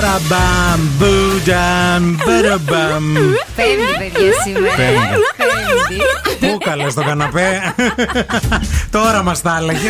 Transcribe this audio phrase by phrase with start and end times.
[0.00, 3.04] Μπαραμπαμ, μπουνταμ, μπαραμπαμ.
[3.56, 4.74] Πέμπτη, παιδιά, σήμερα.
[4.76, 6.46] Πέμπτη.
[6.46, 7.74] Πού καλές στο καναπέ.
[8.90, 9.88] Τώρα μας τα έλεγε.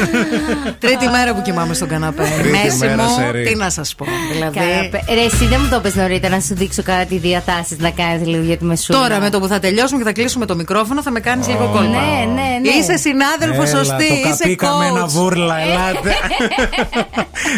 [0.79, 2.23] Τρίτη μέρα που κοιμάμαι στον καναπέ.
[2.39, 3.45] Τρίτη Μέση μέρα μου, σε ρί.
[3.45, 4.07] τι να σας πω.
[4.33, 4.59] Δηλαδή.
[4.59, 5.05] Καναπέ.
[5.15, 8.43] Ρε, εσύ δεν μου το πες νωρίτερα να σου δείξω κάτι διατάσεις να κάνεις λίγο
[8.43, 8.99] για τη μεσούλα.
[8.99, 11.71] Τώρα με το που θα τελειώσουμε και θα κλείσουμε το μικρόφωνο θα με κάνεις λίγο
[11.73, 11.89] κόλπα.
[11.89, 12.69] Ναι, ναι, ναι.
[12.79, 15.09] Είσαι συνάδελφος Έλα, σωστή, το είσαι καπί καμένα coach.
[15.09, 16.15] βούρλα, ελάτε.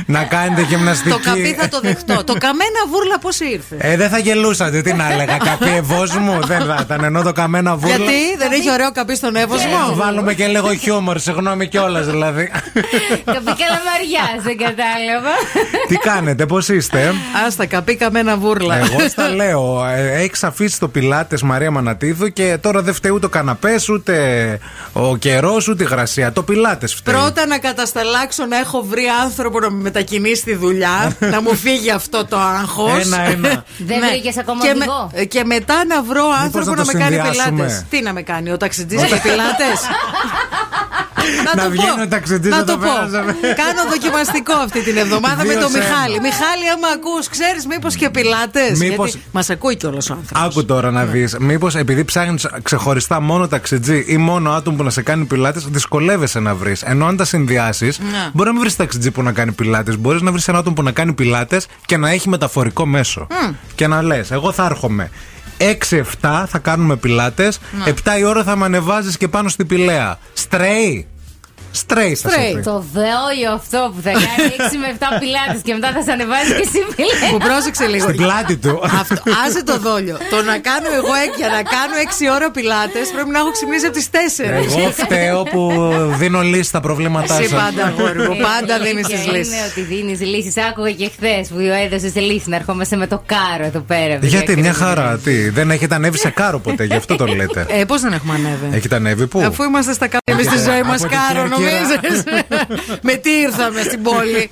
[0.06, 1.10] Να κάνετε γυμναστική.
[1.10, 2.24] Το καπί θα το δεχτώ.
[2.24, 5.36] το καμένα βούρλα πώς ήρθε; Ε, δεν θα γελούσατε, τι να έλεγα.
[5.36, 7.04] Καπί ευός μου, δεν θα ήταν.
[7.04, 7.96] Ενώ το καμένα βούρλα.
[7.96, 9.94] Γιατί; Δεν έχει ωραίο καπί στον Να εύωσμο.
[9.94, 12.50] βάλουμε και λίγο χιούμορ, συγγνώμη κιόλας δηλαδή.
[13.24, 15.34] Καπί καλαμαριά, δεν κατάλαβα.
[15.88, 17.12] Τι κάνετε, πώς είστε;
[17.46, 18.76] Άστα, καπί καμένα βούρλα.
[18.76, 19.84] Εγώ στα λέω.
[20.14, 24.14] Έχεις αφήσει το πιλάτες Μαρία Μανατίδου και τώρα δεν φταίει ούτε ο καναπές, ούτε
[24.92, 26.32] ο καιρός, ούτε η γρασία.
[26.32, 27.14] Το πιλάτες φταίει.
[27.14, 31.90] Πρώτα να κατασταλάξω να έχω βρει άνθρωπο να με μετακινήσει στη δουλειά, να μου φύγει
[31.90, 33.00] αυτό το άγχος.
[33.04, 33.64] Ένα-ένα.
[33.88, 36.98] Δεν βρήκες ακόμα και, οδηγό; με- και μετά να βρω άνθρωπο να να, το με
[36.98, 37.84] κάνει συνδυάσουμε; πιλάτες.
[37.90, 39.78] Τι να με κάνει, ο ταξιτζής και πιλάτες;
[41.54, 42.02] Να το βγαίνει πω.
[42.02, 42.84] ο ταξιτζής Να να το το πω.
[42.94, 43.32] πέραζαμε.
[43.62, 45.86] Κάνω δοκιμαστικό αυτή την εβδομάδα με Δύο τον σε ένα.
[45.88, 46.20] Μιχάλη.
[46.20, 48.78] Μιχάλη, άμα ακούς, ξέρεις μήπως και πιλάτες.
[48.78, 50.42] Μήπως- Μας ακούει κιόλας ο άνθρωπος.
[50.46, 51.36] Άκου τώρα να δεις.
[51.40, 56.40] Μήπως επειδή ψάχνεις ξεχωριστά μόνο ταξιτζή ή μόνο άτομο που να σε κάνει πιλάτες, δυσκολεύεσαι
[56.40, 56.82] να βρεις.
[56.82, 58.06] Ενώ αν τα συνδυάσεις, Ναι.
[58.32, 59.96] μπορεί να μην βρεις ταξιτζή που να κάνει πιλάτες.
[59.98, 63.26] Μπορείς να βρεις ένα άτομο που να κάνει πιλάτες και να έχει μεταφορικό μέσο.
[63.74, 65.10] Και να λες, εγώ θα έρχομαι.
[65.60, 67.58] 6-7 θα κάνουμε πιλάτες.
[67.84, 67.92] Ναι.
[68.04, 70.18] 7 η ώρα θα με ανεβάζεις και πάνω στην πηλαία.
[70.32, 71.06] Στρέι.
[71.72, 72.52] Στρέι θα σε Στρέι.
[72.54, 72.60] πει.
[72.72, 76.50] Το δέο αυτό που θα κάνει 6 με 7 πιλάτες και μετά θα σε ανεβάζει
[76.58, 77.44] και εσύ Που πιλέ.
[77.48, 78.04] πρόσεξε λίγο.
[78.08, 78.74] Στην πλάτη του.
[79.02, 80.16] Αυτό, άσε το δόλιο.
[80.34, 83.84] Το να κάνω εγώ ε- για να κάνω 6 ώρα πιλάτες πρέπει να έχω ξυπνήσει
[83.88, 84.16] από τις 4.
[84.64, 85.62] Εγώ φταίω που
[86.20, 87.58] δίνω λύση στα προβλήματά Εσύ σας.
[87.62, 88.36] πάντα, αγόρι μου.
[88.48, 89.54] Πάντα δίνεις τις Είναι λύσεις.
[89.70, 90.54] ότι δίνεις λύσεις.
[90.68, 94.14] Άκουγα και χθες που έδωσες λύση να ερχόμαστε με το κάρο εδώ πέρα.
[94.20, 94.88] παιδιά, Γιατί μια ακριβώς.
[94.94, 97.66] χαρά, τι, δεν έχετε ανέβει σε κάρο ποτέ, γι' αυτό το λέτε.
[97.68, 100.70] Ε, πώς δεν έχουμε ανέβει; Έχετε ανέβει πού; Αφού είμαστε στα κάτω εμείς στη Από
[100.70, 101.59] ζωή μας, την κάρο, Κέρκυρα.
[101.60, 102.22] Νομίζεις;
[103.02, 104.48] Με τι ήρθαμε στην πόλη;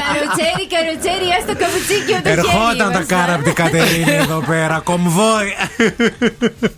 [0.00, 5.50] Καροτσέρι, καροτσέρι, ας το καπουτσίκι το Ερχόταν τα κάρα από την Κατερίνη εδώ πέρα, κομβόι.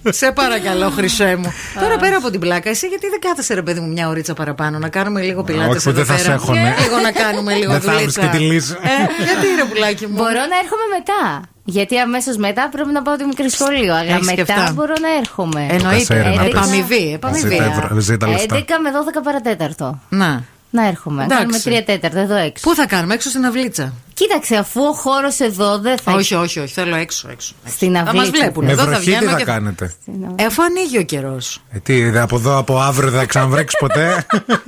[0.09, 1.53] Σε παρακαλώ, χρυσέ μου.
[1.81, 4.79] Τώρα πέρα από την πλάκα, εσύ γιατί δεν κάθεσαι ρε παιδί μου μια ωρίτσα παραπάνω
[4.79, 6.75] να κάνουμε λίγο πιλάτες όχι, που δεν θα σε έχουνε.
[6.83, 8.21] Λίγο να κάνουμε λίγο Δεν θα βρεις δουλίτσα.
[8.21, 8.73] και τη λύση.
[8.83, 11.43] Ε, γιατί ρε πουλάκι μου; Μπορώ να έρχομαι μετά.
[11.65, 13.94] Γιατί αμέσως μετά πρέπει να πάω το μικρό σχολείο.
[13.94, 14.72] Αλλά Έχεις και μετά αυτά.
[14.72, 15.66] μπορώ να έρχομαι.
[15.71, 16.15] Εννοείται.
[16.15, 16.94] Κασέρι να Επαμοιβή.
[16.98, 17.54] Ζήτα, επαμοιβή.
[17.56, 18.81] ευρώ- ζήτα 11 λεφτά.
[18.81, 20.00] με 12 παρατέταρτο.
[20.09, 20.43] Να.
[20.71, 21.25] Να έρχομαι.
[21.25, 21.60] Εντάξει.
[21.62, 22.69] Κάνουμε 3 τέταρτο εδώ έξω.
[22.69, 23.93] Πού θα κάνουμε, έξω στην αυλίτσα.
[24.21, 26.73] Κοίταξε, αφού ο χώρος εδώ δεν θα Όχι, όχι, όχι.
[26.73, 27.55] Θέλω έξω, έξω.
[27.67, 28.19] Στην Θα αυλή.
[28.19, 28.65] μα βλέπουν.
[28.65, 29.95] Με Εδώ θα βροχή τι βγαίνω θα και κάνετε;
[30.37, 31.61] Ε, αφού ανοίγει ο καιρός.
[31.73, 34.27] Ε, τι, δε- από εδώ, από αύριο δεν θα ξαναβρέξεις ποτέ;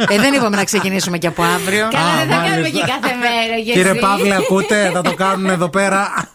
[0.09, 1.89] ε, δεν είπαμε να ξεκινήσουμε και από αύριο.
[1.91, 2.79] Καλά, Α, δεν θα κάνουμε μάλιστα.
[2.79, 3.57] και κάθε μέρα.
[3.65, 4.01] και Κύριε εσύ.
[4.01, 6.31] Παύλε, ακούτε, θα το κάνουν εδώ πέρα.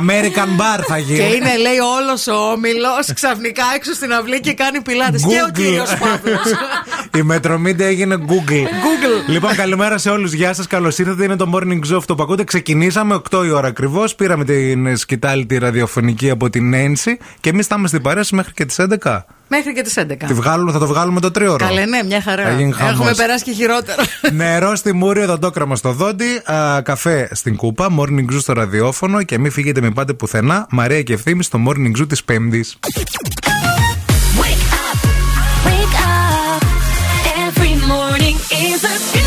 [0.00, 1.18] American Bar θα Και γίνει.
[1.36, 5.22] είναι, λέει, όλος ο όμιλος ξαφνικά έξω στην αυλή και κάνει πιλάτες.
[5.22, 5.52] Και ο Google.
[5.52, 6.46] κύριος Παύλος.
[7.16, 8.64] Η Μετρομίντια έγινε Google.
[8.84, 9.28] Google.
[9.28, 10.32] Λοιπόν, καλημέρα σε όλους.
[10.32, 11.24] Γεια σας, καλώς ήρθατε.
[11.24, 12.41] Είναι το morning show αυτό που ακούτε.
[12.44, 14.14] Ξεκινήσαμε 8 η ώρα ακριβώς.
[14.14, 18.52] Πήραμε την σκητάλη τη ραδιοφωνική από την Ένση και εμείς θα είμαστε στην παρέαση μέχρι
[18.52, 19.24] και τις 11.
[19.48, 20.26] Μέχρι και τις 11.
[20.26, 21.66] Τη βγάλουμε, θα το βγάλουμε το τρίωρο.
[21.66, 22.42] Καλέ, ναι, μια χαρά.
[22.42, 22.92] Θα γίνει χαμός.
[22.92, 24.02] Έχουμε περάσει και χειρότερα.
[24.32, 29.38] Νερό στη μούρη, δοντόκραμα στο δόντι, α, καφέ στην κούπα, morning zoo στο ραδιόφωνο και
[29.38, 30.66] μην φύγετε, μην πάτε πουθενά.
[30.70, 32.78] Μαρία και ευθύνη στο morning zoo της Πέμπτης.
[34.40, 34.98] Wake up,
[35.66, 36.62] wake up.
[37.46, 38.36] Every morning
[38.68, 39.21] is a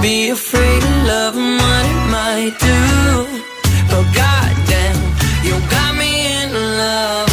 [0.00, 3.40] be afraid of love and what it might do.
[3.90, 4.96] But goddamn,
[5.44, 7.29] you got me in love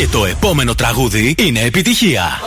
[0.00, 2.40] Και το επόμενο τραγούδι είναι επιτυχία.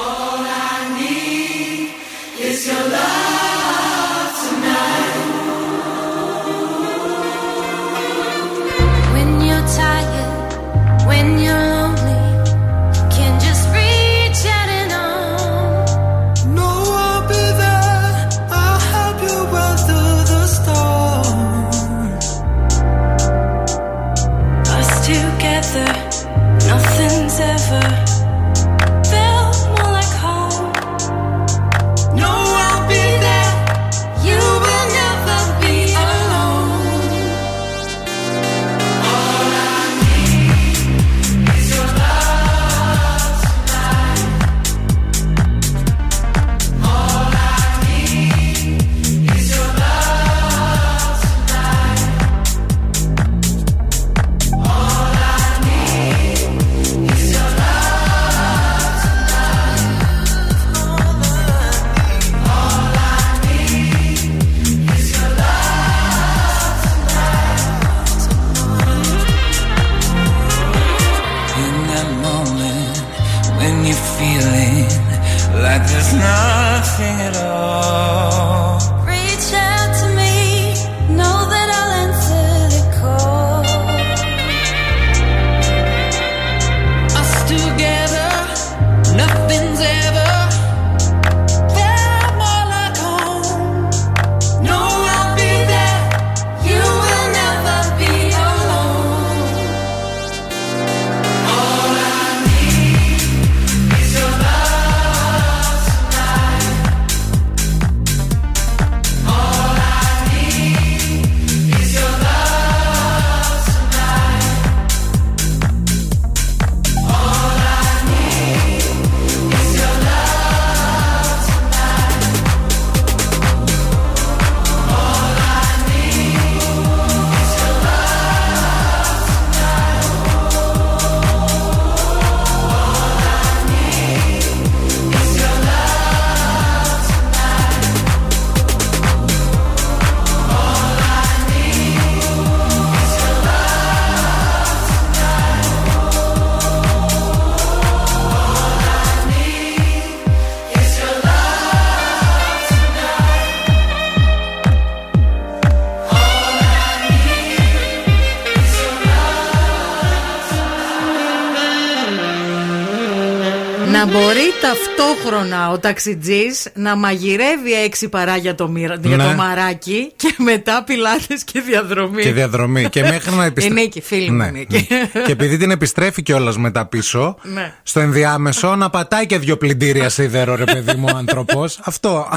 [164.05, 169.23] Να μπορεί ταυτόχρονα ο ταξιτζής να μαγειρεύει έξι παρά για το, μοιρα- για Ναι.
[169.23, 172.21] το μαράκι και μετά πιλάτε και διαδρομή.
[172.21, 172.89] Και διαδρομή.
[172.89, 173.81] και μέχρι να Η επιστρέψει.
[173.83, 174.87] Νίκη, φίλη μου, η Νίκη.
[175.25, 177.73] και επειδή την επιστρέφει κιόλας μετά πίσω, Ναι.
[177.83, 181.79] στο ενδιάμεσο να πατάει και δύο πλυντήρια σίδερο, ρε παιδί μου, ο άνθρωπος.
[181.83, 182.27] Αυτό.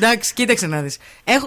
[0.00, 0.96] Εντάξει, κοίταξε να δεις.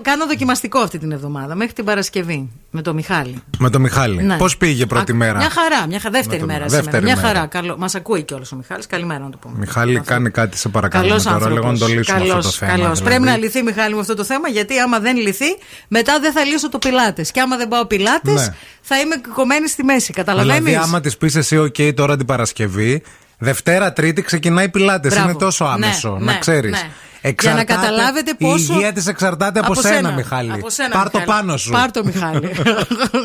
[0.02, 3.36] Κάνω δοκιμαστικό αυτή την εβδομάδα μέχρι την Παρασκευή με το Μιχάλη.
[3.58, 4.24] Με το Μιχάλη.
[4.24, 4.38] Ναι.
[4.38, 6.10] Πώς πήγε πρώτη Α, μέρα; Μια χαρά, μια χα...
[6.10, 7.04] δεύτερη Με το- μέρα δεύτερη σήμερα.
[7.04, 7.28] Μια μέρα.
[7.28, 7.46] χαρά.
[7.48, 7.76] Καλό...
[7.78, 8.88] Μας ακούει κιόλας ο Μιχάλης.
[8.88, 9.58] Καλημέρα να το πούμε.
[9.58, 11.08] Μιχάλη, κάνει κάτι σε παρακαλώ.
[11.08, 11.60] Καλός τώρα, άνθρωπος.
[11.60, 12.74] λίγο να το λύσουμε αυτό το θέμα.
[12.74, 13.04] δηλαδή.
[13.04, 15.46] Πρέπει να λυθεί, Μιχάλη, με αυτό το θέμα, γιατί άμα δεν λυθεί,
[15.88, 17.32] μετά δεν θα λύσω το πιλάτες.
[17.32, 18.56] Και άμα δεν πάω πιλάτες, Ναι.
[18.82, 20.14] θα είμαι κομμένη στη μέση.
[20.14, 23.02] Καταλαβαίνεις; Δηλαδή, άμα της πεις εσύ, OK, τώρα την Παρασκευή,
[23.38, 25.14] Δευτέρα, Τρίτη ξεκινάει πιλάτες.
[25.14, 25.30] Μπράβο.
[25.30, 26.72] Είναι τόσο Ναι, άμεσο, ναι, να ξέρεις.
[26.72, 26.90] ναι.
[27.42, 28.74] Για να καταλάβετε πόσο.
[28.74, 30.52] Η υγεία της εξαρτάται από, σένα, Μιχάλη.
[30.52, 31.40] Από σένα, Πάρ το Μιχάλη.
[31.42, 31.72] πάνω σου.
[31.72, 32.50] Πάρ το, Μιχάλη.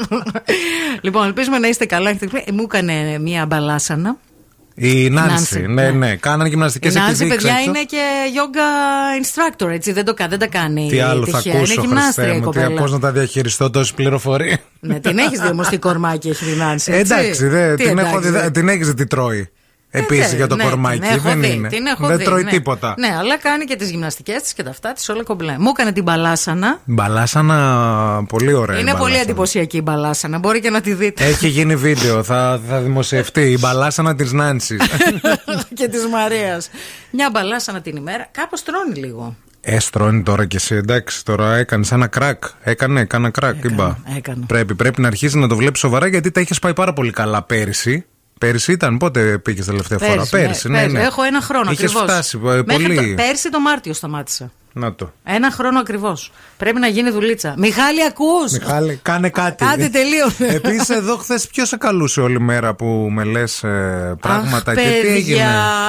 [1.03, 2.11] λοιπόν, ελπίζουμε να είστε καλά.
[2.11, 2.17] Ε,
[2.53, 4.17] Μου έκανε μία μπαλάσανα.
[4.77, 5.91] Η Νάνση, Νάνση, ναι, ναι.
[5.91, 6.17] ναι.
[6.17, 7.47] Κάνανε γυμναστικές Η Νάνση, επιδείξει.
[7.47, 8.03] παιδιά, είναι και
[8.35, 9.93] yoga instructor, έτσι.
[9.93, 10.89] Δεν, το, κα- δεν τα κάνει.
[10.91, 11.57] Τι άλλο θα τυχαία.
[11.57, 12.81] ακούσω, Είναι γυμνάστρια η Χριστέ μου, τι- κοπέλα.
[12.81, 16.57] πώς να τα διαχειριστώ τόση πληροφορία; Ναι, την έχεις δει όμω τι κορμάκι έχει η
[16.57, 16.93] Νάνση.
[16.93, 17.13] έτσι.
[17.15, 18.51] Εντάξει, δε, Τι την, έχω, εντάξει, δει, δε.
[18.51, 19.49] την έχεις δει τι τρώει.
[19.97, 20.99] Επίση Ε, για το ναι, κορμάκι.
[20.99, 21.69] την έχω δεν δει, είναι.
[21.69, 22.51] Την έχω δεν δει, τρώει ναι.
[22.51, 22.95] τίποτα.
[22.99, 25.59] Ναι, αλλά κάνει και τις γυμναστικές της και τα αυτά της όλα κομπλέ.
[25.59, 26.81] Μου έκανε την μπαλάσανα.
[26.85, 28.77] Μπαλάσανα, πολύ ωραία.
[28.77, 29.23] η Είναι πολύ μπαλάσανα.
[29.31, 30.39] εντυπωσιακή η μπαλάσανα.
[30.39, 31.25] Μπορεί και να τη δείτε.
[31.25, 33.41] Έχει γίνει βίντεο, θα, θα δημοσιευτεί.
[33.51, 34.81] Η μπαλάσανα της Νάνσης.
[35.79, 36.71] και της Μαρίας.
[37.11, 38.27] Μια μπαλάσανα την ημέρα.
[38.31, 39.37] Κάπως τρώνει λίγο.
[39.61, 42.43] Έστρώνει τώρα κι εσύ, εντάξει, τώρα έκανες ένα κρακ.
[42.63, 43.55] Έκανε, έκανα κρακ.
[43.57, 43.99] Έκανα, είπα.
[44.17, 44.47] έκανα.
[44.47, 47.43] Πρέπει, πρέπει να αρχίσει να το βλέπεις σοβαρά γιατί τα είχες πάει πάρα πολύ καλά
[47.43, 48.05] πέρυσι.
[48.45, 51.01] Πέρυσι ήταν, πότε πήγες τελευταία φορά; Πέρυσι, ναι, ναι.
[51.03, 52.03] Έχω ένα χρόνο Είχες ακριβώς.
[52.13, 53.15] φτάσει ε, πολύ.
[53.17, 54.51] Πέρσι το Μάρτιο σταμάτησα.
[54.77, 55.13] Να το.
[55.25, 56.33] Ένα χρόνο ακριβώς.
[56.57, 57.55] Πρέπει να γίνει δουλίτσα.
[57.59, 58.53] Μιχάλη, ακούς!
[58.53, 59.65] Μιχάλη, κάνε κάτι.
[59.65, 60.47] Άντε, τελείωσε.
[60.47, 63.65] Επίσης, εδώ χθες ποιος σε καλούσε όλη μέρα που με λες
[64.21, 65.45] πράγματα αχ, και τι παιδιά, έγινε;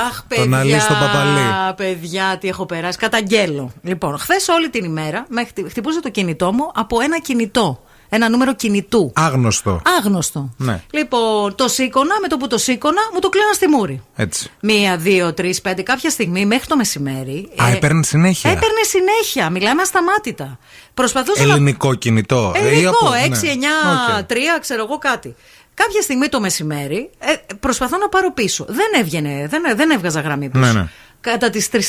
[0.08, 1.74] Αχ, παιδιά, Τον Αλή στον Παπαλή.
[1.76, 2.98] παιδιά, τι έχω περάσει.
[2.98, 3.72] Καταγγέλω.
[3.82, 7.84] Λοιπόν, χθες όλη την ημέρα με χτυ- χτυπούσε το κινητό μου από ένα κινητό.
[8.16, 9.12] Ένα νούμερο κινητού.
[9.16, 9.82] Άγνωστο.
[9.98, 10.54] Άγνωστο.
[10.58, 10.82] Ναι.
[10.92, 14.02] Λοιπόν, το σήκωνα, με το που το σήκωνα, μου το κλείναν στη μούρη.
[14.16, 14.50] Έτσι.
[14.60, 15.82] Μία, δύο, τρεις, πέντε.
[15.82, 17.50] Κάποια στιγμή μέχρι το μεσημέρι.
[17.64, 18.50] Α, ε, έπαιρνε συνέχεια.
[18.52, 19.50] Έπαιρνε συνέχεια.
[19.50, 20.60] Μιλάμε ασταμάτητα.
[20.94, 21.54] Προσπαθούσα να.
[21.54, 22.52] Ελληνικό κινητό.
[22.56, 23.38] Ε, ή Ελληνικό, από- 6, ναι.
[23.54, 24.26] 9, Οκ.
[24.26, 25.36] 3, ξέρω εγώ κάτι.
[25.74, 28.66] Κάποια στιγμή το μεσημέρι ε, προσπαθώ να πάρω πίσω.
[28.68, 30.66] Δεν έβγαινε, δεν, δεν έβγαζα γραμμή πίσω.
[30.66, 30.88] Ναι, ναι.
[31.32, 31.80] Κατά τις 3,5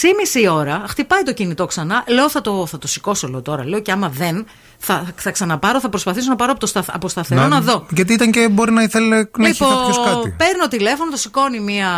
[0.52, 2.05] ώρα χτυπάει το κινητό ξανά.
[2.07, 3.66] Λέω θα το, θα το σηκώσω λέω τώρα.
[3.66, 4.47] Λέω και άμα δεν,
[4.78, 7.87] θα, θα ξαναπάρω, θα προσπαθήσω να πάρω από, το σταθ, από σταθερό να, δω.
[7.90, 10.35] Γιατί ήταν και μπορεί να ήθελε να έχει Λοιπόν, κάποιος κάτι.
[10.38, 11.90] παίρνω τηλέφωνο, το σηκώνει μια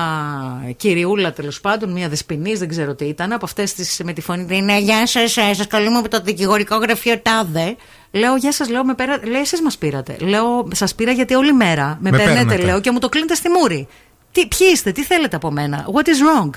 [0.77, 4.47] κυριούλα τέλος πάντων, μια δεσποινής, δεν ξέρω τι ήταν, από αυτές τις με τη φωνή.
[4.47, 7.77] του, Ναι, γεια σας, σας καλούμε από το δικηγορικό γραφείο Τάδε.
[8.11, 9.19] Λέω, γεια σας, λέω, με πέρα...
[9.25, 10.17] λέει, εσείς μας πήρατε.
[10.21, 12.65] Λέω, σας πήρα γιατί όλη μέρα με, Με παίρνετε, παίρνετε.
[12.65, 13.89] λέω, και μου το κλείνετε στη μούρη.
[14.33, 16.51] Τι, ποιοι είστε, τι θέλετε από μένα, what is wrong;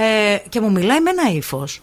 [0.00, 1.82] Ε, και μου μιλάει με ένα ύφος.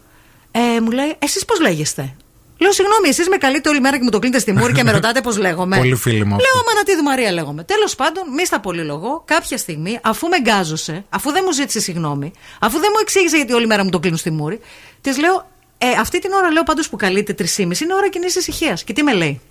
[0.52, 2.16] Ε, μου λέει, εσείς πώς λέγεστε;
[2.58, 4.92] Λέω, συγγνώμη, εσείς με καλείτε όλη μέρα και μου το κλείνετε στη μούρη και με
[4.98, 5.78] ρωτάτε πώς λέγομαι.
[5.78, 6.48] Πολύ φίλη μου αυτή.
[6.54, 7.64] Λέω, Μανατίδου Μαρία λέγομαι.
[7.64, 12.32] Τέλος πάντων, μη στα πολυλογώ, κάποια στιγμή, αφού με γκάζωσε, αφού δεν μου ζήτησε συγγνώμη,
[12.60, 14.60] αφού δεν μου εξήγησε γιατί όλη μέρα μου το κλείνουν στη μούρη,
[15.02, 18.84] της λέω, ε, αυτή την ώρα λέω πάντως που καλείτε 3,5 είναι ώρα κοινής ησυχίας.
[18.84, 19.42] Και τι με λέει;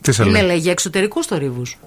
[0.00, 1.78] Τι σε Με λέει; λέει για εξωτερικούς θορύβους.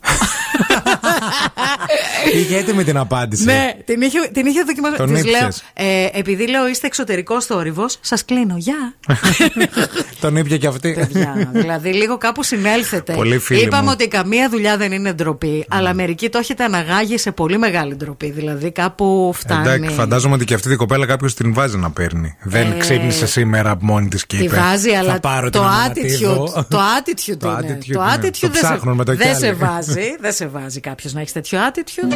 [2.34, 3.44] Είχε έτοιμη την απάντηση.
[3.44, 4.96] Ναι, την είχε, την είχε δοκιμάσει.
[4.96, 5.64] Τον Της λέω, ήπιες.
[5.74, 8.54] ε, επειδή λέω είστε εξωτερικός θόρυβος, σας κλείνω.
[8.58, 8.94] Γεια.
[10.20, 10.92] Τον ήπια και αυτή.
[10.92, 13.12] Παιδιά, δηλαδή λίγο κάπου συνέλθετε.
[13.12, 13.90] Πολύ φίλη Είπαμε μου.
[13.92, 18.30] ότι καμία δουλειά δεν είναι ντροπή, αλλά μερικοί το έχετε αναγάγει σε πολύ μεγάλη ντροπή.
[18.30, 19.68] Δηλαδή κάπου φτάνει.
[19.68, 22.36] Εντάξει, φαντάζομαι ότι και αυτή την κοπέλα κάποιος την βάζει να παίρνει.
[22.42, 24.56] Δεν Ε, ξύπνησε σήμερα από μόνη της και Τη είπε.
[24.56, 26.52] βάζει, «Θα αλλά πάρω το την Αμανατίδου».
[26.56, 27.78] attitude, το attitude Το είναι.
[27.80, 28.12] attitude, το ναι.
[28.14, 29.54] attitude Το δεν, σε, ψάχνουν με το δεν κι σε άλλοι.
[29.56, 30.16] βάζει.
[30.20, 32.15] Δεν σε βάζει κάποιος να έχεις τέτοιο attitude.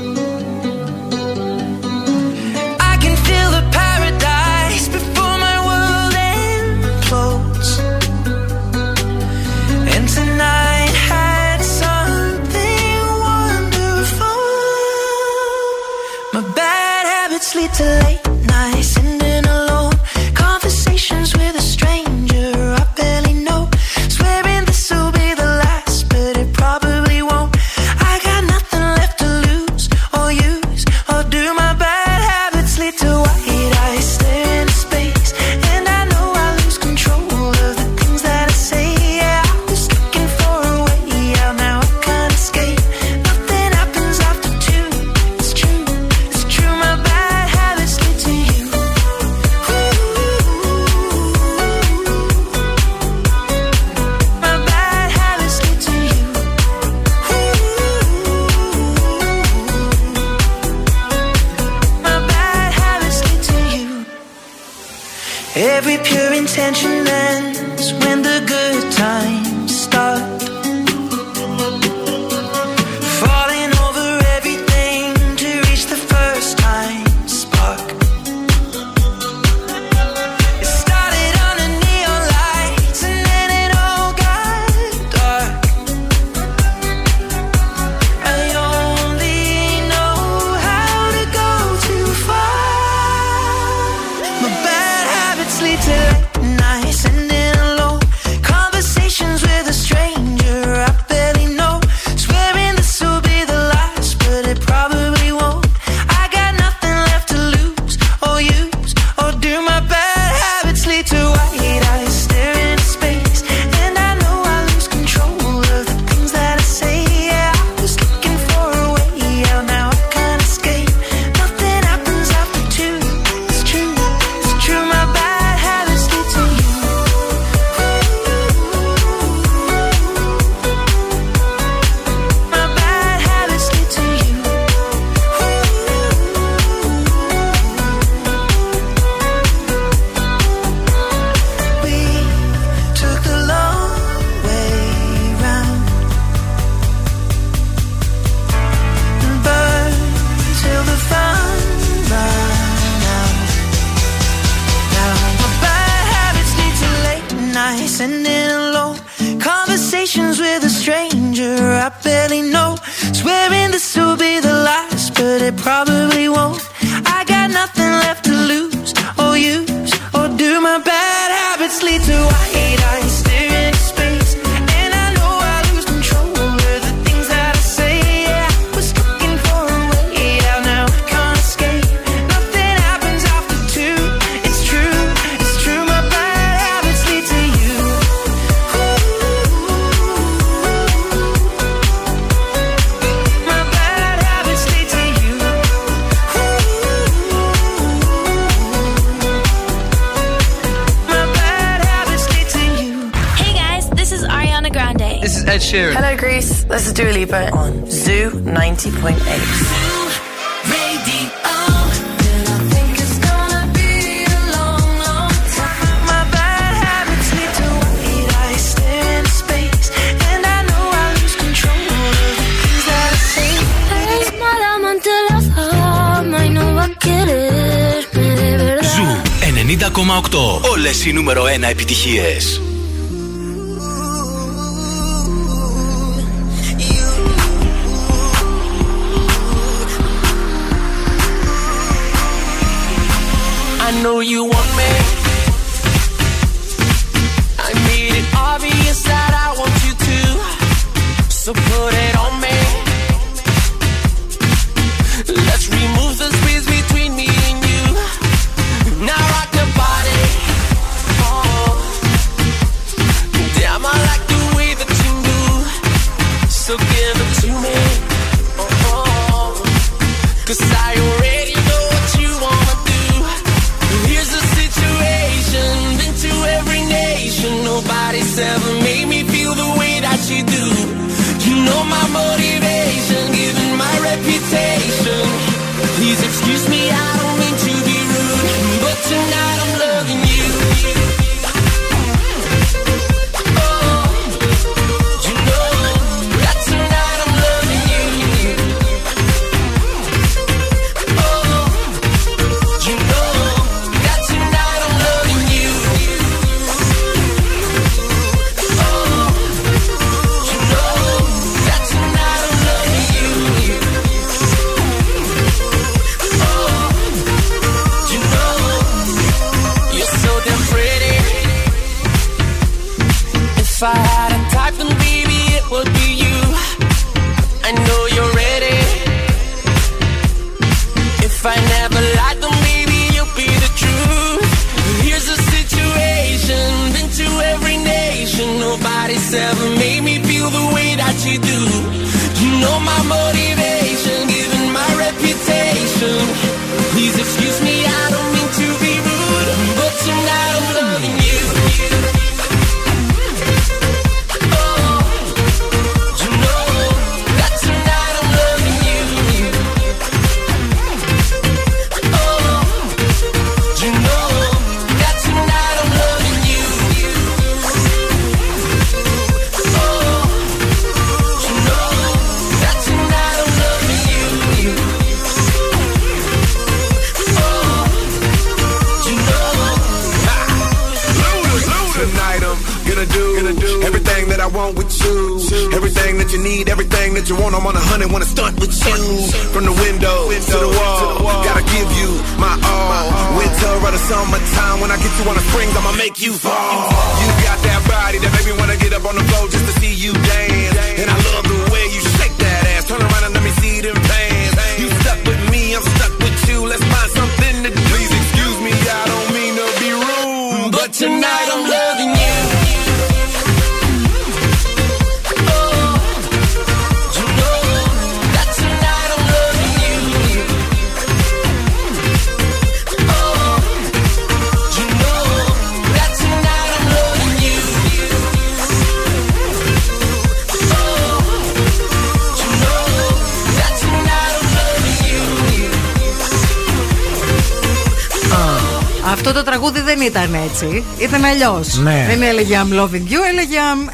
[440.11, 440.83] ήταν έτσι.
[440.97, 441.77] Ήταν αλλιώς.
[441.77, 442.05] Ναι.
[442.09, 443.89] Δεν έλεγε I'm loving you, έλεγε I'm.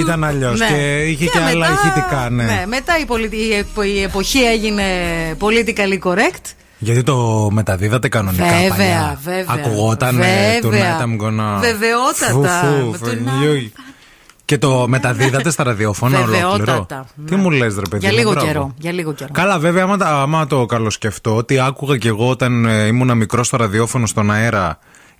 [0.00, 0.66] Ήταν αλλιώς ναι.
[0.66, 2.44] και είχε και, και άλλα μετά, ηχητικά, ναι.
[2.44, 2.64] ναι.
[2.66, 3.06] Μετά η,
[3.94, 4.84] η εποχή έγινε
[5.40, 6.52] politically correct.
[6.78, 10.16] Γιατί το μεταδίδατε κανονικά βέβαια, παλιά; Βέβαια, Ακουγόταν
[10.62, 11.60] το Night I'm gonna...
[11.60, 12.64] Βεβαιότατα.
[12.64, 13.06] Φου, φου,
[14.48, 16.86] και το μεταδίδατε στα ραδιόφωνα ολόκληρο;
[17.26, 18.06] Τι μου λες, ρε παιδί.
[18.06, 19.30] Για λίγο, καιρό, για λίγο καιρό.
[19.32, 23.56] Καλά, βέβαια, άμα, άμα το καλοσκεφτώ, ότι άκουγα κι εγώ όταν ε, ήμουν μικρός στο
[23.56, 24.78] ραδιόφωνο στον αέρα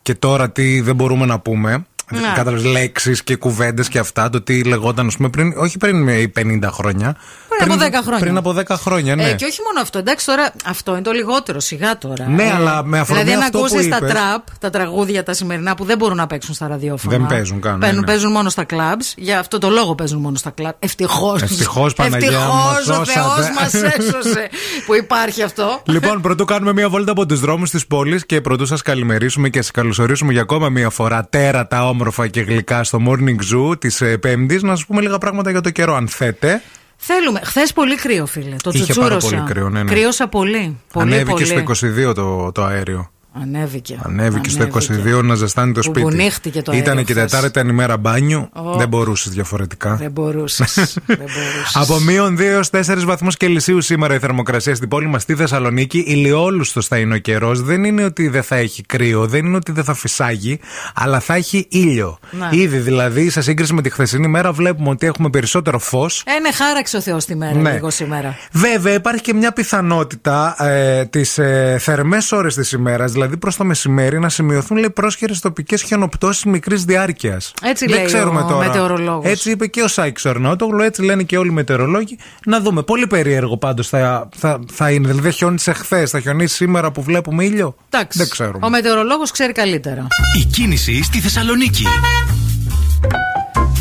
[0.09, 1.87] και τώρα τι δεν μπορούμε να πούμε.
[2.13, 2.33] Ναι.
[2.35, 6.33] Κατάλαβες λέξεις και κουβέντες και αυτά, το τι λεγόταν, ας πούμε, πριν, όχι πριν ε,
[6.39, 7.17] 50 χρόνια.
[7.59, 8.19] Πριν από 10 χρόνια.
[8.19, 9.29] Πριν από 10 χρόνια, ναι.
[9.29, 9.99] Ε, και όχι μόνο αυτό.
[9.99, 12.29] Εντάξει, τώρα αυτό είναι το λιγότερο, σιγά τώρα.
[12.29, 15.23] Ναι, Ε, αλλά με αφορμή Δηλαδή, αν αυτό που ακούσεις τα είπες- τραπ, τα τραγούδια
[15.23, 17.17] τα σημερινά που δεν μπορούν να παίξουν στα ραδιόφωνα.
[17.19, 18.07] Δεν παίζουν καν, ναι, Παίρνουν- ναι.
[18.07, 19.01] Παίζουν μόνο στα κλαμπ.
[19.17, 20.73] Για αυτό το λόγο παίζουν μόνο στα κλαμπ.
[20.79, 21.43] Ευτυχώς.
[21.43, 23.53] Ευτυχώς, Παναγιά, μας ο Θεός σώσατε.
[23.61, 24.49] μας έσωσε
[24.87, 25.83] που υπάρχει αυτό.
[25.85, 29.63] Λοιπόν, πρωτού κάνουμε μία βόλτα από τους δρόμους της πόλης και πρωτού σας καλημερίσουμε και
[29.63, 34.63] σας καλωσορίσουμε για ακόμα μία φορά τέρατα, όμορφα και γλυκά στο Morning Zoo της Πέμπτης.
[34.63, 36.63] Να σα πούμε λίγα πράγματα για το καιρό, αν θέτε.
[36.97, 37.41] Θέλουμε.
[37.45, 38.57] Χθες πολύ κρύο, φίλε.
[38.63, 39.29] Το Είχε πάρα τσουτσούρωσα.
[39.37, 39.91] πολύ κρύο, ναι, ναι.
[39.91, 40.77] Κρύωσα πολύ.
[40.93, 41.47] πολύ Ανέβηκε πολύ.
[41.77, 43.11] στο 22 το, το αέριο.
[43.43, 43.99] Ανέβηκε.
[44.03, 44.69] Ανέβηκε στο
[45.19, 46.01] 22 να ζεστάνει το σπίτι.
[46.01, 47.31] Μπουνίχτηκε το Ήταν αέριο και χθες.
[47.31, 48.49] Τετάρτη, ήταν ημέρα μπάνιου.
[48.53, 48.77] Ω.
[48.77, 49.95] Δεν μπορούσες διαφορετικά.
[49.95, 50.75] Δεν μπορούσες.
[51.07, 51.77] δεν μπορούσες.
[51.77, 55.99] Από μείον 2 έως 4 βαθμούς Κελσίου σήμερα η θερμοκρασία στην πόλη μας στη Θεσσαλονίκη.
[56.07, 57.63] Ηλιόλουστο θα είναι ο καιρός.
[57.63, 60.61] Δεν είναι ότι δεν θα έχει κρύο, δεν είναι ότι δεν θα φυσάγει,
[60.95, 62.19] αλλά θα έχει ήλιο.
[62.31, 62.49] Να.
[62.53, 66.23] Ήδη δηλαδή, σε σύγκριση με τη χθεσινή μέρα, βλέπουμε ότι έχουμε περισσότερο φως.
[66.27, 67.73] Ε, ναι, χάραξε ο Θεός τη μέρα Ναι.
[67.73, 68.37] λίγο σήμερα.
[68.53, 73.65] Βέβαια, υπάρχει και μια πιθανότητα ε, τις ε, θερμές ώρες της ημέρας, δηλαδή προς το
[73.65, 77.53] μεσημέρι, να σημειωθούν λέει, πρόσχερε τοπικές χιονοπτώσεις μικρής διάρκειας.
[77.63, 78.67] Έτσι Δεν λέει ξέρουμε ο τώρα.
[78.67, 79.31] μετεωρολόγος.
[79.31, 82.19] Έτσι είπε και ο Σάκη Ορνότογλου, έτσι λένε και όλοι οι μετεωρολόγοι.
[82.45, 82.83] Να δούμε.
[82.83, 85.07] Πολύ περίεργο πάντως θα, θα, θα είναι.
[85.07, 88.19] Δηλαδή, δεν χιόνισε χθες, θα χιονίσει σήμερα που βλέπουμε ήλιο; Εντάξει.
[88.19, 88.67] Δεν ξέρουμε.
[88.67, 90.07] Ο μετεωρολόγος ξέρει καλύτερα.
[90.41, 91.85] Η κίνηση στη Θεσσαλονίκη.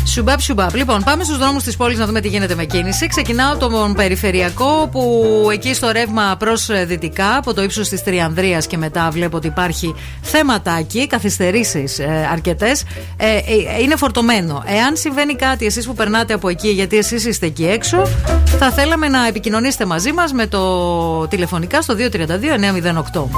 [0.08, 0.74] Σουμπάπ, σουμπάπ.
[0.74, 3.06] Λοιπόν, πάμε στους δρόμους της πόλης να δούμε τι γίνεται με κίνηση.
[3.06, 8.76] Ξεκινάω τον περιφερειακό που εκεί στο ρεύμα προς δυτικά, από το ύψος της Τριανδρίας και
[8.76, 12.84] μετά βλέπω ότι υπάρχει θέματάκι, καθυστερήσεις ε, αρκετές.
[13.16, 14.62] Ε, ε, είναι φορτωμένο.
[14.66, 18.02] Εάν συμβαίνει κάτι, εσείς που περνάτε από εκεί, γιατί εσείς είστε εκεί έξω,
[18.58, 23.28] θα θέλαμε να επικοινωνήσετε μαζί μας με το τηλεφωνικά στο 232-908.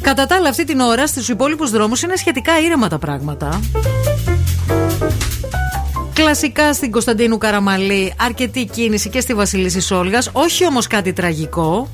[0.00, 3.60] Κατά τα άλλα, αυτή την ώρα στους υπόλοιπους δρόμους είναι σχετικά ήρεμα τα πράγματα.
[6.16, 10.18] Κλασικά στην Κωνσταντίνου Καραμαλή, αρκετή κίνηση και στη Βασιλίση Σόλγα.
[10.32, 11.90] Όχι όμως κάτι τραγικό.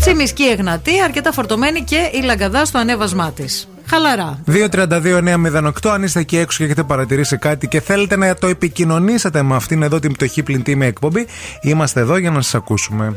[0.00, 3.68] Τσιμισκή Εγνατή, αρκετά φορτωμένη και η Λαγκαδά στο ανέβασμά της.
[3.86, 4.42] Χαλαρά.
[4.46, 9.54] 232-908, αν είστε εκεί έξω και έχετε παρατηρήσει κάτι και θέλετε να το επικοινωνήσετε με
[9.54, 11.26] αυτήν εδώ την πτωχή πλυντή με εκπομπή,
[11.60, 13.16] είμαστε εδώ για να σας ακούσουμε.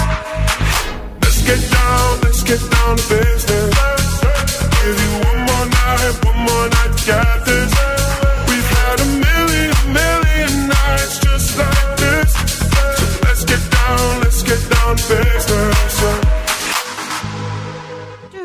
[1.51, 3.75] Let's get down, let's get down to business.
[4.83, 7.71] Give you one more night, one more night to get this.
[8.47, 12.31] We've had a million, million nights just like this.
[12.99, 15.93] So let's get down, let's get down to business.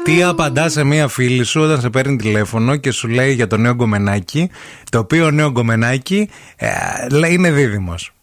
[0.04, 3.56] Τι απαντά σε μία φίλη σου όταν σε παίρνει τηλέφωνο και σου λέει για το
[3.56, 4.50] νέο γκομενάκι,
[4.90, 6.68] το οποίο νέο γκομενάκι ε,
[7.10, 8.15] λέει είναι δίδυμος.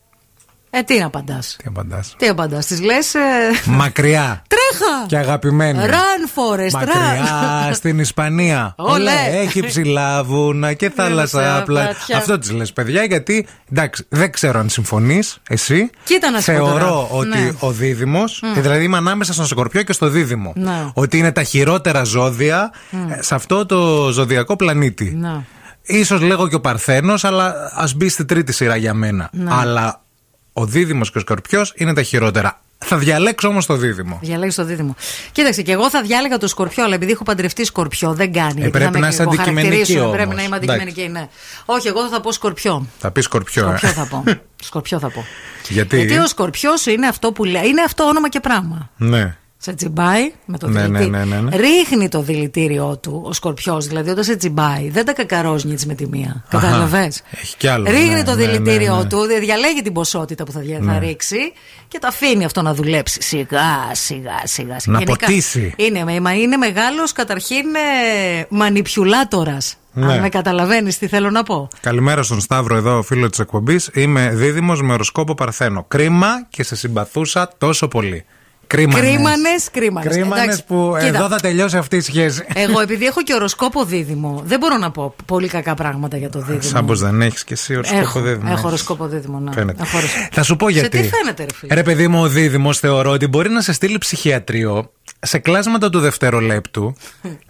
[0.75, 2.65] Ε, τι να απαντάς; Τι απαντάς; Τι απαντάς.
[2.65, 3.13] Τη λες.
[3.65, 4.41] Μακριά.
[4.47, 5.05] Τρέχα!
[5.07, 5.79] Και αγαπημένη.
[5.85, 7.73] Run, Forest, Μακριά run.
[7.73, 8.73] στην Ισπανία.
[8.77, 9.11] Ολέ.
[9.31, 11.81] Έχει ψηλά βούνα και θάλασσα Θάλασσα, απλά.
[11.83, 12.17] πλατιά.
[12.17, 15.89] Αυτό τη λες, παιδιά, γιατί εντάξει, δεν ξέρω αν συμφωνείς εσύ.
[16.03, 17.07] Κοίτα να σου πω Θεωρώ τώρα.
[17.19, 17.51] ότι Ναι.
[17.59, 18.61] ο δίδυμος, Μμ.
[18.61, 20.53] δηλαδή είμαι ανάμεσα στον Σκορπιό και στο δίδυμο.
[20.55, 20.85] Ναι.
[20.93, 23.11] Ότι είναι τα χειρότερα ζώδια Μμ.
[23.11, 25.13] ε, σε αυτό το ζωδιακό πλανήτη.
[25.15, 25.43] Να.
[25.85, 29.29] Ίσως λέγω και ο Παρθένος, αλλά ας μπει στη τρίτη σειρά για μένα.
[29.31, 29.51] Ναι.
[29.53, 30.02] Αλλά
[30.53, 32.57] ο Δίδυμος και ο Σκορπιός είναι τα χειρότερα.
[32.85, 34.19] Θα διαλέξω όμως το Δίδυμο.
[34.21, 34.95] Διαλέγει το δίδυμο.
[35.31, 38.53] Κοίταξε, και εγώ θα διάλεγα το σκορπιό, αλλά επειδή έχω παντρευτεί σκορπιό, δεν κάνει.
[38.53, 40.15] γιατί Ε, πρέπει θα με να είσαι αντικειμενική χαρακτηρίσουν, όμως.
[40.15, 40.81] Πρέπει να είμαι Εντάξει.
[40.81, 41.27] αντικειμενική, ναι.
[41.65, 42.87] Όχι, εγώ θα πω σκορπιό.
[42.99, 43.63] Θα πεις Σκορπιό.
[43.69, 43.77] ε.
[43.77, 44.23] Σκορπιό θα πω.
[44.67, 45.25] σκορπιό θα πω.
[45.69, 47.67] Γιατί; Γιατί ο σκορπιός είναι αυτό που λέει.
[47.67, 48.89] Είναι αυτό όνομα και πράγμα.
[48.97, 49.37] Ναι.
[49.65, 51.09] Σε τσιμπάει με το Ναι, δηλητήριο.
[51.09, 51.55] ναι, ναι, ναι, ναι.
[51.55, 53.87] Ρίχνει το δηλητήριό του ο σκορπιός.
[53.87, 56.43] Δηλαδή όταν σε τσιμπάει, δεν τα κακαρόζνιτ με τη μία.
[56.49, 57.89] Κατάλαβες; Έχει κι άλλο.
[57.89, 59.07] Ρίχνει ναι, το ναι, δηλητήριό ναι, ναι.
[59.09, 60.99] του, διαλέγει την ποσότητα που θα, δια- θα Ναι.
[60.99, 61.37] ρίξει
[61.87, 63.21] και τα αφήνει αυτό να δουλέψει.
[63.21, 64.75] Σιγά, σιγά, σιγά.
[64.85, 65.73] Να Γενικά, ποτίσει.
[65.77, 67.65] Είναι, με- μα είναι μεγάλος καταρχήν
[68.49, 69.75] μανιπιουλάτορας.
[69.93, 70.13] Ναι.
[70.13, 71.67] Αν με καταλαβαίνεις τι θέλω να πω.
[71.81, 73.89] Καλημέρα στον Σταύρο εδώ, φίλο της εκπομπής.
[73.93, 75.85] Είμαι δίδυμος με οροσκόπο Παρθένο.
[75.87, 78.25] Κρίμα και σε συμπαθούσα τόσο πολύ.
[78.73, 79.01] Κρίμανες.
[79.09, 80.13] Κρίμανες, κρίμανες.
[80.13, 82.43] Κρίμανες που εδώ θα τελειώσει αυτή η σχέση.
[82.53, 86.39] Εγώ επειδή έχω και οροσκόπο δίδυμο, δεν μπορώ να πω πολύ κακά πράγματα για το
[86.39, 86.61] δίδυμο.
[86.61, 88.41] Σαν πως δεν έχεις και εσύ οροσκόπο έχω, δίδυμο.
[88.43, 88.63] έχω έχεις.
[88.63, 89.51] οροσκόπο δίδυμο, ναι.
[89.51, 89.81] Φαίνεται.
[89.83, 90.27] Έχω οροσκόπο.
[90.31, 90.97] Θα σου πω γιατί.
[90.97, 93.73] Σε τι φαίνεται, ρε φίλε; Ρε παιδί μου, ο Δίδυμος θεωρώ ότι μπορεί να σε
[93.73, 94.91] στείλει ψυχιατρίο
[95.25, 96.95] σε κλάσματα του δευτερολέπτου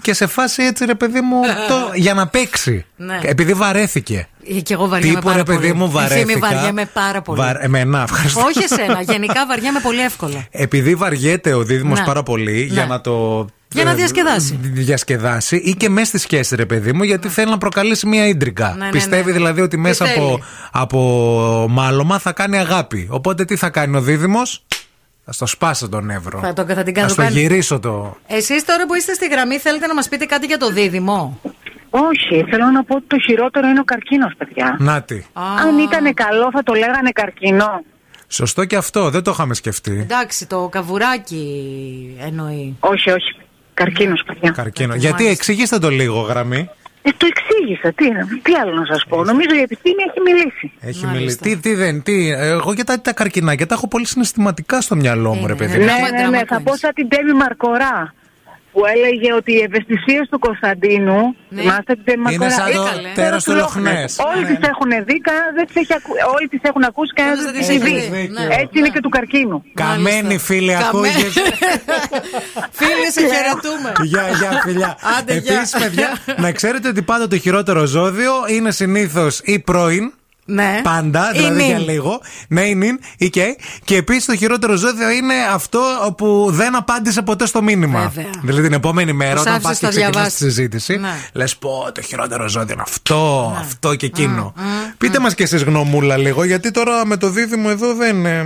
[0.01, 2.85] και σε φάση έτσι, ρε παιδί μου, το, για να παίξει.
[2.95, 3.19] Ναι.
[3.23, 4.27] Επειδή βαρέθηκε.
[4.49, 5.73] Ε, Και εγώ βαριέμαι Τύπου, πάρα ρε παιδί πολύ.
[5.73, 6.19] μου, βαρέθηκα.
[6.19, 7.39] Ευθύμη, βαριέμαι πάρα πολύ.
[7.41, 8.41] Βα- Εμένα, ευχαριστώ.
[8.41, 10.45] Όχι εσένα, γενικά βαριέμαι πολύ εύκολα.
[10.51, 12.05] Επειδή βαριέται ο Δίδυμος Ναι.
[12.05, 12.87] πάρα πολύ για Ναι.
[12.87, 13.45] να το.
[13.71, 14.59] Για να ε, διασκεδάσει.
[14.61, 18.75] Διασκεδάσει ή και μέσα στη σχέση, ρε παιδί μου, γιατί θέλει να προκαλέσει μία ίντρικα.
[18.77, 19.31] Ναι, ναι, Πιστεύει ναι.
[19.37, 20.43] δηλαδή ότι Τι μέσα από, θέλει.
[20.71, 23.07] από μάλωμα θα κάνει αγάπη.
[23.09, 24.65] Οπότε τι θα κάνει ο Δίδυμος;
[25.25, 26.39] Θα στο σπάσω τον Εύρο.
[26.39, 27.39] Θα το- θα την Θα κάνω στο πάλι.
[27.39, 28.17] γυρίσω το.
[28.27, 31.39] Εσείς τώρα που είστε στη γραμμή, θέλετε να μας πείτε κάτι για το δίδυμο;
[31.89, 34.75] Όχι, θέλω να πω ότι το χειρότερο είναι ο καρκίνος, παιδιά.
[34.79, 35.25] Νάτι.
[35.33, 37.83] Αν ήταν καλό, θα το λέγανε καρκίνο.
[38.27, 39.99] Σωστό και αυτό, δεν το είχαμε σκεφτεί.
[39.99, 42.75] Εντάξει, το καβουράκι εννοεί.
[42.79, 43.35] Όχι, όχι.
[43.73, 44.49] Καρκίνος, παιδιά.
[44.51, 44.95] Καρκίνο.
[44.95, 46.69] Γιατί εξηγήστε το λίγο, γραμμή.
[47.05, 47.91] Ε, το εξήγησα.
[47.93, 48.05] Τι,
[48.41, 49.23] τι άλλο να σας πω.
[49.23, 50.71] Νομίζω η επιστήμη έχει μιλήσει.
[50.79, 51.37] Έχει μιλήσει.
[51.37, 52.29] Τι, τι δεν, τι.
[52.29, 55.77] Εγώ για τα, τα καρκινάκια τα έχω πολύ συναισθηματικά στο μυαλό μου, ρε παιδί.
[55.77, 55.85] μου.
[55.85, 56.41] Ναι, ναι, ναι.
[56.47, 58.13] Θα πω σαν την Τέμι Μαρκορά.
[58.73, 61.19] Που έλεγε ότι οι ευαισθησίε του Κωνσταντίνου.
[61.55, 62.31] Θυμάστε την Τέμι Ναι.
[62.33, 62.73] Είναι Μαρκορά.
[62.73, 64.19] σαν το τέρας του Λοχνές.
[64.35, 67.53] Όλοι τι έχουν δει, κανένα δεν τις έχει ακου- όλοι τι έχουν ακούσει, κανένα δεν
[67.53, 67.95] τι έχει δει.
[68.61, 69.63] Έτσι είναι και του καρκίνου.
[69.73, 71.13] Καμένη φίλη, ακούγες.
[72.71, 73.91] Φίλοι, σε χαιρετούμε.
[74.03, 74.97] Γεια, γεια, φιλιά.
[75.19, 75.53] Άντε, γεια.
[75.55, 80.13] Επίσης, παιδιά, να ξέρετε ότι πάντα το χειρότερο ζώδιο είναι συνήθως ή πρώην.
[80.45, 80.79] Ναι.
[80.83, 81.65] Πάντα, Ή δηλαδή νυν.
[81.65, 82.21] για λίγο.
[82.47, 83.57] Ναι, ή νυν, ή και.
[83.83, 85.79] Και επίσης το χειρότερο ζώδιο είναι αυτό
[86.17, 87.99] που δεν απάντησε ποτέ στο μήνυμα.
[88.13, 88.29] Βέβαια.
[88.41, 90.37] Δηλαδή την επόμενη μέρα, Τους όταν άφησες πα και να ξεκινά τη διαβάσεις.
[90.39, 91.09] συζήτηση, Ναι.
[91.33, 94.53] λες πω το χειρότερο ζώδιο είναι αυτό, αυτό και εκείνο.
[94.97, 98.25] Πείτε μας και εσείς γνωμούλα λίγο, γιατί τώρα με το δίδυμο εδώ δεν.
[98.25, 98.45] ε,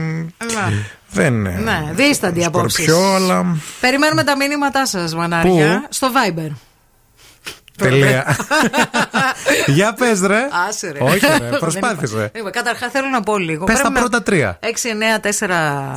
[1.12, 1.46] Δεν.
[1.46, 2.84] ε, Ναι, δίστανται οι απόψεις.
[2.86, 3.58] Σκορπιό, αλλά.
[3.80, 5.80] Περιμένουμε τα μήνυματά σας, μανάρια.
[5.82, 6.52] Πού; Στο Viber.
[7.78, 8.38] Τελεία.
[9.76, 10.48] Για πες, ρε.
[10.68, 11.00] Άσε ρε.
[11.02, 12.16] Όχι, ρε, Δεν προσπάθησε.
[12.16, 12.30] είπα.
[12.36, 13.66] Λοιπόν, Καταρχά θέλω να πω λίγο.
[13.66, 14.60] Πες Πρέπει τα να- πρώτα τρία.
[14.62, 15.20] 6, 9,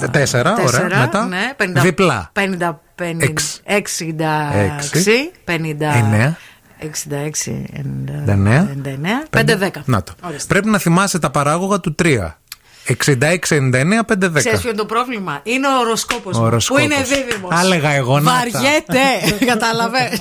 [0.03, 0.09] 4.
[0.11, 0.99] Τέσσερα, ωραία.
[1.01, 1.25] Μετά.
[1.27, 2.31] Ναι, 50, Διπλά.
[2.33, 3.61] 50, 50, Εξ.
[3.64, 5.95] 66, 50.
[5.97, 6.37] Εννέα.
[6.79, 8.69] 66, 99.
[8.85, 9.83] 99, 5, 10.
[9.85, 10.12] Να το.
[10.49, 12.35] Πρέπει να θυμάσαι τα παράγωγα του 3.
[12.87, 14.33] 66-99-5-10.
[14.35, 16.83] Ξέρεις ποιο είναι το πρόβλημα; Είναι ο οροσκόπος Ο μου, οροσκόπος.
[16.87, 17.50] που είναι δίδυμος.
[17.54, 18.33] Άλεγα εγώ, να τα.
[18.52, 18.98] Βαριέται.
[19.52, 20.21] Κατάλαβες.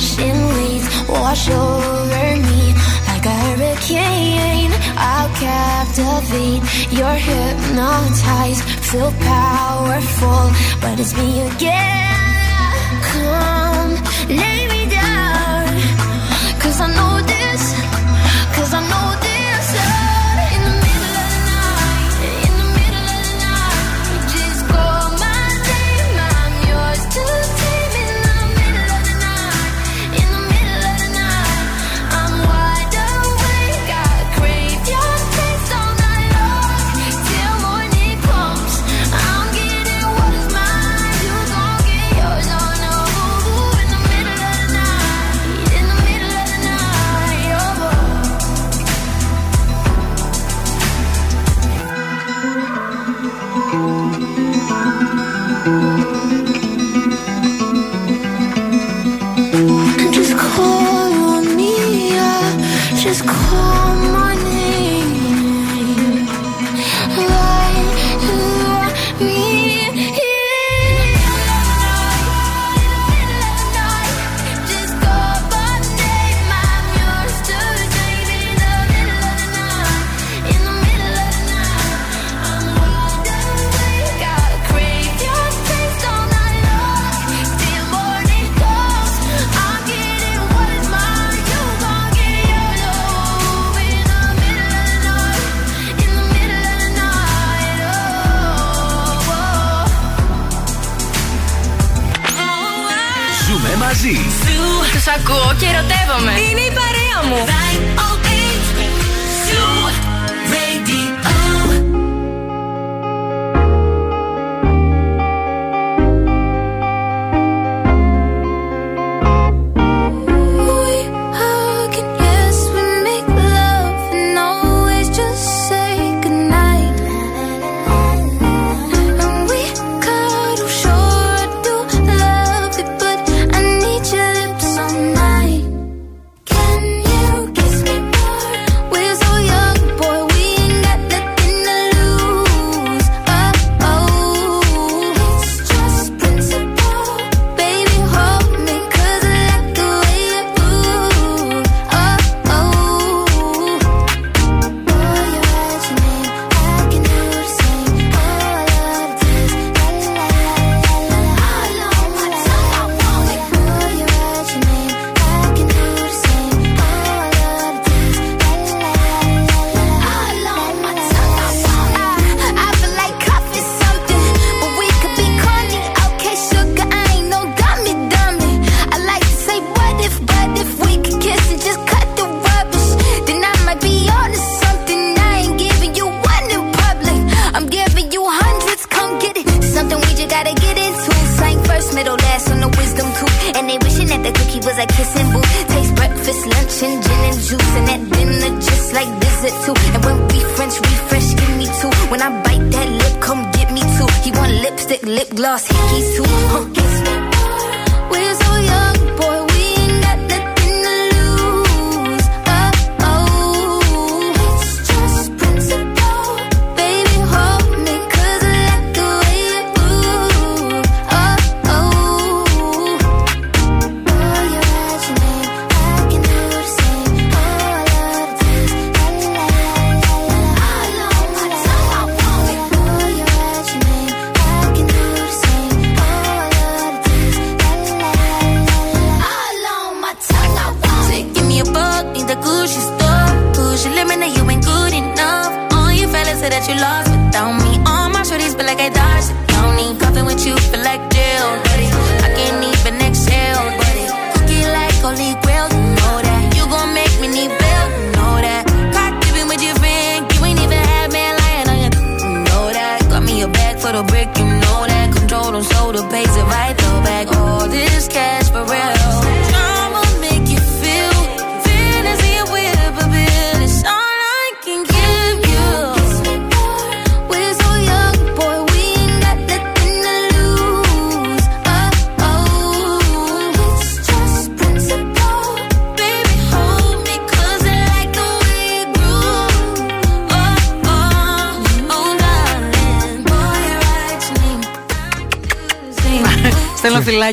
[0.00, 2.74] crashing waves wash over me
[3.06, 4.72] like a hurricane.
[4.96, 13.02] I'll captivate, you're hypnotized, feel powerful, but it's me again.
[13.12, 13.92] Come,
[14.28, 14.69] lay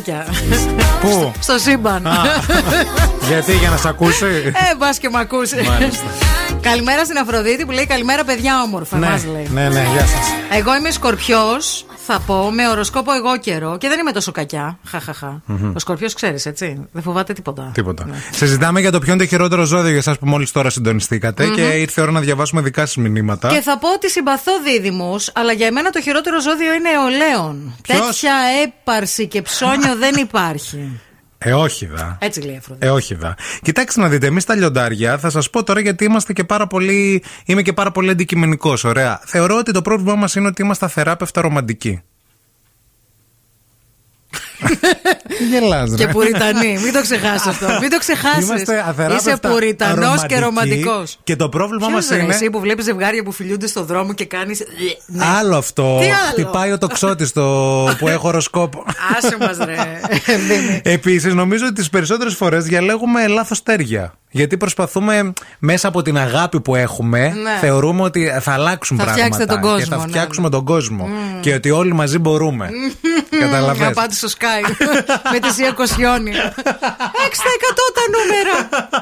[0.02, 0.78] Στέλνω φυλάκια.
[1.02, 2.08] Πού; Στο σύμπαν.
[2.08, 2.12] Α,
[3.28, 4.26] Γιατί, για να σε ακούσει;
[4.72, 5.56] Ε, μπας και μ' ακούσει.
[5.56, 6.04] Μάλιστα.
[6.62, 8.98] Καλημέρα στην Αφροδίτη που λέει Καλημέρα, παιδιά όμορφα.
[8.98, 9.48] ναι, Μας λέει.
[9.54, 10.28] ναι, ναι, γεια σας.
[10.58, 14.80] Εγώ είμαι σκορπιός, θα πω, με οροσκόπο εγώ καιρό και δεν είμαι τόσο κακιά.
[14.86, 15.42] Χαχαχα.
[15.46, 15.72] Μμμ.
[15.76, 16.88] Ο σκορπιός ξέρεις, έτσι.
[16.92, 17.72] Δεν φοβάται τίποτα.
[17.74, 18.08] Τίποτα.
[18.32, 21.54] Συζητάμε για το ποιο είναι το χειρότερο ζώδιο για εσάς που μόλις τώρα συντονιστήκατε Μμμ.
[21.54, 23.50] και ήρθε η ώρα να διαβάσουμε δικά σας μηνύματα.
[23.50, 27.76] Και θα πω ότι συμπαθώ δίδυμους, αλλά για μένα το χειρότερο ζώδιο είναι ο Λέων.
[27.82, 28.34] Ποιος; Τέτοια
[28.64, 31.00] έπαρση και ψώνιο δεν υπάρχει.
[31.38, 32.18] Ε, όχι δα.
[32.22, 32.88] Έτσι λέει η Αφροδίτη.
[32.88, 33.36] Ε, όχι δα.
[33.62, 37.24] Κοιτάξτε να δείτε, εμείς τα λιοντάρια, θα σας πω τώρα γιατί είμαστε και πάρα πολύ.
[37.46, 38.84] Είμαι και πάρα πολύ αντικειμενικός.
[38.84, 39.22] Ωραία.
[39.26, 42.02] Θεωρώ ότι το πρόβλημά μας είναι ότι είμαστε αθεράπευτα ρομαντικοί.
[45.50, 45.96] Γελάς, ρε.
[45.96, 46.80] Και πουριτανοί.
[46.84, 47.68] Μην το ξεχάσεις αυτό.
[47.82, 48.44] Μην το ξεχάσεις.
[48.44, 51.18] Είμαστε αθεράπευτα Είσαι πουριτανός ρομαντικοί και ρομαντικός.
[51.24, 52.34] Και το πρόβλημα μας είναι.
[52.34, 54.58] Εσύ που βλέπεις ζευγάρια που φιλιούνται στο δρόμο και κάνει.
[55.06, 55.26] Ναι.
[55.40, 55.98] Άλλο αυτό.
[56.00, 57.44] Τι άλλο; Χτυπάει ο τοξότης το
[57.98, 58.84] που έχω οροσκόπο.
[59.18, 59.76] Άσε μας, ρε.
[60.48, 60.82] Δήμη.
[60.84, 64.14] Επίσης, νομίζω ότι τις περισσότερες φορές διαλέγουμε λάθος τέρια.
[64.30, 67.58] Γιατί προσπαθούμε μέσα από την αγάπη που έχουμε, Ναι.
[67.62, 69.26] θεωρούμε ότι θα αλλάξουν Θα πράγματα.
[69.26, 71.10] φτιάξετε τον κόσμο, Και θα ναι, φτιάξουμε τον κόσμο.
[71.42, 72.70] Και ότι όλοι μαζί μπορούμε.
[73.40, 74.72] Καταλαβες; Να πάτε στο Sky
[75.32, 76.32] με τη Σία Κοσιόνι.
[76.32, 76.36] 6%
[77.98, 78.56] τα νούμερα.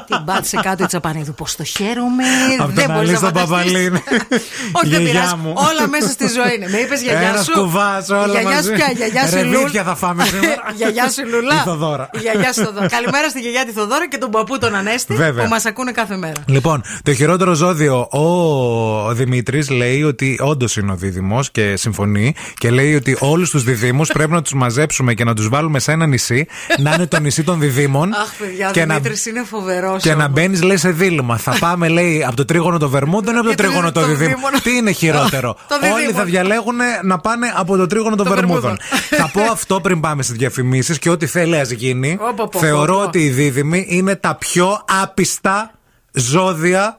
[0.06, 1.34] Την πάτησε κάτω η Τσαπανίδου.
[1.34, 2.24] Πώς το χαίρομαι.
[2.58, 3.50] Από δεν τον μπορεί Αλή να στον φανταστείς.
[3.50, 4.02] Παπαλίνη.
[4.72, 5.34] Όχι, δεν Γιαγιά πειράζει.
[5.42, 5.52] μου.
[5.56, 6.68] Όλα μέσα στη ζωή είναι.
[6.68, 8.68] Με είπες γιαγιά Ένας σου; κουβάς, όλα Γιαγιά μαζί.
[8.68, 9.82] σου πια, γιαγιά σου Ρεβίθια Λούλα.
[9.84, 10.62] θα φάμε σήμερα.
[10.78, 11.54] Γιαγιά σου Λουλά.
[11.54, 12.08] Η Θοδώρα.
[12.12, 12.86] Η γιαγιά σου Θοδώρα.
[12.88, 15.44] Καλημέρα στη γιαγιά τη Θοδώρα και τον παππού τον Ανέστη Βέβαια.
[15.44, 16.40] που μας ακούνε κάθε μέρα.
[16.46, 22.70] Λοιπόν, το χειρότερο ζώδιο, ο Δημήτρης λέει ότι όντως είναι ο δίδυμος και συμφωνεί και
[22.70, 26.06] λέει ότι όλους τους διδήμου πρέπει να τους μαζέψουμε και να τους βάλουμε σε ένα
[26.06, 26.46] νησί,
[26.78, 28.12] να είναι το νησί των διδήμων.
[28.12, 30.02] Αχ, παιδιά, ο και να, Δημήτρης είναι φοβερός.
[30.02, 31.36] και να μπαίνεις, λέει, σε δίλημα.
[31.36, 34.06] Θα πάμε, λέει, από το τρίγωνο το Βερμούντο ή από το Γιατί τρίγωνο το το
[34.06, 34.28] διδήμο.
[34.28, 34.48] δίδυμο.
[34.62, 36.18] Τι είναι χειρότερο; Το Όλοι διδήμο.
[36.18, 38.60] θα διαλέγουν να πάνε από το τρίγωνο των Το Βερμούδων.
[39.10, 39.18] Βερμούδων.
[39.18, 42.18] θα πω αυτό πριν πάμε στις διαφημίσεις και ό,τι θέλει ας γίνει.
[42.20, 43.06] Ω, πω, πω, Θεωρώ πω, πω.
[43.06, 45.70] ότι οι δίδυμοι είναι τα πιο άπιστα
[46.12, 46.98] ζώδια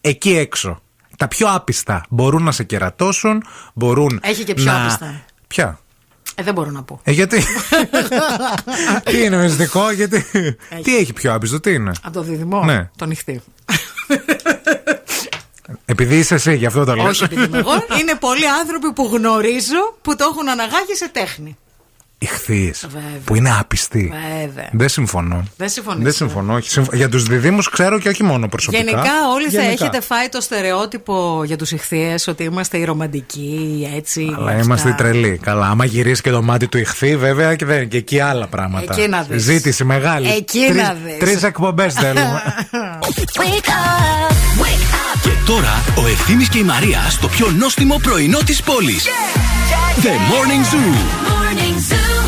[0.00, 0.82] εκεί έξω.
[1.16, 2.04] Τα πιο άπιστα.
[2.08, 3.42] Μπορούν να σε κερατώσουν,
[3.74, 4.20] μπορούν.
[4.22, 4.82] Έχει και πιο να...
[4.82, 5.20] άπιστα.
[5.46, 5.78] Ποια;
[6.34, 7.00] Ε, δεν μπορώ να πω.
[7.04, 7.44] Ε, γιατί;
[9.10, 10.26] τι είναι μυστικό, γιατί;
[10.82, 12.64] τι έχει πιο άπιστο, τι είναι; Από το διδυμό.
[12.64, 12.90] Ναι.
[12.96, 13.42] Το νυχτή.
[15.84, 17.06] Επειδή είσαι εσύ, γι' αυτό το λέω.
[17.06, 17.72] Όχι επειδή είμαι εγώ.
[18.00, 21.56] Είναι πολλοί άνθρωποι που γνωρίζω που το έχουν αναγάγει σε τέχνη.
[22.22, 23.08] Ηχθείς, Βέβαια.
[23.24, 24.12] που είναι άπιστοι.
[24.46, 24.68] Βέβαια.
[24.72, 25.42] Δεν συμφωνώ.
[25.56, 26.14] Δεν συμφωνείς, Δεν ε.
[26.14, 26.54] συμφωνώ.
[26.54, 26.70] όχι.
[26.70, 28.82] Συμφ- Για τους διδήμους ξέρω και όχι μόνο προσωπικά.
[28.82, 29.84] Γενικά όλοι θα Γενικά.
[29.84, 34.34] έχετε φάει το στερεότυπο για τους ηχθείες ότι είμαστε οι ρομαντικοί, έτσι.
[34.36, 34.62] Αλλά αυτά.
[34.62, 35.38] είμαστε τρελοί.
[35.42, 38.94] Καλά, άμα γυρίσεις και το μάτι του ηχθεί, βέβαια και, δεν, και εκεί άλλα πράγματα.
[38.98, 39.42] Εκεί να δεις.
[39.42, 40.28] Ζήτηση μεγάλη.
[40.30, 41.16] Εκεί Τρεις- να δεις.
[41.18, 42.42] Τρεις εκπομπές θέλουμε.
[45.22, 49.06] Και τώρα ο Ευθύμης και η Μαρία στο πιο νόστιμο πρωινό της πόλης.
[50.02, 51.41] The Morning Zoo.
[51.52, 52.21] Morning Zoo.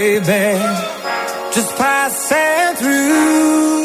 [0.00, 0.64] baby,
[1.52, 3.79] just passing through.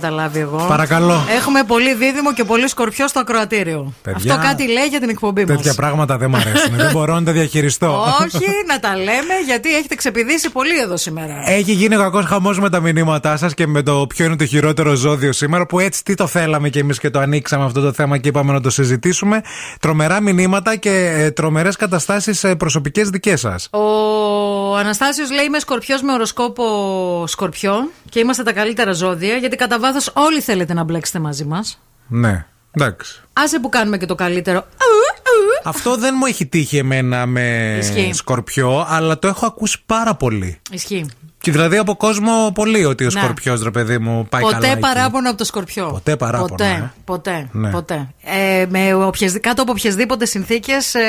[0.00, 0.64] Καταλάβει εγώ.
[0.68, 1.24] Παρακαλώ.
[1.36, 3.92] Έχουμε πολύ δίδυμο και πολύ σκορπιό στο ακροατήριο.
[4.02, 5.56] Παιδιά, Αυτό κάτι λέει για την εκπομπή μας.
[5.56, 6.76] Τέτοια πράγματα δεν μ' αρέσουν.
[6.76, 8.04] δεν μπορώ να τα διαχειριστώ.
[8.20, 11.34] Όχι, να τα λέμε γιατί έχετε ξεπηδήσει πολύ εδώ σήμερα.
[11.46, 14.94] Έχει γίνει κακός χαμός με τα μηνύματά σας και με το ποιο είναι το χειρότερο
[14.94, 15.66] ζώδιο σήμερα.
[15.66, 18.52] Που έτσι τι το θέλαμε και εμείς και το ανοίξαμε αυτό το θέμα και είπαμε
[18.52, 19.40] να το συζητήσουμε.
[19.80, 23.68] Τρομερά μηνύματα και ε, τρομερές καταστάσεις προσωπικές δικές σας.
[23.70, 23.80] Ο
[24.74, 30.12] Αναστάσιος λέει: Είμαι σκορπιός με οροσκόπο σκορπιό και είμαστε τα καλύτερα ζώδια γιατί κατά βάθος
[30.14, 31.80] όλοι θέλετε να μπλέξετε μαζί μας.
[32.08, 33.20] Ναι, εντάξει.
[33.32, 34.66] Άσε που κάνουμε και το καλύτερο.
[35.64, 38.12] Αυτό δεν μου έχει τύχει εμένα με Ισχύει.
[38.12, 40.60] σκορπιό, αλλά το έχω ακούσει πάρα πολύ.
[40.70, 41.10] Ισχύει.
[41.42, 43.20] Και δηλαδή από κόσμο πολύ ότι ο Ναι.
[43.20, 44.54] σκορπιός, ρε παιδί μου, πάει καλά.
[44.54, 44.78] Ποτέ εκεί.
[44.80, 45.86] παράπονο από το σκορπιό.
[45.92, 46.64] Ποτέ παράπονο, Ποτέ.
[46.64, 46.90] ε.
[47.04, 47.48] Ποτέ.
[47.52, 47.70] Ναι.
[47.70, 48.08] ποτέ.
[48.24, 51.00] Ε, με οποιασδη- κάτω από οποιασδήποτε συνθήκες ε,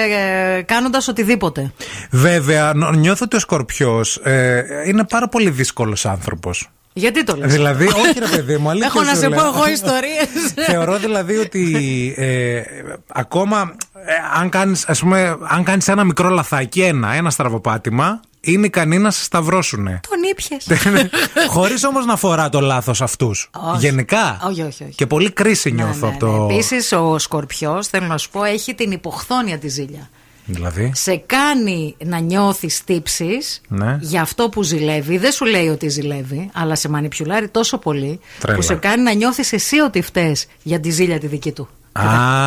[0.65, 1.71] κάνοντας οτιδήποτε.
[2.11, 6.69] Βέβαια, νο- νιώθω ότι ο σκορπιός ε, είναι πάρα πολύ δύσκολος άνθρωπος.
[6.93, 9.39] Γιατί το λες; Δηλαδή, όχι ρε παιδί μου, αλήθεια Έχω να σου σε λέω.
[9.41, 10.27] πω εγώ ιστορίες.
[10.71, 11.73] Θεωρώ δηλαδή ότι
[12.17, 12.61] ε,
[13.07, 13.75] ακόμα
[14.05, 18.97] ε, αν κάνεις, ας πούμε, αν κάνεις ένα μικρό λαθάκι, ένα, ένα στραβοπάτημα, είναι ικανοί
[18.97, 19.99] να σε σταυρώσουνε.
[20.09, 20.81] Τον ήπιες.
[21.53, 23.49] Χωρίς όμως να φορά το λάθος αυτούς.
[23.73, 23.85] Όχι.
[23.85, 24.39] Γενικά.
[24.47, 24.95] Όχι, όχι, όχι.
[24.95, 26.47] Και πολύ κρίση νιώθω από το.
[26.51, 30.09] Επίσης, ο Σκορπιός, θέλω να σου πω, έχει την υποχθόνια της ζήλια.
[30.45, 30.91] Δηλαδή.
[30.95, 33.97] Σε κάνει να νιώθεις τύψεις Ναι.
[34.01, 35.17] για αυτό που ζηλεύει.
[35.17, 38.57] Δεν σου λέει ότι ζηλεύει, αλλά σε μανιπιουλάρει τόσο πολύ Τρέλα.
[38.57, 41.69] που σε κάνει να νιώθεις εσύ ότι φταίει για τη ζήλια τη δική του.
[41.93, 42.03] Α,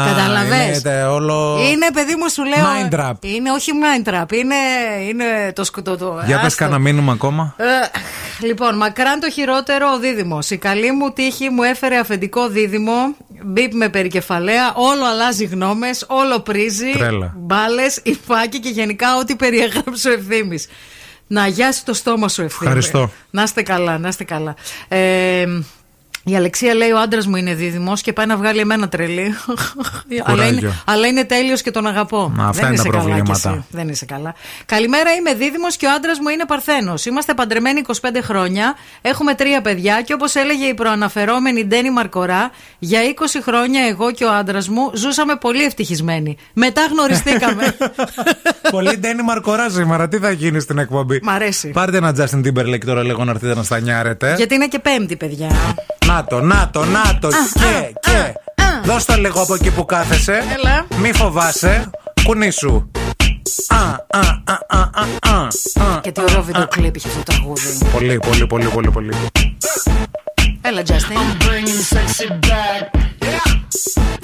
[0.07, 1.59] Καταλαβες; είναι τε- όλο.
[1.72, 2.64] Είναι παιδί μου, σου λέω.
[2.64, 3.12] Mind trap.
[3.20, 4.55] Είναι όχι mind trap, είναι,
[5.09, 5.97] είναι το σκοτώ.
[5.97, 6.59] Το, Για πες άστο.
[6.64, 7.55] κανένα μήνυμα ακόμα.
[7.57, 7.64] Ε,
[8.47, 10.38] λοιπόν, μακράν το χειρότερο ο δίδυμο.
[10.49, 13.16] Η καλή μου τύχη μου έφερε αφεντικό δίδυμο.
[13.45, 14.72] Μπίπ με περικεφαλαία.
[14.74, 16.05] Όλο αλλάζει γνώμες.
[16.09, 16.90] Όλο πρίζει.
[16.90, 17.32] Τρέλα.
[17.36, 20.59] Μπάλες, υφάκι και γενικά ό,τι περιέγραψε ο ευθύνη.
[21.26, 22.66] Να αγιάσει το στόμα σου ευθύνη.
[22.70, 23.11] Ευχαριστώ.
[23.30, 24.55] Να είστε καλά, να είστε καλά.
[24.88, 25.45] Ε,
[26.24, 29.34] η Αλεξία λέει: Ο άντρας μου είναι δίδυμος και πάει να βγάλει εμένα τρελή.
[30.24, 32.32] αλλά, είναι, αλλά είναι τέλειος και τον αγαπώ.
[32.34, 33.50] Μα, αυτά Δεν είναι τα είσαι καλά κι προβλήματα.
[33.50, 33.64] εσύ.
[33.70, 34.34] Δεν είσαι καλά.
[34.66, 37.04] Καλημέρα, είμαι δίδυμος και ο άντρας μου είναι Παρθένος.
[37.04, 38.74] Είμαστε παντρεμένοι 25 χρόνια.
[39.00, 44.24] Έχουμε τρία παιδιά και όπως έλεγε η προαναφερόμενη Ντένι Μαρκορά, για 20 χρόνια εγώ και
[44.24, 46.36] ο άντρας μου ζούσαμε πολύ ευτυχισμένοι.
[46.52, 47.76] Μετά γνωριστήκαμε.
[48.70, 50.08] Πολύ Ντένι Μαρκορά σήμερα.
[50.08, 51.68] Τι θα γίνει στην εκπομπή; Μ' αρέσει.
[51.68, 54.34] Πάρτε ένα Justin Timberlake τώρα λίγο να έρθετε να στανιάρετε.
[54.36, 55.50] Γιατί είναι και πέμπτη, παιδιά.
[56.07, 57.28] Να το, να το, να το.
[57.28, 58.34] Και, και.
[58.84, 60.32] Δώσ' το λίγο από εκεί που κάθεσαι.
[60.32, 60.86] Έλα.
[60.96, 61.90] Μη φοβάσαι.
[62.24, 62.90] Κουνήσου.
[63.68, 64.80] Α, α, α, α,
[65.22, 65.48] α,
[65.84, 66.00] α.
[66.00, 67.78] Και τι ωραίο βίντεο κλειπ είχε αυτό το τραγούδι.
[67.92, 69.14] Πολύ, πολύ, πολύ, πολύ, πολύ.
[70.61, 71.44] Έλα, Justin.
[71.44, 72.82] bringing sexy back.
[73.28, 73.46] Yeah.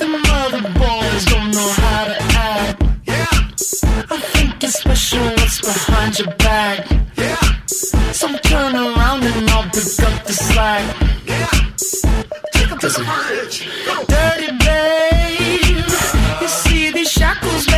[0.01, 2.17] The mother boys don't know how to
[2.53, 2.77] act.
[3.13, 4.15] Yeah.
[4.15, 6.79] I think it's special what's behind your back.
[7.25, 7.43] Yeah.
[8.21, 10.85] So turn around and I'll pick up the slack.
[12.53, 13.69] Take him to some college.
[14.09, 15.87] Dirty babe,
[16.41, 17.70] you see these shackles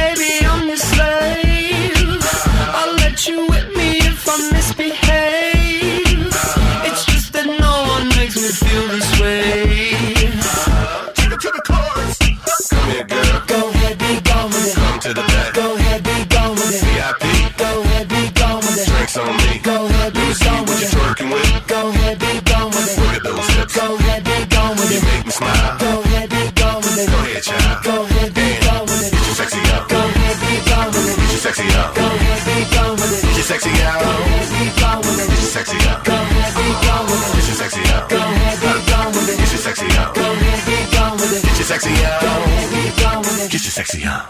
[33.52, 34.00] sexy out.
[34.00, 35.28] Go ahead, be gone with it.
[35.28, 36.04] Get your sexy out.
[36.04, 36.66] Go ahead, be
[37.12, 37.36] with it.
[37.36, 38.08] Get your sexy out.
[38.08, 38.72] Go ahead, be
[39.12, 39.38] with it.
[39.40, 40.14] Get your sexy out.
[40.14, 40.76] Go ahead, be
[41.20, 41.42] with it.
[41.44, 42.20] Get your sexy out.
[42.22, 43.50] Go ahead, be gone with it.
[43.52, 44.24] Get your sexy out.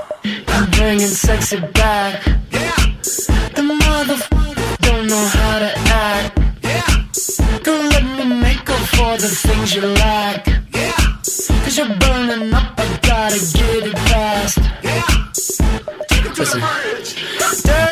[0.48, 2.26] I'm bringing sexy back.
[2.50, 2.74] Yeah.
[3.54, 5.70] The motherfuckers don't know how to
[6.02, 6.38] act.
[6.62, 7.60] Yeah.
[7.62, 10.46] Don't let me make up for the things you lack.
[10.74, 10.92] Yeah.
[11.62, 14.58] Cause you're burning up, I gotta get it fast.
[14.82, 15.02] Yeah.
[16.08, 17.91] Take it to the bridge.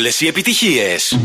[0.00, 0.10] Σταθμό.
[0.10, 1.18] Όλες οι επιτυχίες.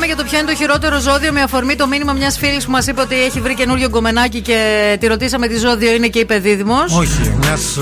[0.00, 2.70] Συζητάμε για το ποιο είναι το χειρότερο ζώδιο με αφορμή το μήνυμα μιας φίλης που
[2.70, 6.38] μας είπε ότι έχει βρει καινούριο γκομενάκι και τη ρωτήσαμε τι ζώδιο είναι και είπε
[6.38, 6.96] δίδυμος.
[6.96, 7.78] Όχι, μιας.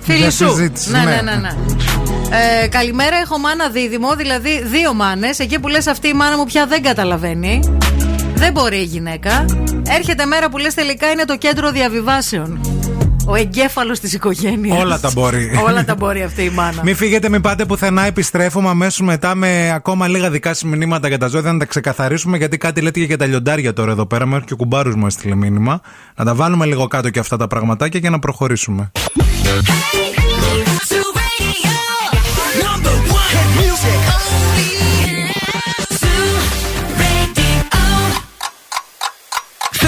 [0.00, 0.56] Φίλη σου.
[0.90, 1.34] Ναι, ναι, ναι.
[1.34, 1.50] ναι.
[2.62, 5.38] Ε, καλημέρα, έχω μάνα δίδυμο, δηλαδή δύο μάνες.
[5.38, 7.78] Εκεί που λες αυτή η μάνα μου πια δεν καταλαβαίνει.
[8.34, 9.44] Δεν μπορεί η γυναίκα.
[9.88, 12.75] Έρχεται μέρα που λες τελικά είναι το κέντρο διαβιβάσεων.
[13.28, 14.82] Ο εγκέφαλος της οικογένειας.
[14.82, 15.50] Όλα τα μπορεί.
[15.68, 16.82] Όλα τα μπορεί αυτή η μάνα.
[16.82, 18.02] Μην φύγετε, μην πάτε πουθενά.
[18.02, 22.36] Επιστρέφουμε αμέσως μετά με ακόμα λίγα δικά σας μηνύματα για τα ζώδια να τα ξεκαθαρίσουμε.
[22.36, 24.26] Γιατί κάτι λέτε και για τα λιοντάρια τώρα εδώ πέρα.
[24.26, 25.80] Μέχρι και ο κουμπάρου μου έστειλε μήνυμα.
[26.16, 28.90] Να τα βάλουμε λίγο κάτω και αυτά τα πραγματάκια για να προχωρήσουμε.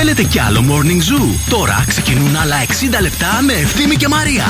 [0.01, 2.57] Θέλετε κι άλλο Morning Zoo; Τώρα ξεκινούν άλλα
[2.97, 4.45] 60 λεπτά με Ευθύμη και Μαρία.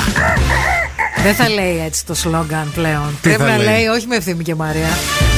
[1.22, 3.18] Δεν θα λέει έτσι το σλόγκαν πλέον.
[3.20, 4.88] Τι Πρέπει θα να λέει; λέει, όχι με Ευθύμη και Μαρία.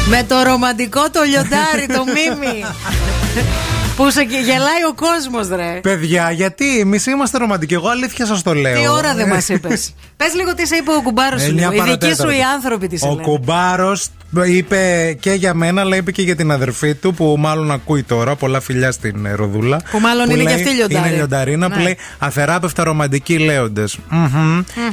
[0.09, 2.65] με το ρομαντικό το λιοντάρι, το Μίμη.
[4.05, 5.81] που σε γελάει ο κόσμος, ρε.
[5.83, 7.75] Παιδιά, γιατί εμείς είμαστε ρομαντικοί.
[7.75, 8.81] Εγώ αλήθεια σας το λέω.
[8.81, 11.55] Τι ώρα δεν μας είπες; Πες λίγο τι σε είπε ο κουμπάρος Ε, σου.
[11.55, 11.85] μια λίγο.
[11.85, 12.33] Οι δικοί σου παρατέταρτο.
[12.39, 14.07] οι άνθρωποι τη Ο κουμπάρος
[14.47, 18.35] είπε και για μένα, αλλά είπε και για την αδερφή του που μάλλον ακούει τώρα.
[18.37, 19.81] Πολλά φιλιά στην ε, Ροδούλα.
[19.91, 21.07] Που μάλλον είναι και αυτή λιοντάρι.
[21.09, 21.83] Είναι λιονταρίνα που Ναι.
[21.83, 23.99] λέει Αθεράπευτα ρομαντικοί λέοντες.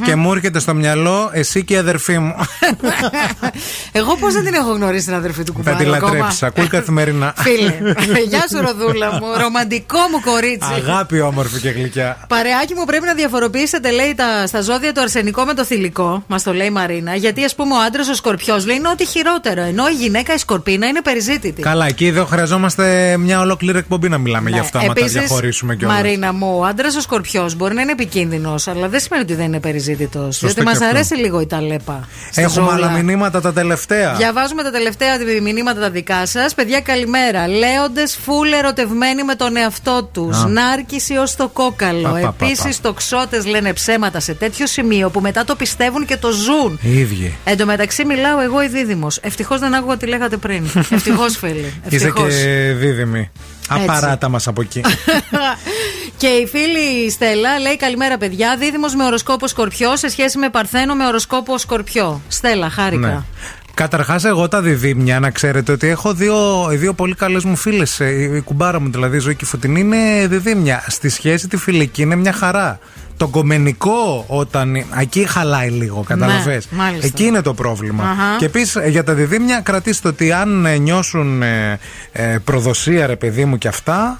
[0.06, 2.36] Και μου έρχεται στο μυαλό εσύ και η αδερφή μου.
[3.92, 5.78] Εγώ πώς δεν την έχω γνωρίσει την αδερφή του Θα κουμπάρου.
[5.90, 6.12] τη ακόμα.
[6.14, 6.44] λατρέψεις.
[6.44, 7.34] Ακούει καθημερινά.
[7.38, 7.74] Φίλε,
[8.28, 9.28] γεια σου Ροδούλα μου.
[9.38, 10.70] Ρομαντικό μου κορίτσι.
[10.76, 12.18] Αγάπη όμορφη και γλυκιά.
[12.28, 16.24] Παρεάκι μου πρέπει να διαφοροποιήσετε, λέει, τα, στα ζώδια το αρσενικό με το θηλυκό.
[16.28, 17.16] Μας το λέει η Μαρίνα.
[17.16, 19.62] Γιατί, ας πούμε, ο άντρας ο σκορπιός λέει είναι ό,τι χειρότερο.
[19.62, 21.62] Ενώ η γυναίκα η σκορπίνα είναι περιζήτητη.
[21.62, 25.76] Καλά, εκεί εδώ χρειαζόμαστε μια ολόκληρη εκπομπή να μιλάμε για αυτά, άμα τα Επίσης, διαχωρίσουμε
[25.76, 25.96] κιόλας.
[25.96, 29.46] Μαρίνα μου, ο άντρας ο σκορπιός μπορεί να είναι επικίνδυνος, αλλά δεν σημαίνει ότι δεν
[29.46, 30.40] είναι περιζήτητος.
[30.40, 30.86] Διότι και μας αυτό.
[30.86, 32.08] αρέσει λίγο η ταλέπα.
[32.32, 32.88] στη Έχουμε ζώουλα.
[32.88, 34.14] άλλα μηνύματα τα τελευταία.
[34.14, 36.54] Διαβάζουμε τα τελευταία μηνύματα τα δικά σας.
[36.54, 37.48] Παιδιά, καλημέρα.
[37.48, 40.38] Λέοντες φουλ ερωτευμένοι με τον εαυτό τους.
[40.38, 40.48] Α.
[40.48, 42.02] Νάρκηση ως το κόκαλο.
[42.02, 46.18] Πα, πα, πα, Επίσης, τοξότε λένε ψέματα σε τέτοιο σημείο που μετά το πιστεύουν και
[46.18, 46.80] το ζουν.
[46.82, 47.36] Οι ίδιοι.
[47.44, 49.18] Εν τω μεταξύ, μιλάω εγώ η δίδυμος.
[49.22, 50.66] Ευτυχώς δεν άκουγα τι λέγατε πριν.
[50.90, 51.74] Ευτυχώς, φίλοι.
[51.90, 52.34] Είσαι Ευτυχώς.
[52.34, 53.32] και δίδυμη.
[53.70, 54.82] Απαράτα μας από εκεί.
[56.18, 58.56] Και η φίλη η Στέλλα λέει καλημέρα παιδιά.
[58.58, 62.22] Δίδυμος με οροσκόπο Σκορπιό σε σχέση με Παρθένο με οροσκόπο Σκορπιό.
[62.28, 63.08] Στέλλα, χάρηκα.
[63.08, 63.22] Ναι.
[63.78, 66.36] Καταρχάς, εγώ τα διδύμια, να ξέρετε ότι έχω δύο,
[66.72, 68.00] οι δύο πολύ καλές μου φίλες.
[68.00, 70.84] Η κουμπάρα μου δηλαδή, η Ζωή και η Φωτεινή, είναι διδύμια.
[70.88, 72.80] Στη σχέση τη φιλική είναι μια χαρά.
[73.18, 74.76] Το κομμενικό, όταν.
[75.00, 76.54] Εκεί χαλάει λίγο, κατάλαβε.
[76.54, 77.08] Ναι, μάλιστα.
[77.08, 78.04] εκεί είναι το πρόβλημα.
[78.04, 78.38] Αχα.
[78.38, 81.80] Και επίσης για τα διδύμια, κρατήστε ότι αν ε, νιώσουν ε,
[82.12, 84.20] ε, προδοσία, ρε παιδί μου και αυτά,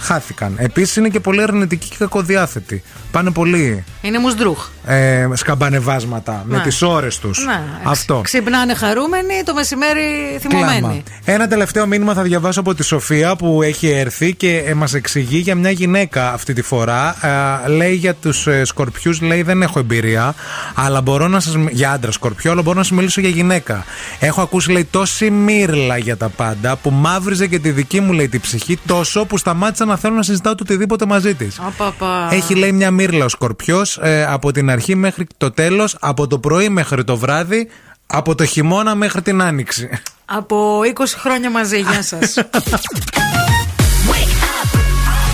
[0.00, 0.54] χάθηκαν.
[0.58, 2.82] Επίσης είναι και πολύ αρνητικοί και κακοδιάθετοι.
[3.10, 4.66] Πάνε πολύ Είναι μουσντρούχ.
[4.86, 6.62] ε, σκαμπανεβάσματα με Ναι.
[6.62, 7.44] τις ώρες τους.
[7.44, 8.20] Ναι, Αυτό.
[8.24, 10.66] Ξυπνάνε χαρούμενοι, το μεσημέρι Κλάμα.
[10.68, 11.02] θυμωμένοι.
[11.24, 15.38] Ένα τελευταίο μήνυμα θα διαβάσω από τη Σοφία που έχει έρθει και ε, μας εξηγεί
[15.38, 17.16] για μια γυναίκα αυτή τη φορά.
[17.64, 20.34] Ε, λέει για τους ε, σκορπιούς, λέει δεν έχω εμπειρία,
[20.74, 21.56] αλλά μπορώ να σας...
[21.56, 23.84] μι- για άντρα σκορπιό, αλλά μπορώ να σας μιλήσω για γυναίκα.
[24.18, 28.28] Έχω ακούσει, λέει, τόση μύρλα για τα πάντα που μαύριζε και τη δική μου, λέει,
[28.28, 31.58] τη ψυχή τόσο που σταμάτησα να θέλω να συζητάω το οτιδήποτε μαζί της.
[31.60, 32.28] Απαπα.
[32.30, 36.68] Έχει λέει μια μύρλα ο Σκορπιός από την αρχή μέχρι το τέλος, από το πρωί
[36.68, 37.68] μέχρι το βράδυ,
[38.06, 39.88] από το χειμώνα μέχρι την άνοιξη.
[40.24, 42.34] Από 20 χρόνια μαζί, γεια σας.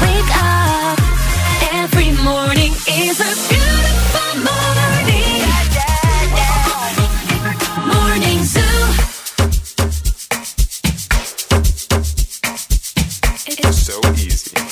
[0.03, 0.99] Wake up.
[1.83, 2.73] Every morning
[3.03, 3.52] is a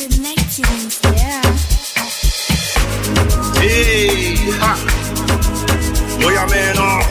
[0.01, 1.43] connections, yeah.
[3.61, 4.77] Hey, ha.
[6.21, 7.03] Yo, jag menar,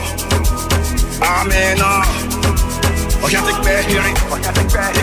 [1.20, 2.04] jag menar.
[3.22, 4.14] Och jag fick bäring,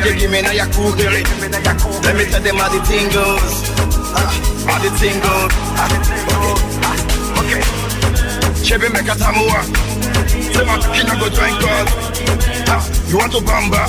[0.03, 1.23] vilket jag menar jag kokar i.
[2.03, 3.69] Let me tell them how the thing goes,
[4.67, 5.53] how the thing goes.
[7.39, 7.63] Okay,
[8.63, 9.63] Chebe meka tamua,
[10.53, 11.89] sema kina go drink up.
[13.09, 13.88] You want to bamba?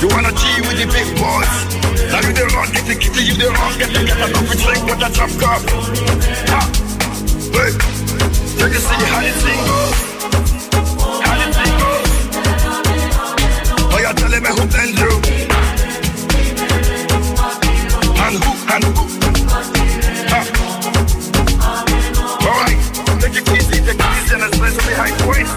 [0.00, 1.50] You wanna G with the big boys?
[2.12, 4.54] Now you the run, get the kitty, you the run, get the get a coffee
[4.62, 5.58] drink with a drop cup.
[6.54, 6.70] Ah,
[7.50, 7.74] Hey,
[8.54, 9.98] take a see how the thing goes.
[11.26, 12.06] How the thing goes.
[13.90, 15.10] Oh, you're telling me who then do?
[18.22, 19.02] And who, and who?
[22.46, 22.78] All right,
[23.18, 24.94] take it easy, take it easy, and especially
[25.26, 25.50] point.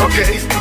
[0.00, 0.53] Okay.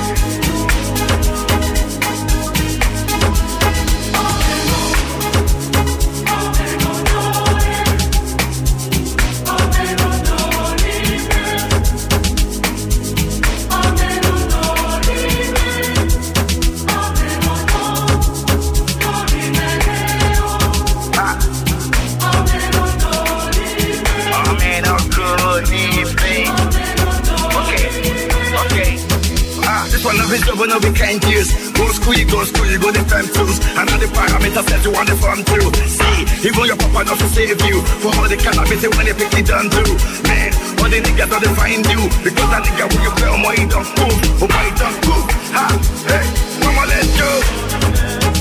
[38.04, 39.96] For all the cannabis when they pick it done through.
[40.28, 40.52] Man,
[40.84, 42.04] all the niggas don't find you.
[42.20, 44.44] Because that nigga when you play on my don't move.
[44.44, 45.24] Oh my don't move.
[45.56, 45.72] Ha,
[46.12, 46.28] hey,
[46.60, 47.32] mama let's go.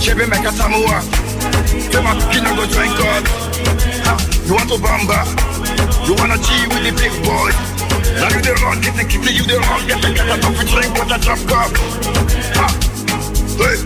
[0.02, 0.98] Chebe make a samoa.
[1.78, 3.22] Say my kid go drink God.
[4.02, 4.18] Ha,
[4.50, 5.30] you want to bamba?
[6.10, 7.54] You wanna G with the big boy?
[8.18, 10.58] Now you the run, get the kitty, you the run, get the cat out of
[10.58, 11.70] drink with a drop cup.
[12.58, 12.66] Ha,
[13.62, 13.78] hey,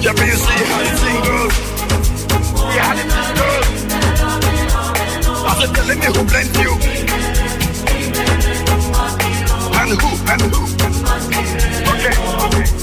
[0.00, 1.56] Chebe you see how thing goes.
[2.72, 3.51] Yeah, how thing goes.
[5.62, 6.72] I said telling me who blend you.
[9.78, 10.62] And who, and who.
[11.92, 12.14] Okay,
[12.46, 12.81] okay.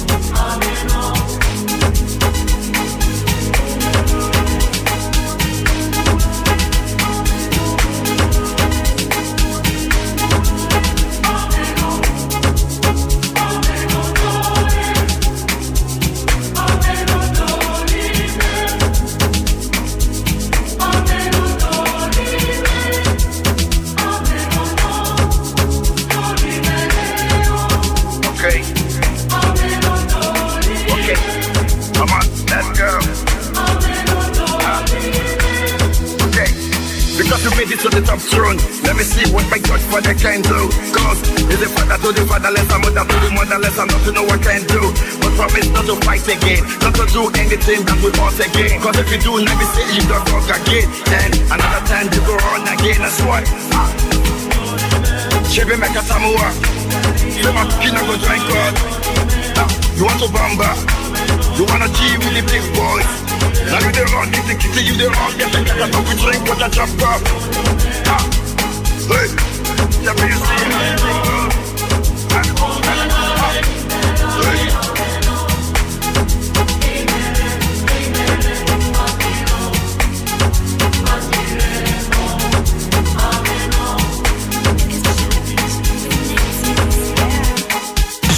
[38.29, 38.57] Throne.
[38.85, 40.69] Let me see what my Godfather can do.
[40.93, 41.19] Cause
[41.49, 44.25] he's a father to the fatherless, a mother to the motherless, and not to know
[44.25, 44.81] what can do.
[45.19, 48.77] But promise not to fight again, not to do anything that we want again.
[48.81, 50.87] Cause if you do, let me see you don't talk again.
[51.09, 53.41] Then another time you go on again, that's why.
[55.49, 56.49] Chebe make a samoa.
[57.49, 58.73] My kina go drink God.
[59.57, 60.69] Ah, you want to bamba?
[61.57, 63.28] You wanna G with the big boys?
[63.71, 66.05] Now you the run, get the kitty, you the run, get the cat out of
[66.21, 67.21] drink with a drop cup.
[68.13, 68.23] Ah,
[69.11, 69.27] hey,
[70.05, 71.51] let me see how you bring up.
[72.31, 73.51] Ah, ah,
[74.43, 74.89] hey.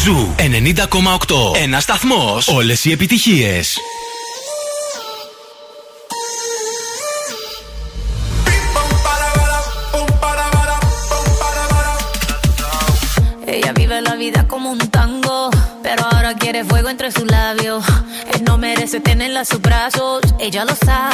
[0.04, 1.56] Ζου 90,8.
[1.62, 2.38] Ένα σταθμό.
[2.46, 3.62] Όλε οι επιτυχίε.
[19.46, 21.11] Sus brazos, ella lo sabe,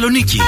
[0.00, 0.38] Θεσσαλονίκη.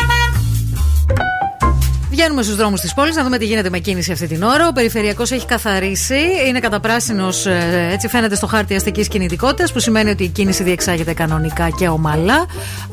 [2.10, 4.68] Βγαίνουμε στους δρόμους της πόλης να δούμε τι γίνεται με κίνηση αυτή την ώρα.
[4.68, 6.20] Ο περιφερειακός έχει καθαρίσει.
[6.48, 7.46] Είναι καταπράσινος,
[7.90, 12.46] έτσι φαίνεται στο χάρτη αστικής κινητικότητας, που σημαίνει ότι η κίνηση διεξάγεται κανονικά και ομαλά.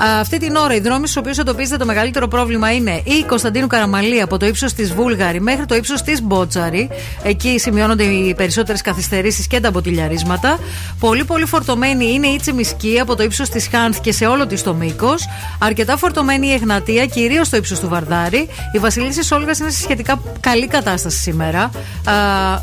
[0.04, 3.68] Α, Αυτή την ώρα οι δρόμοι στους οποίους εντοπίζεται το μεγαλύτερο πρόβλημα είναι η Κωνσταντίνου
[3.68, 6.90] Καραμαλή από το ύψος της Βούλγαρη μέχρι το ύψος της Μπότσαρη.
[7.24, 10.60] Εκεί σημειώνονται οι περισσότερες καθυστερήσεις και τα μποτιλιαρίσματα.
[11.00, 14.64] Πολύ πολύ φορτωμένη είναι η Τσιμισκή από το ύψος της Χάνθ και σε όλο της
[14.64, 15.28] το μήκος.
[15.60, 18.48] Αρκετά φορτωμένη η Εγνατία, κυρίως στο ύψος του Βαρδάρη.
[18.74, 21.62] Η Βασιλίση Όλγας είναι σε σχετικά καλή κατάσταση σήμερα.
[21.62, 21.72] Α,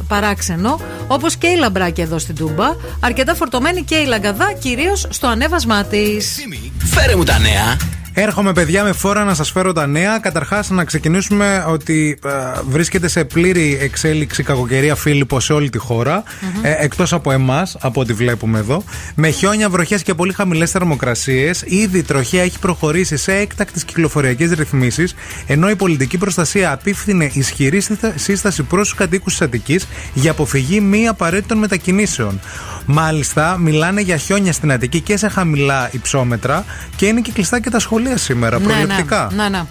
[0.09, 0.81] παράξενο.
[1.07, 2.75] Όπως και η Λαμπράκη εδώ στην Τούμπα.
[3.01, 6.37] Αρκετά φορτωμένη και η Λαγκαδά, κυρίως στο ανέβασμά της.
[6.79, 7.96] Φέρε μου τα νέα.
[8.19, 10.19] Έρχομαι, παιδιά, με φόρα να σας φέρω τα νέα.
[10.19, 12.31] Καταρχάς, να ξεκινήσουμε ότι ε,
[12.69, 16.23] βρίσκεται σε πλήρη εξέλιξη κακοκαιρία Φίλιππο σε όλη τη χώρα.
[16.63, 18.83] Ε, Εκτός από εμάς, από ό,τι βλέπουμε εδώ.
[19.15, 21.63] Με χιόνια, βροχές και πολύ χαμηλές θερμοκρασίες.
[21.67, 25.15] Ήδη η τροχέα έχει προχωρήσει σε έκτακτες κυκλοφοριακές ρυθμίσεις.
[25.47, 30.81] Ενώ η πολιτική προστασία απίφθινε ισχυρή σύστα- σύσταση προς τους κατοίκους της Αττικής για αποφυγή
[30.81, 32.41] μη απαραίτητων μετακινήσεων.
[32.87, 36.65] Μάλιστα, μιλάνε για χιόνια στην Αττική και σε χαμηλά υψόμετρα
[36.97, 39.31] και είναι και κλειστά και τα σχολεία σήμερα, προληπτικά.
[39.35, 39.63] Ναι, ναι, ναι.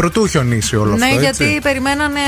[0.00, 1.20] Πρωτού χιονίσει όλο ναι, αυτό.
[1.20, 1.58] γιατί έτσι.
[1.62, 2.20] περιμένανε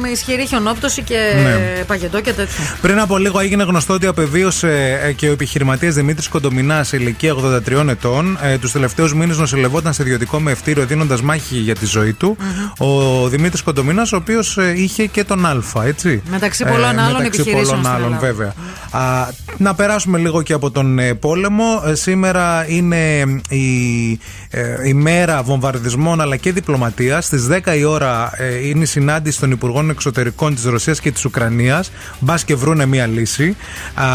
[0.00, 1.84] με ισχυρή χιονόπτωση και Ναι.
[1.84, 2.64] παγετό και τέτοιο.
[2.80, 7.34] Πριν από λίγο έγινε γνωστό ότι απεβίωσε ε, και ο επιχειρηματίας Δημήτρης Κοντομινάς σε ηλικία
[7.34, 8.38] 83 ετών.
[8.42, 12.36] Ε, Τους τελευταίους μήνες νοσηλευόταν σε ιδιωτικό μευτήριο δίνοντας μάχη για τη ζωή του.
[12.78, 16.22] Ο Δημήτρης Κοντομινάς, ο οποίος είχε και τον Α, έτσι.
[16.30, 18.26] Μεταξύ πολλών άλλων μεταξύ επιχειρήσεων πολλών στην άλλων, Ελλάδα.
[18.26, 18.54] βέβαια.
[18.90, 21.82] Α, να περάσουμε λίγο και από τον ε, πόλεμο.
[21.86, 24.10] Ε, σήμερα είναι η,
[24.50, 27.00] ε, η μέρα βομβαρδισμών αλλά και διπλωματίας.
[27.20, 31.24] Στις 10 η ώρα ε, είναι η συνάντηση των Υπουργών Εξωτερικών της Ρωσίας και της
[31.24, 31.90] Ουκρανίας.
[32.18, 33.56] Μπας και βρούνε μία λύση.
[33.94, 34.06] Α,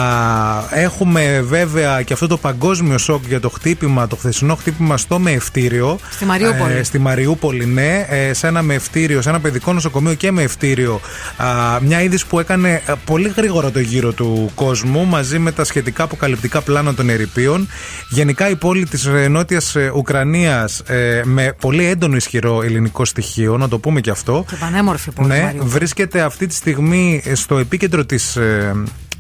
[0.72, 6.00] έχουμε βέβαια και αυτό το παγκόσμιο σοκ για το χτύπημα, το χθεσινό χτύπημα στο μεευτήριο.
[6.10, 6.74] Στη Μαριούπολη.
[6.74, 8.06] Ε, στη Μαριούπολη, ναι.
[8.10, 11.02] Ε, σε ένα μεευτήριο, σε ένα παιδικό νοσοκομείο και μεευτήριο.
[11.38, 11.46] Α,
[11.82, 16.04] μια είδηση που έκανε ε, πολύ γρήγορα το γύρο του κόσμου μαζί με τα σχετικά
[16.04, 17.68] αποκαλυπτικά πλάνα των ερηπείων.
[18.10, 20.82] Γενικά η πόλη της νότιας Ουκρανίας
[21.24, 24.46] με πολύ έντονο ισχυρό ελληνικό στοιχείο, να το πούμε και αυτό.
[24.50, 25.28] Και πανέμορφη πόλη.
[25.28, 25.70] Ναι, Μαριούπολη.
[25.70, 28.76] βρίσκεται αυτή τη στιγμή στο επίκεντρο της, ε,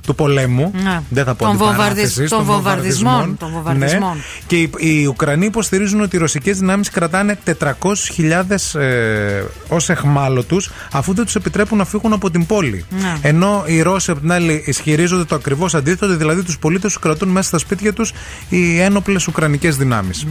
[0.05, 0.71] του πολέμου.
[0.83, 1.01] Ναι.
[1.09, 4.15] Δεν θα πω Των αντιπαράθεσης, βομβαρδισ- των βομβαρδισμών, των βομβαρδισμών.
[4.15, 4.21] Ναι.
[4.47, 11.13] Και οι, οι Ουκρανοί υποστηρίζουν ότι οι ρωσικές δυνάμεις κρατάνε 400.000 ε, ως εχμάλωτους αφού
[11.13, 12.85] δεν τους επιτρέπουν να φύγουν από την πόλη.
[12.89, 13.13] Ναι.
[13.21, 17.29] Ενώ οι Ρώσοι από την άλλη ισχυρίζονται το ακριβώς αντίθετο, δηλαδή τους πολίτες τους κρατούν
[17.29, 18.13] μέσα στα σπίτια τους
[18.49, 20.27] οι ένοπλες Ουκρανικές δυνάμεις.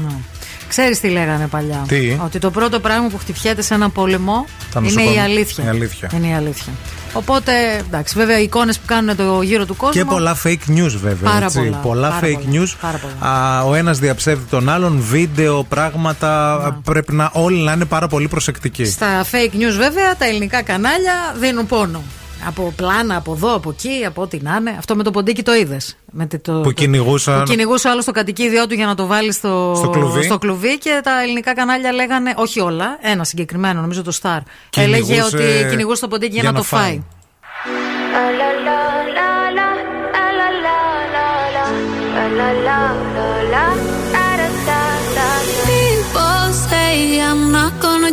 [0.68, 1.84] Ξέρεις τι λέγανε παλιά.
[1.88, 5.22] Τι; Ότι το πρώτο πράγμα που χτυπιέται σε έναν πόλεμο Τα είναι η νοσοκομεία.
[5.22, 5.64] αλήθεια.
[5.64, 6.10] Η αλήθεια.
[6.14, 6.72] Είναι η αλήθεια.
[7.12, 7.52] Οπότε,
[7.86, 9.92] εντάξει, βέβαια οι εικόνες που κάνουν το γύρο του κόσμου.
[10.02, 11.30] Και πολλά fake news βέβαια.
[11.30, 11.58] Πάρα έτσι.
[11.82, 12.74] πολλά, πάρα fake πολλά, news.
[12.80, 13.32] πάρα πολλά.
[13.32, 16.80] Α, ο ένας διαψεύδει τον άλλον, βίντεο, πράγματα.
[16.84, 18.84] Πρέπει να όλοι να είναι πάρα πολύ προσεκτικοί.
[18.84, 22.02] Στα fake news, βέβαια, τα ελληνικά κανάλια δίνουν πόνο.
[22.46, 24.74] Από πλάνα, από εδώ, από εκεί, από ό,τι να είναι.
[24.78, 25.96] Αυτό με το ποντίκι το είδες.
[26.42, 29.74] Το, Που κυνηγούσαν- Που κυνηγούσε ο άλλος το κατοικίδιό του για να το βάλει στο,
[29.76, 30.22] Στο κλουβί.
[30.22, 34.38] στο κλουβί και τα ελληνικά κανάλια λέγανε, όχι όλα, ένα συγκεκριμένο, νομίζω το Star.
[34.70, 37.02] Κυνηγούσε Έλεγε ότι κυνηγούσε το ποντίκι για, να, το φάει.
[37.66, 39.35] People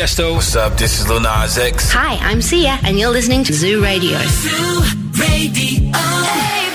[0.00, 0.34] Tiesto.
[0.34, 0.78] What's up?
[0.78, 1.90] This is Lil Nas X.
[1.92, 4.18] Hi, I'm Sia, and you're listening to Zoo Radio.
[4.24, 4.82] Zoo
[5.20, 5.92] Radio.
[5.92, 6.08] A,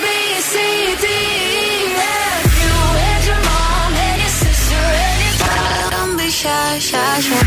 [0.04, 0.08] B,
[0.52, 0.56] C,
[1.04, 2.46] D, E, F.
[2.62, 2.76] You
[3.10, 5.92] and your mom and your sister and your dad.
[5.96, 7.42] Don't be shy, shy, shy.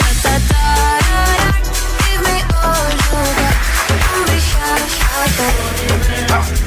[0.00, 0.64] Da, da, da,
[1.08, 1.58] da, da.
[2.04, 3.56] Give me all you got.
[4.04, 5.50] Don't be shy, shy, shy.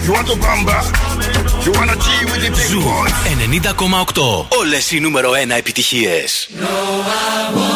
[0.05, 0.77] You want to bamba?
[1.65, 3.13] You wanna G with the big Ζου boys?
[3.33, 4.45] 90,8.
[4.59, 6.49] Όλες οι νούμερο 1 επιτυχίες.
[6.55, 7.66] I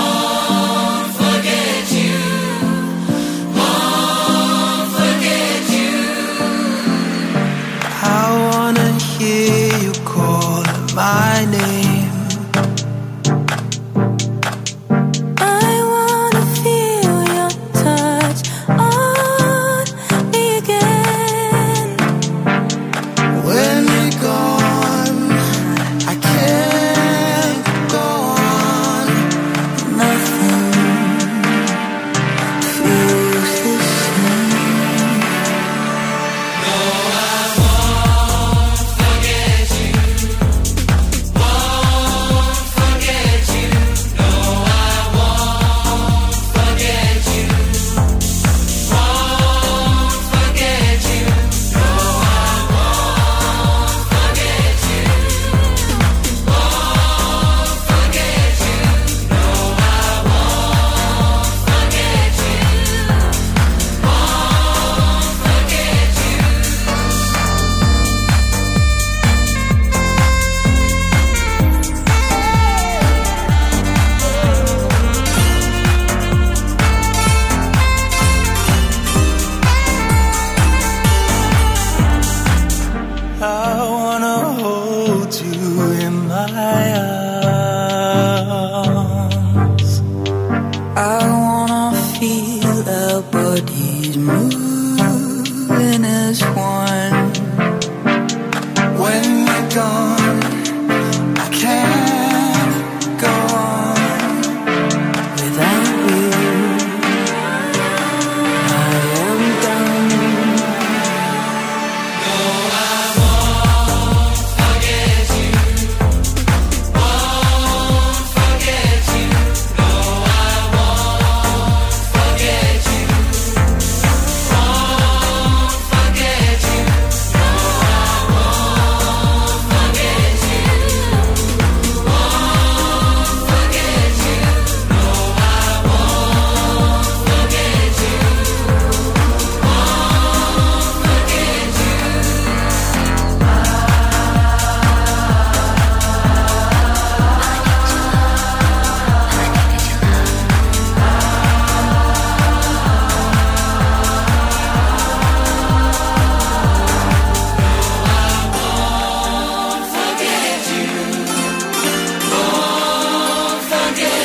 [11.14, 11.51] I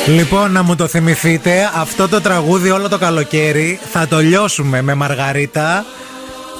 [0.08, 4.94] Λοιπόν, να μου το θυμηθείτε, αυτό το τραγούδι όλο το καλοκαίρι θα το λιώσουμε με
[4.94, 5.84] Μαργαρίτα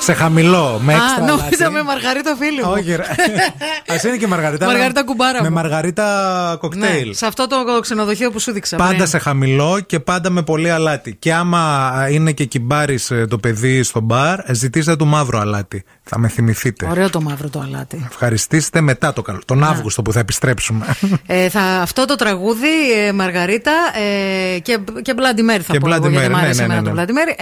[0.00, 1.40] σε χαμηλό, με Α, έξτρα λάτι.
[1.42, 2.70] νόμιζα με Μαργαρίτα φίλη μου.
[2.70, 3.02] Όχι, ρε.
[3.94, 4.64] Α είναι και Μαργαρίτα.
[4.64, 5.54] αλλά Μαργαρίτα κουμπάρα Με μου.
[5.54, 7.14] Μαργαρίτα Ναι, κοκτέιλ.
[7.14, 8.76] σε αυτό το ξενοδοχείο που σου δείξα.
[8.76, 9.06] Πάντα πριν.
[9.06, 11.16] σε χαμηλό και πάντα με πολύ αλάτι.
[11.18, 12.98] Και άμα είναι και κυμπάρι
[13.28, 15.84] το παιδί στο μπαρ, ζητήστε του μαύρο αλάτι.
[16.10, 16.86] Θα με θυμηθείτε.
[16.90, 18.06] Ωραίο το μαύρο το αλάτι.
[18.10, 19.38] Ευχαριστήστε μετά το καλό.
[19.44, 20.86] Τον Αύγουστο που θα επιστρέψουμε.
[21.26, 23.72] Ε, θα, αυτό το τραγούδι, ε, Μαργαρίτα
[24.54, 26.66] ε, και, και Bloody Mary θα Και πω εγώ, Bloody γιατί Mary, μ' άρεσε ναι,
[26.68, 27.34] ναι, εμένα ναι, το Bloody Mary.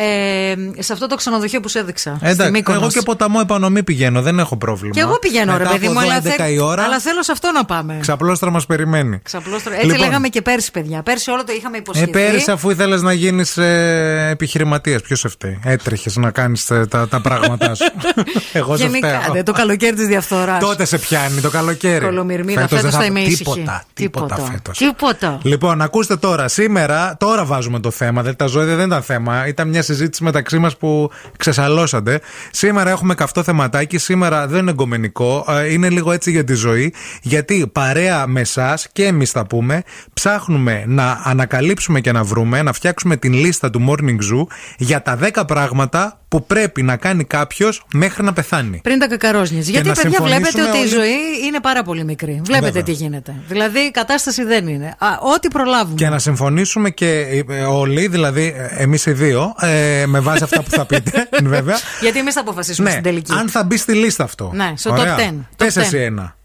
[0.78, 2.14] Ε, σε αυτό το ξενοδοχείο που σου έδειξα.
[2.16, 2.80] στη Εντάξει, Μύκονος.
[2.82, 4.94] εγώ και ποταμό επανομή πηγαίνω, δεν έχω πρόβλημα.
[4.94, 6.98] Και εγώ πηγαίνω, Μετά ρε παιδί από μου, εδώ αλλά, 11 θε- η ώρα, αλλά
[7.00, 7.98] θέλω σε αυτό να πάμε.
[8.00, 9.18] ξαπλώστρα μας περιμένει.
[9.22, 9.72] Ξαπλώστρο.
[9.72, 10.00] Έτσι Λοιπόν.
[10.04, 11.02] λέγαμε και πέρσι, παιδιά.
[11.02, 12.10] Πέρσι όλο το είχαμε Ε, υποσχεθεί.
[12.10, 17.20] πέρυσι, αφού ήθελες να γίνεις ε, επιχειρηματίας, ποιος σε φταίει; Έτρεχες να κάνεις τα, τα
[17.22, 17.84] πράγματά σου.
[18.56, 19.32] Εγώ σε Γενικά, φταίω.
[19.32, 20.58] δε, το καλοκαίρι της διαφθοράς.
[20.60, 22.04] Τότε σε πιάνει το καλοκαίρι.
[22.04, 23.42] Κολομυρμίδα, Φέτος φέτος δεν θα είμαι ήσυχη.
[23.44, 24.78] Τίποτα, τίποτα, φέτος.
[24.78, 25.38] Τίποτα.
[25.42, 26.48] Λοιπόν, ακούστε τώρα.
[26.48, 28.20] Σήμερα, τώρα βάζουμε το θέμα.
[28.20, 29.46] Δηλαδή, τα ζώδια δεν ήταν θέμα.
[29.46, 32.20] Ήταν μια συζήτηση μεταξύ μας που ξεσαλώσατε.
[32.50, 33.98] Σήμερα έχουμε καυτό θεματάκι.
[33.98, 35.44] Σήμερα δεν είναι εγκομενικό.
[35.48, 36.94] ε, Είναι λίγο έτσι για τη ζωή.
[37.22, 39.82] Γιατί παρέα με εσάς και εμείς θα πούμε,
[40.14, 44.46] ψάχνουμε να ανακαλύψουμε και να βρούμε, να φτιάξουμε την λίστα του Morning Zoo
[44.78, 48.80] για τα 10 πράγματα που πρέπει να κάνει κάποιος μέχρι να πεθάνει.
[48.82, 49.68] Πριν τα κακαρόσνιες.
[49.68, 52.40] Γιατί, να παιδιά, βλέπετε συμφωνήσουμε ότι η όλοι- ζωή είναι πάρα πολύ μικρή.
[52.44, 52.82] Βλέπετε Βέβαια.
[52.82, 53.34] τι γίνεται.
[53.48, 54.86] Δηλαδή, η κατάσταση δεν είναι.
[54.98, 55.94] Α, ό,τι προλάβουμε.
[55.96, 60.70] Και να συμφωνήσουμε και ε, όλοι, δηλαδή εμείς οι δύο, ε, με βάση αυτά που
[60.70, 61.76] θα πείτε, βέβαια.
[62.00, 63.32] Γιατί εμείς θα αποφασίσουμε Ναι, στην τελική.
[63.32, 64.50] αν θα μπει στη λίστα αυτό.
[64.54, 65.16] Ναι, στο Ωραία.
[65.16, 65.34] top 10.
[65.56, 65.82] Πες Top 10.
[65.82, 66.36] εσύ ένα.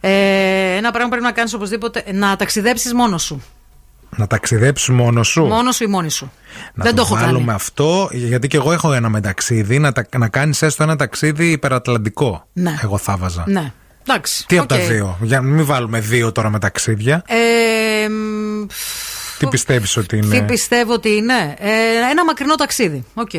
[0.00, 0.10] Ε,
[0.76, 2.04] ένα πράγμα πρέπει να κάνεις οπωσδήποτε.
[2.12, 3.42] Να ταξιδέψεις μόνος σου.
[4.16, 6.32] Να ταξιδέψει μόνος σου; Μόνος σου ή μόνη σου.
[6.74, 7.50] να δεν το έχω βάλουμε κάνει.
[7.50, 11.50] αυτό, γιατί και εγώ έχω ένα με ταξίδι, να, τα- να κάνεις έστω ένα ταξίδι
[11.50, 12.48] υπερατλαντικό.
[12.52, 12.78] Ναι.
[12.82, 13.44] Εγώ θα βάζα.
[13.46, 13.72] Ναι.
[14.08, 14.46] Εντάξει.
[14.46, 14.80] Τι από τα οκ.
[14.82, 17.22] δύο, για να μην βάλουμε δύο τώρα με ταξίδια.
[17.26, 18.66] Ε, μ,
[19.38, 21.70] Τι πιστεύεις ότι είναι; Τι πιστεύω ότι είναι; Ε,
[22.10, 23.04] ένα μακρινό ταξίδι.
[23.14, 23.30] Οκ.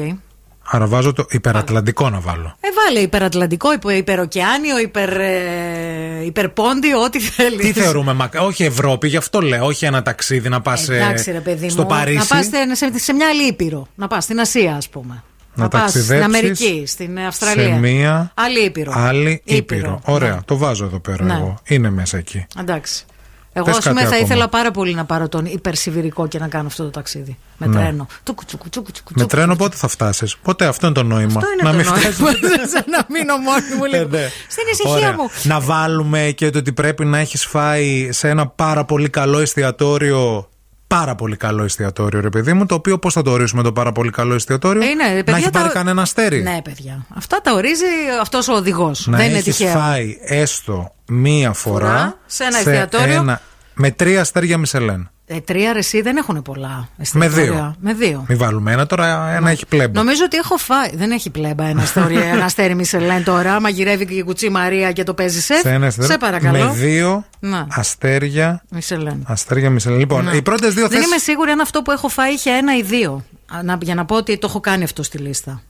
[0.71, 2.55] Άρα βάζω το υπερατλαντικό να βάλω.
[2.59, 7.65] Ε, βάλε υπερατλαντικό, υπε, υπερωκεάνιο, υπερ, ε, υπερπόντιο, ό,τι θέλεις.
[7.65, 11.39] Τι θεωρούμε, μακ- όχι Ευρώπη, γι' αυτό λέω, όχι ένα ταξίδι να πας Εντάξει, ρε
[11.39, 11.87] παιδί στο μου.
[11.87, 12.17] Παρίσι.
[12.17, 12.45] Να πας
[12.77, 13.87] σε, σε μια άλλη ήπειρο.
[13.95, 15.23] Να πας στην Ασία, ας πούμε.
[15.55, 17.63] Να πας στην ταξιδέψεις Αμερική, στην Αυστραλία.
[17.63, 18.91] Σε μία Άλλη ήπειρο.
[18.95, 20.01] άλλη Ήπειρο, ήπειρο.
[20.05, 20.39] Ωραία, ναι.
[20.45, 21.33] το βάζω εδώ πέρα Ναι.
[21.33, 21.59] εγώ.
[21.67, 22.45] Είναι μέσα εκεί.
[22.59, 23.05] Εντάξει.
[23.53, 24.27] Εγώ, Πες ας πούμε, κάτι θα ακόμα.
[24.33, 27.37] ήθελα πάρα πολύ να πάρω τον υπερσιβηρικό και να κάνω αυτό το ταξίδι.
[27.57, 27.75] Με Ναι.
[27.75, 28.07] τρένο.
[28.23, 29.35] Τσουκου, τσουκου, τσουκου, τσουκου, Με τσουκου.
[29.35, 31.99] τρένο πότε θα φτάσεις; Ποτέ αυτό είναι το νόημα; Αυτό είναι να το μην νόημα.
[31.99, 32.71] φτάσεις.
[32.71, 34.03] Σαν να μείνω μόνη μου λίγο.
[34.17, 34.29] Ε, ναι.
[34.47, 35.11] Στην ησυχία Ωραία.
[35.13, 35.29] μου.
[35.43, 40.49] Να βάλουμε και το ότι πρέπει να έχεις φάει σε ένα πάρα πολύ καλό εστιατόριο.
[40.87, 42.65] Πάρα πολύ καλό εστιατόριο, ρε παιδί μου.
[42.65, 45.37] Το οποίο πώς θα το ορίσουμε το πάρα πολύ καλό εστιατόριο; Ε, είναι, παιδιά, να
[45.37, 46.41] έχει τα- πάρει κανένα αστέρι.
[46.41, 47.05] Ναι, παιδιά.
[47.15, 47.83] Αυτά τα ορίζει
[48.21, 49.07] αυτός ο οδηγός.
[49.07, 49.73] να Δεν είναι έχεις τυχαίο.
[49.79, 53.37] φάει έστω μία φορά, Φορά, σε ένα εστιατόριο.
[53.73, 55.09] με τρία αστέρια Μισελέν.
[55.31, 56.87] Ε, τρία ρεσί δεν έχουν πολλά.
[56.95, 57.43] Με εστιατόρια.
[57.43, 57.75] δύο.
[57.79, 58.25] Με δύο.
[58.27, 59.99] Μην βάλουμε ένα, τώρα ένα έχει πλέμπα.
[59.99, 60.89] Νομίζω ότι έχω φάει.
[60.95, 63.59] Δεν έχει πλέμπα ένα, αστέρι, ένα αστέρι Μισελέν τώρα.
[63.59, 65.59] Μαγειρεύει και η κουτσή Μαρία και το παίζεις σεφ.
[65.59, 66.11] Σε ένα εστιατόριο.
[66.11, 66.65] Σε παρακαλώ.
[66.65, 67.67] Με δύο Να.
[67.69, 68.63] αστέρια.
[68.69, 69.23] Μισελέν.
[69.27, 69.99] Αστέρια Μισελέν.
[69.99, 70.31] Λοιπόν, Ναι.
[70.35, 71.09] οι πρώτες δύο Δεν θέσει.
[71.09, 73.23] είμαι σίγουρη αν αυτό που έχω φάει είχε ένα ή δύο.
[73.55, 75.61] Α, να- για να πω ότι το έχω κάνει αυτό στη λίστα.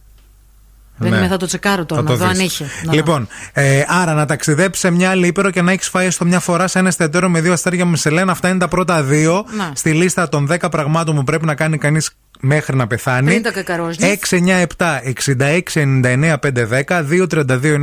[0.99, 2.07] Δεν είμαι, θα το τσεκάρω τώρα, Ναι.
[2.07, 2.45] Θα να το δω αν δεις.
[2.59, 2.65] είχε.
[2.83, 2.93] Να.
[2.93, 6.39] Λοιπόν, ε, άρα να ταξιδέψει σε μια άλλη ήπειρο και να έχεις φάει έστω μια
[6.39, 8.29] φορά σε ένα εστιατόριο με δύο αστέρια Μισελέν.
[8.29, 9.71] Αυτά είναι τα πρώτα δύο Να.
[9.75, 12.09] στη λίστα των 10 πραγμάτων που πρέπει να κάνει κανείς
[12.41, 13.27] μέχρι να πεθάνει.
[13.27, 14.17] Πριν τα κακαρόζνια.
[14.29, 17.79] 697 66 99 510 232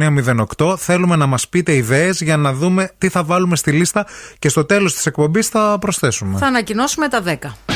[0.56, 0.74] 908.
[0.78, 4.06] Θέλουμε να μας πείτε ιδέες για να δούμε τι θα βάλουμε στη λίστα
[4.38, 6.38] και στο τέλος της εκπομπής θα προσθέσουμε.
[6.38, 7.75] Θα ανακοινώσουμε τα 10.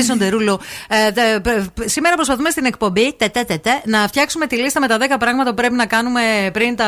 [0.00, 0.58] Jason Derulo.
[0.88, 4.56] Ε, δε- π- π- σήμερα προσπαθούμε στην εκπομπή τε, τε, τε, τε, να φτιάξουμε τη
[4.56, 6.20] λίστα με τα 10 πράγματα που πρέπει να κάνουμε
[6.52, 6.86] πριν τα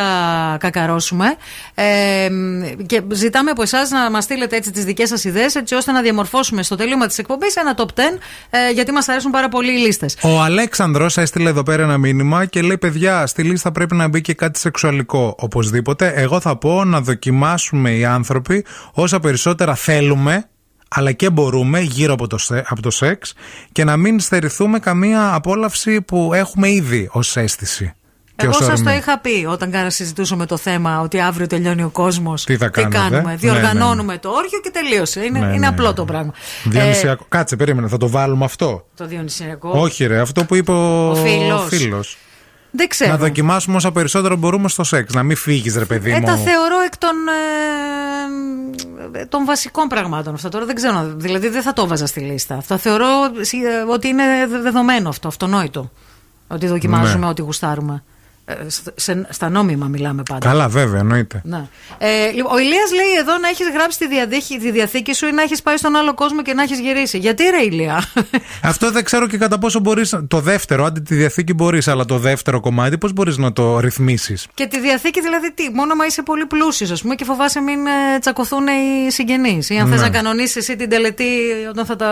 [0.61, 1.35] κακαρώσουμε.
[1.75, 5.75] Ε, μ, και ζητάμε από εσάς να μας στείλετε έτσι τις δικές σας ιδέες, έτσι
[5.75, 8.19] ώστε να διαμορφώσουμε στο τελείωμα της εκπομπής ένα top 10,
[8.51, 10.17] ε, γιατί μας αρέσουν πάρα πολύ οι λίστες.
[10.23, 14.21] Ο Αλέξανδρος έστειλε εδώ πέρα ένα μήνυμα και λέει: Παιδιά, στη λίστα πρέπει να μπει
[14.21, 15.35] και κάτι σεξουαλικό.
[15.39, 16.13] Οπωσδήποτε.
[16.17, 20.49] Εγώ θα πω να δοκιμάσουμε οι άνθρωποι όσα περισσότερα θέλουμε,
[20.95, 23.35] αλλά και μπορούμε γύρω από το, σε- από το σεξ
[23.73, 27.93] και να μην στερηθούμε καμία απόλαυση που έχουμε ήδη ως αίσθηση.
[28.37, 28.99] και Εγώ ως σας το ορμή.
[29.01, 32.45] είχα πει όταν κάνα συζητούσαμε το θέμα ότι αύριο τελειώνει ο κόσμος.
[32.45, 33.23] Τι θα κάνετε; κάνουμε.
[33.31, 35.21] Ναι, Διοργανώνουμε το όργιο και τελείωσε.
[35.25, 35.95] Είναι, Ναι, είναι ναι, απλό ναι.
[35.95, 36.33] το πράγμα.
[36.65, 37.25] Διονυσιακό.
[37.29, 38.87] Κάτσε, περίμενε, θα το βάλουμε αυτό.
[38.97, 39.71] το Διονυσιακό.
[39.75, 41.15] Όχι, ρε, αυτό που είπε ο, Ο
[41.69, 42.17] φίλος.
[42.73, 42.87] Φίλος.
[42.87, 43.11] Δεν ξέρω.
[43.11, 45.15] Να δοκιμάσουμε όσα περισσότερο μπορούμε στο σεξ.
[45.15, 46.27] Να μην φύγεις, ρε παιδί Ε, μου.
[46.27, 47.11] τα θεωρώ εκ των,
[49.21, 50.49] ε, των βασικών πραγμάτων αυτά.
[50.49, 52.61] Τώρα δεν ξέρω, δηλαδή δεν θα το βάζα στη λίστα.
[52.61, 54.25] Θα θεωρώ ε, ότι είναι
[54.63, 55.91] δεδομένο αυτό, αυτονόητο.
[56.49, 57.27] Ότι δοκιμάζουμε Ναι.
[57.27, 58.03] ό,τι γουστάρουμε.
[58.61, 60.49] Ε, σε- σε- στα νόμιμα μιλάμε πάντα.
[60.49, 61.41] Καλά, βέβαια, εννοείται.
[61.45, 61.65] Ναι.
[61.99, 65.33] Ε, λοιπόν, ο Ηλίας λέει εδώ να έχεις γράψει τη, διαδέχη, τη διαθήκη σου ή
[65.33, 67.19] να έχεις πάει στον άλλο κόσμο και να έχεις γυρίσει.
[67.19, 68.05] Γιατί ρε Ηλία;
[68.73, 70.15] Αυτό δεν ξέρω και κατά πόσο μπορείς.
[70.29, 74.47] Το δεύτερο, άντε τη διαθήκη μπορείς, αλλά το δεύτερο κομμάτι πώς μπορείς να το ρυθμίσεις;
[74.55, 77.87] και τη διαθήκη δηλαδή τι, μόνο μα είσαι πολύ πλούσιος, ας πούμε, και φοβάσαι μην
[77.87, 79.71] ε, τσακωθούν οι συγγενείς.
[79.71, 79.97] Ή αν Ναι.
[79.97, 81.25] θε να κανονίσεις εσύ την τελετή
[81.71, 82.09] όταν θα, τα,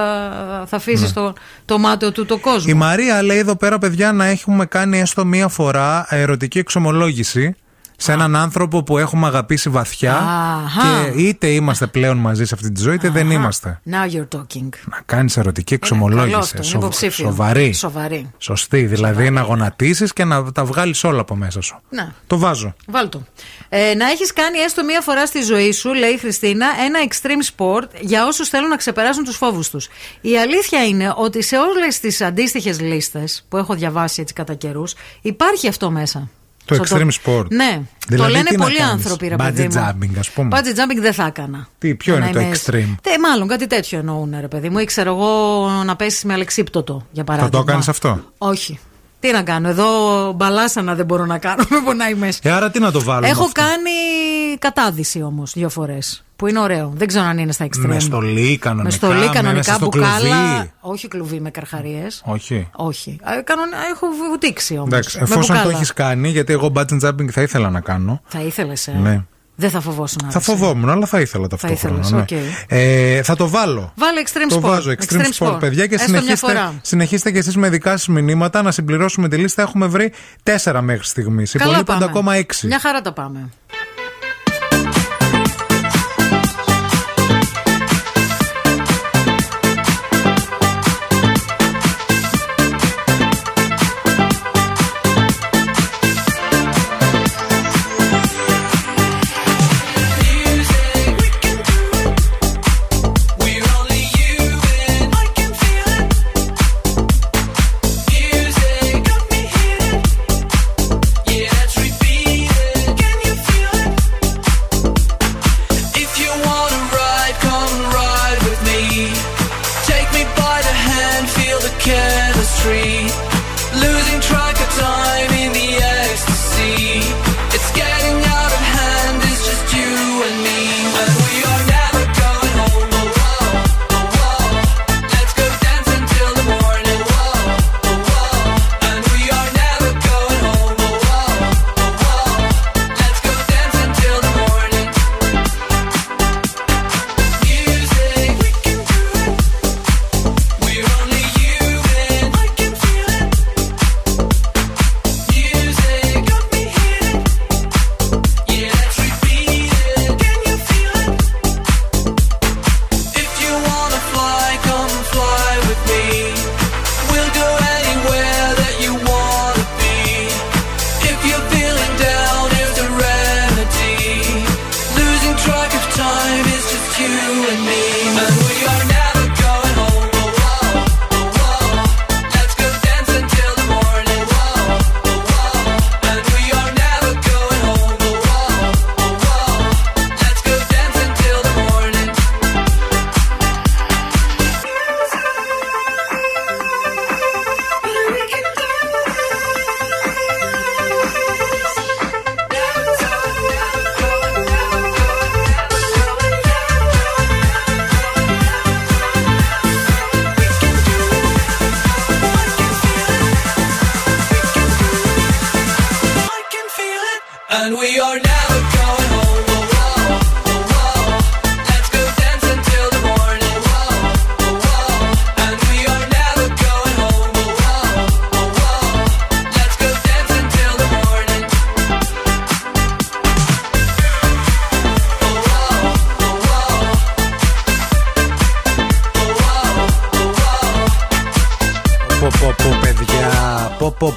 [0.69, 1.33] θα αφήσεις το,
[1.65, 2.73] το μάτιο του το κόσμο.
[2.75, 7.55] Η Μαρία λέει εδώ πέρα, παιδιά, να έχουμε κάνει έστω μία φορά ερωτική εξομολόγηση
[8.03, 11.11] σε έναν άνθρωπο που έχουμε αγαπήσει βαθιά Αχα.
[11.11, 13.81] και είτε είμαστε πλέον μαζί σε αυτή τη ζωή, είτε δεν είμαστε.
[13.91, 14.69] Now you're talking.
[14.91, 16.37] Να κάνεις ερωτική Καλό εξομολόγηση.
[16.39, 17.25] αυτό, είναι Σοβ- υποψήφιο.
[17.25, 17.73] Σοβαρή.
[17.73, 18.31] Σοβαρή.
[18.39, 18.87] Σωστή.
[18.87, 21.81] Δηλαδή να γονατίσεις και να τα βγάλεις όλα από μέσα σου.
[21.91, 22.09] Ναι.
[22.27, 22.75] Το βάζω.
[22.87, 23.23] Βάλτο.
[23.69, 27.55] Ε, να έχεις κάνει έστω μία φορά στη ζωή σου, λέει η Χριστίνα, ένα extreme
[27.57, 29.89] sport για όσους θέλουν να ξεπεράσουν τους φόβους τους.
[30.21, 34.95] Η αλήθεια είναι ότι σε όλες τις αντίστοιχες λίστες που έχω διαβάσει έτσι κατά καιρούς,
[35.23, 36.29] υπάρχει αυτό μέσα.
[36.65, 37.47] Το Στο extreme sport.
[37.51, 37.81] Ναι.
[38.09, 39.75] Δηλαδή, το λένε τι να πολλοί κάνεις; άνθρωποι, ρε Bungee παιδί μου.
[39.75, 40.49] jumping, ας πούμε.
[40.53, 41.69] Bungee jumping δεν θα έκανα.
[41.79, 42.95] Τι, ποιο Να είναι το είμαι- extreme?
[43.03, 44.79] Τε, μάλλον κάτι τέτοιο εννοούν, ρε παιδί μου.
[44.79, 47.59] Ή ξέρω εγώ να πέσεις με αλεξίπτωτο, για Θα παράδειγμα.
[47.65, 48.79] το κάνεις αυτό; Όχι.
[49.21, 49.87] Τι να κάνω, εδώ
[50.33, 52.39] μπαλάσανα δεν μπορώ να κάνω, με πονάει μέσα.
[52.43, 53.29] Ε, άρα τι να το βάλουμε.
[53.29, 53.91] Έχω αυτό; κάνει
[54.59, 56.25] κατάδυση όμως δύο φορές.
[56.41, 56.93] Που είναι ωραίο.
[56.95, 57.87] Δεν ξέρω αν είναι στα extreme.
[57.87, 58.85] Με στολή κανονικά.
[58.85, 60.19] Με στολή μέσα κανονικά, στο μπουκάλα.
[60.19, 60.73] κλουβί.
[60.81, 62.23] Όχι κλουβί με καρχαρίες.
[62.25, 62.69] Όχι.
[62.73, 63.19] Όχι.
[63.39, 64.87] Ε, κανονικά έχω βουτήξει όμως.
[64.89, 68.21] Εντάξει, εφόσον το έχεις κάνει, γιατί εγώ bungee jumping θα ήθελα να κάνω.
[68.27, 69.25] Θα ήθελες, ε; Ναι.
[69.55, 70.31] Δεν θα φοβόσουν.
[70.31, 71.99] Θα φοβόμουν, αλλά θα ήθελα ταυτόχρονα.
[71.99, 72.21] ήθελες, ναι.
[72.21, 72.31] οκ.
[72.69, 73.93] Ε, θα το βάλω.
[73.97, 74.61] Βάλε extreme Το sport.
[74.61, 76.75] βάζω extreme, sport, παιδιά, και Έστω μια συνεχίστε, φορά.
[76.83, 79.63] συνεχίστε και εσείς με δικά σας μηνύματα να συμπληρώσουμε τη λίστα.
[79.63, 80.13] Έχουμε βρει
[80.43, 81.53] τέσσερα μέχρι στιγμής.
[81.53, 82.11] Καλά Υπολείπονται πάμε.
[82.11, 82.67] ακόμα έξι.
[82.67, 83.49] Μια χαρά τα πάμε.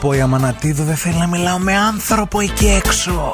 [0.04, 3.32] Πω, πω, πω, η Αμανατίδου δεν θέλει να μιλάω με άνθρωπο εκεί έξω.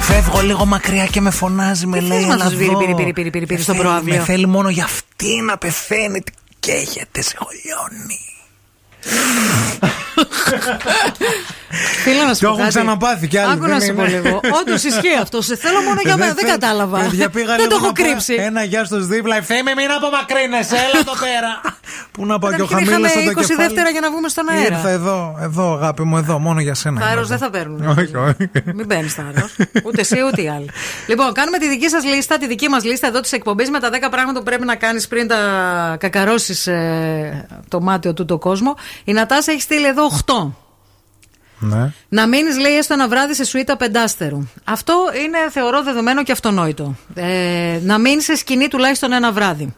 [0.00, 2.18] Φεύγω λίγο μακριά και με φωνάζει, με λέει.
[2.18, 2.78] θες να «Έλα τους βήρει, εδώ».
[2.78, 4.16] πήρη, πήρη, πήρη, πήρη, πήρη Με στο θέλει- προαύλιο.
[4.16, 6.20] Με θέλει μόνο για αυτή να πεθαίνει.
[6.22, 8.18] Τι καίγεται, σε χωλιώνει.
[12.04, 12.68] Φίλε να σου Το πω έχουν κάτι.
[12.74, 14.02] ξαναπάθει κι άλλοι, Άκου δεν να σου είναι.
[14.02, 14.40] πω λίγο.
[14.60, 15.42] Όντως ισχύει αυτό.
[15.42, 16.32] Σε θέλω μόνο για μένα.
[16.34, 16.98] Δεν θε- κατάλαβα.
[16.98, 18.34] Παιδιά, πήγα Δεν λίγο το έχω να πω κρύψει.
[18.34, 19.36] Ένα γεια στους δίπλα.
[19.36, 21.50] Ευθέμε, μην απομακρύνεσαι, έλα εδώ πέρα.
[22.14, 23.68] Πού να πάω και ο Καταρχήν είχαμε χαμήλωσα το 20 κεφάλι.
[23.68, 24.76] δεύτερα για να βγούμε στον αέρα.
[24.76, 27.00] Ήρθα εδώ, εδώ, αγάπη μου, εδώ, μόνο για σένα.
[27.00, 27.44] Θάρρο είμαι δεν εδώ.
[27.44, 27.86] θα παίρνουν.
[27.88, 28.50] Όχι, όχι.
[28.74, 29.48] Μην παίρνεις θάρρο.
[29.84, 30.70] Ούτε εσύ ούτε οι άλλοι.
[31.06, 33.88] Λοιπόν, κάνουμε τη δική σας λίστα, τη δική μας λίστα εδώ της εκπομπής με τα
[33.90, 35.36] 10 πράγματα που πρέπει να κάνεις πριν τα
[36.00, 36.68] κακαρώσεις
[37.68, 38.76] το μάτιο του το κόσμο.
[39.04, 40.52] Η Νατάσα έχει στείλει εδώ 8.
[41.58, 41.92] Ναι.
[42.08, 44.48] Να μείνεις, λέει, έστω ένα βράδυ σε σουίτα πεντάστερου.
[44.64, 46.94] Αυτό είναι, θεωρώ, δεδομένο και αυτονόητο.
[47.14, 49.74] Ε, να μείνεις σε σκηνή τουλάχιστον ένα βράδυ.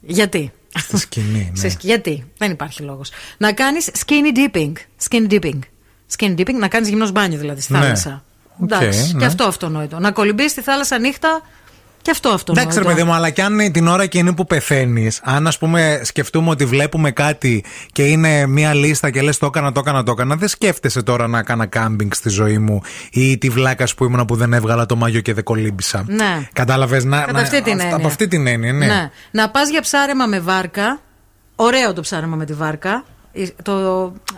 [0.00, 1.58] Γιατί; Στη σκηνή, ναι.
[1.60, 3.10] Σε σκ- γιατί; Δεν υπάρχει λόγος.
[3.38, 4.72] Να κάνεις skinny dipping.
[5.08, 5.58] Skinny dipping.
[6.18, 7.78] Skinny dipping, να κάνεις γυμνός μπάνιο δηλαδή στη Ναι.
[7.78, 8.24] θάλασσα.
[8.58, 9.18] Οκ, Εντάξει, ναι.
[9.18, 9.98] και αυτό αυτονόητο.
[9.98, 11.40] Να κολυμπείς στη θάλασσα νύχτα
[12.04, 12.68] και αυτό αυτονόητο.
[12.70, 15.58] Εντάξει, ρε παιδί μου, αλλά κι αν είναι την ώρα εκείνη που πεθαίνεις, αν ας
[15.58, 20.02] πούμε σκεφτούμε ότι βλέπουμε κάτι και είναι μία λίστα και λες το έκανα, το έκανα,
[20.02, 24.04] το έκανα, δεν σκέφτεσαι τώρα να έκανα κάμπινγκ στη ζωή μου ή τη βλάκα που
[24.04, 26.04] ήμουνα που δεν έβγαλα το μαγιό και δεν κολύμπησα.
[26.06, 26.48] Ναι.
[26.52, 27.20] Κατάλαβες να.
[27.20, 27.96] Κατά να- αυτή την αυτά- έννοια.
[27.96, 29.10] Από αυτή την έννοια, ναι.
[29.30, 31.00] Να πας για ψάρεμα με βάρκα.
[31.56, 33.04] Ωραίο το ψάρεμα με τη βάρκα.
[33.36, 33.72] Ε, Το...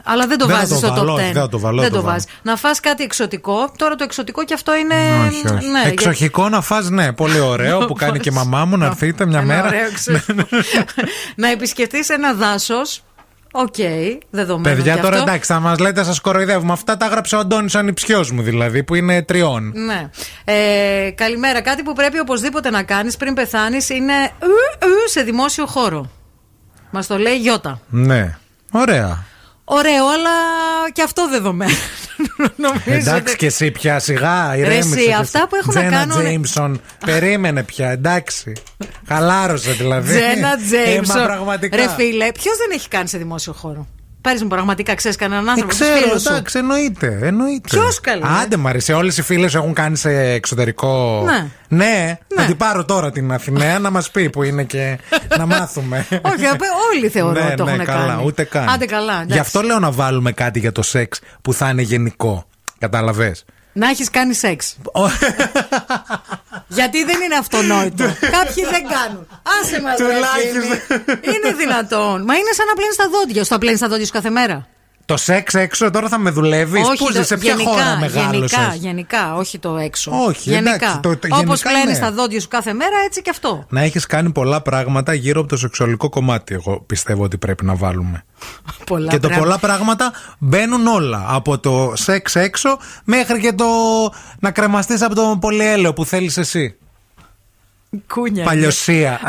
[0.04, 1.18] Αλλά δεν το Δεν θα βάζεις το στο βάλω, top 10.
[1.22, 2.26] όχι, δεν θα το βάλω, δεν δεν το το βάζεις.
[2.42, 3.72] Να φας κάτι εξωτικό.
[3.78, 4.94] Τώρα το εξωτικό και αυτό είναι.
[5.26, 5.66] όχι, όχι.
[5.68, 9.26] Ναι, Εξωτικό να φας, ναι, πολύ ωραίο που κάνει και η μαμά μου να έρθετε
[9.26, 9.66] μια Ένα μέρα.
[9.66, 10.46] ωραίο εξωτικό.
[11.36, 13.00] να επισκεφτείς ένα δάσος.
[13.52, 13.74] Οκ,
[14.30, 14.76] δεδομένο.
[14.76, 15.28] Παιδιά, και τώρα αυτό.
[15.28, 16.72] εντάξει, θα μας λέτε, σας κοροϊδεύουμε.
[16.72, 19.72] Αυτά τα έγραψε ο Αντώνης ανιψιός μου, δηλαδή, που είναι τριών.
[19.74, 20.08] Ναι.
[20.44, 21.60] Ε, καλημέρα.
[21.62, 26.10] Κάτι που πρέπει οπωσδήποτε να κάνεις πριν πεθάνεις είναι ου, ου, σε δημόσιο χώρο.
[26.90, 27.80] Μας το λέει Γιώτα.
[27.88, 28.38] Ναι.
[28.76, 29.24] Ωραία.
[29.64, 30.30] Ωραίο, αλλά
[30.92, 31.72] και αυτό δεδομένο.
[32.84, 34.94] Εντάξει και εσύ πια σιγά, ηρέμησε.
[34.94, 35.46] εσύ, και αυτά εσύ.
[35.48, 38.52] που έχουν να Τζένα κάνουν- Τζέιμσον, περίμενε πια, εντάξει.
[39.08, 40.08] Χαλάρωσε δηλαδή.
[40.08, 41.20] Τζένα Ε, Τζέιμσον.
[41.20, 41.76] μα πραγματικά.
[41.76, 43.86] Ρε φίλε, ποιος δεν έχει κάνει σε δημόσιο χώρο;
[44.26, 45.70] Πάρεις μου πραγματικά, ξέρεις κανέναν Ε, άνθρωπο.
[45.70, 46.28] τους ξέρω, φίλους σου.
[46.32, 47.18] εντάξει, εννοείται.
[47.22, 47.68] εννοείται.
[47.68, 48.92] Ποιος καλά, ε; Άντε, μ' αρέσει.
[48.92, 51.22] Όλες οι φίλες έχουν κάνει σε εξωτερικό.
[51.26, 51.46] Ναι.
[51.68, 54.98] Ναι, θα την πάρω τώρα την Αθηναία να μας πει που είναι και
[55.38, 56.06] να μάθουμε.
[56.34, 56.60] Όχι, απ'
[56.94, 58.22] όλοι θεωρώ ναι, ότι το ναι, έχουν καλά, κάνει.
[58.24, 58.68] Ούτε καν.
[58.68, 59.32] Άντε καλά, εντάξει.
[59.32, 62.46] Γι' αυτό λέω να βάλουμε κάτι για το σεξ που θα είναι γενικό.
[62.78, 64.76] Κατάλαβες; Να έχεις κάνει σεξ.
[66.66, 68.04] Γιατί δεν είναι αυτονόητο.
[68.38, 69.26] Κάποιοι δεν κάνουν.
[69.62, 70.98] Άσε μας, Τουλάχιστον.
[71.20, 72.22] Είναι δυνατόν.
[72.24, 73.50] Μα είναι σαν να πλένεις τα δόντια σου.
[73.50, 74.66] Τα πλένεις τα δόντια σου κάθε μέρα.
[75.06, 78.32] Το σεξ έξω τώρα θα με δουλεύεις; Πού το- ζεις, σε ποια γενικά, χώρα μεγάλωσες;
[78.32, 80.10] Γενικά, γενικά, όχι το έξω.
[80.26, 80.74] Όχι, γενικά.
[80.74, 81.98] εντάξει, το- το Όπως γενικά, πλένει ναι.
[81.98, 83.64] τα δόντια σου κάθε μέρα, έτσι και αυτό.
[83.68, 86.54] Να έχεις κάνει πολλά πράγματα γύρω από το σεξουαλικό κομμάτι.
[86.54, 88.24] Εγώ πιστεύω ότι πρέπει να βάλουμε.
[88.86, 89.42] Πολλά και το πράγματα.
[89.44, 91.24] πολλά πράγματα μπαίνουν όλα.
[91.28, 93.64] Από το σεξ έξω μέχρι και το
[94.40, 96.76] να κρεμαστείς από το πολυέλαιο που θέλεις εσύ.
[98.06, 98.44] Κούνια.
[98.44, 99.20] Παλιωσία.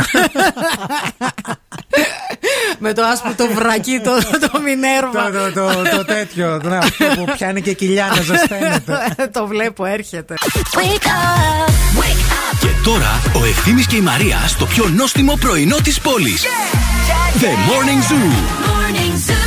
[2.80, 4.12] Με το άσπρο το βρακί, το,
[4.52, 5.32] το Μινέρβα.
[5.32, 6.62] το, το, το, το τέτοιο.
[6.64, 8.98] ναι, αυτό που πιάνει και κοιλιά να ζεσταίνεται.
[9.34, 10.34] το βλέπω, έρχεται.
[12.60, 16.44] Και τώρα ο Ευθύμης και η Μαρία στο πιο νόστιμο πρωινό της πόλης.
[17.42, 18.68] The Morning Zoo.
[18.88, 19.47] an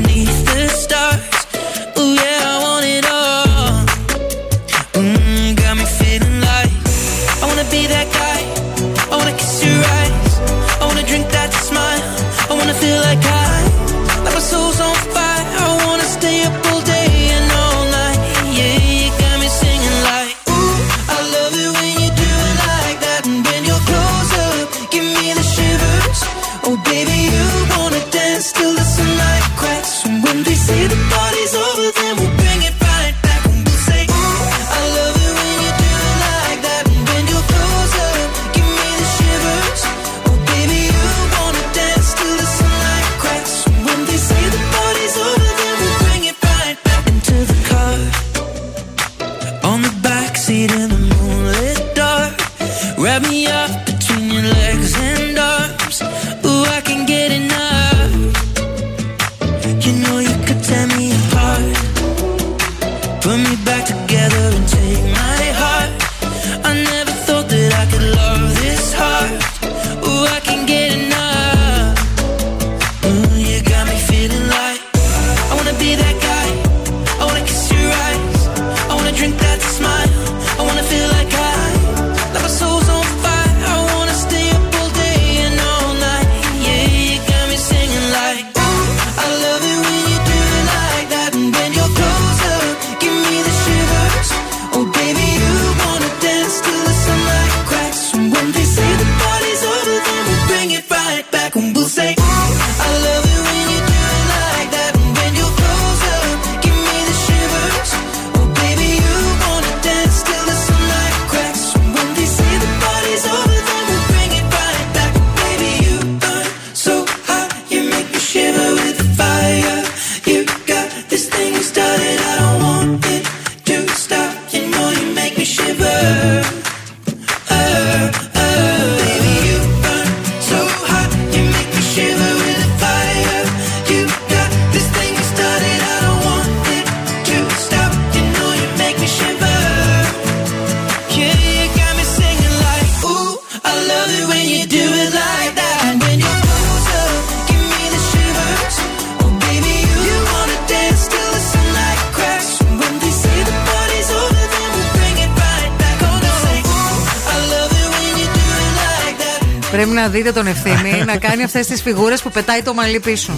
[161.11, 163.33] να κάνει αυτές τις φιγούρες που πετάει το μαλλί πίσω.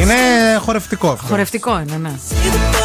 [0.00, 0.14] Είναι
[0.60, 1.26] χορευτικό αυτό.
[1.26, 2.12] Χορευτικό είναι, ναι.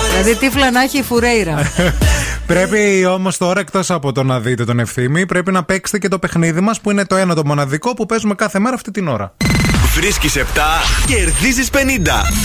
[0.10, 1.72] Δηλαδή τύφλα να έχει η φουρέιρα.
[2.48, 6.20] Πρέπει όμως τώρα, εκτός από το να δείτε τον ευθύμη, πρέπει να παίξετε και το
[6.20, 9.34] παιχνίδι μας που είναι το ένα το μοναδικό που παίζουμε κάθε μέρα αυτή την ώρα.
[9.96, 10.40] Βρίσκεις 7,
[11.08, 11.78] κερδίζεις 50.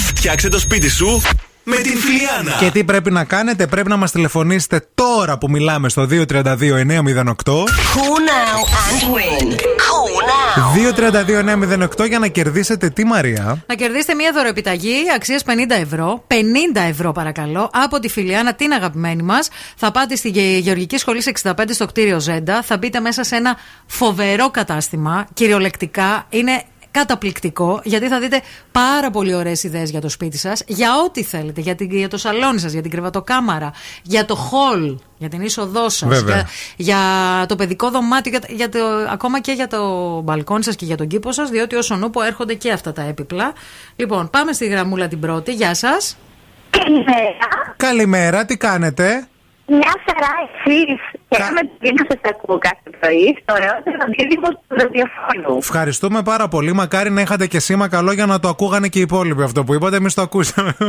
[0.07, 1.23] Φτιάξε το σπίτι σου
[1.63, 2.57] με την Φιλιάνα.
[2.59, 6.25] Και τι πρέπει να κάνετε, πρέπει να μας τηλεφωνήσετε τώρα που μιλάμε στο 232-908.
[6.33, 9.76] Call now and win.
[10.17, 11.87] Call now.
[12.03, 13.65] 232-908 για να κερδίσετε τι Μαρία.
[13.67, 16.25] Να κερδίσετε μία δωροεπιταγή αξίας 50 ευρώ.
[16.27, 17.71] 50 ευρώ παρακαλώ.
[17.73, 19.49] Από τη Φιλιάνα, την αγαπημένη μας.
[19.77, 22.63] Θα πάτε στη Γε- Γεωργική Σχολή 65 στο κτίριο Ζέντα.
[22.63, 23.57] Θα μπείτε μέσα σε ένα
[23.87, 25.27] φοβερό κατάστημα.
[25.35, 26.63] Κυριολεκτικά είναι
[26.99, 28.41] καταπληκτικό γιατί θα δείτε
[28.73, 32.17] πάρα πολύ ωραίες ιδέες για το σπίτι σας για ό,τι θέλετε, για, την, για το
[32.17, 36.37] σαλόνι σας, για την κρεβατοκάμαρα, για το χολ, για την είσοδό σας, Βέβαια.
[36.37, 36.47] για,
[36.77, 38.79] για το παιδικό δωμάτιο, για, για το,
[39.11, 39.81] ακόμα και για το
[40.21, 43.53] μπαλκόνι σας και για τον κήπο σας, διότι όσον ούπο έρχονται και αυτά τα έπιπλα.
[43.97, 45.53] Λοιπόν, πάμε στη γραμμούλα την πρώτη.
[45.53, 46.17] Γεια σας.
[46.71, 47.75] Καλημέρα.
[47.77, 49.29] Καλημέρα, τι κάνετε;
[49.69, 51.01] Μια χαρά εσείς.
[51.37, 55.57] Χαίρομαι που να σας ακούω κάθε πρωί στο ωραιότερο δίδυμο του ραδιοφώνου.
[55.59, 56.73] Ευχαριστούμε πάρα πολύ.
[56.73, 59.75] Μακάρι να είχατε και σήμα καλό για να το ακούγανε και οι υπόλοιποι αυτό που
[59.75, 59.97] είπατε.
[59.97, 60.75] Εμείς το ακούσαμε.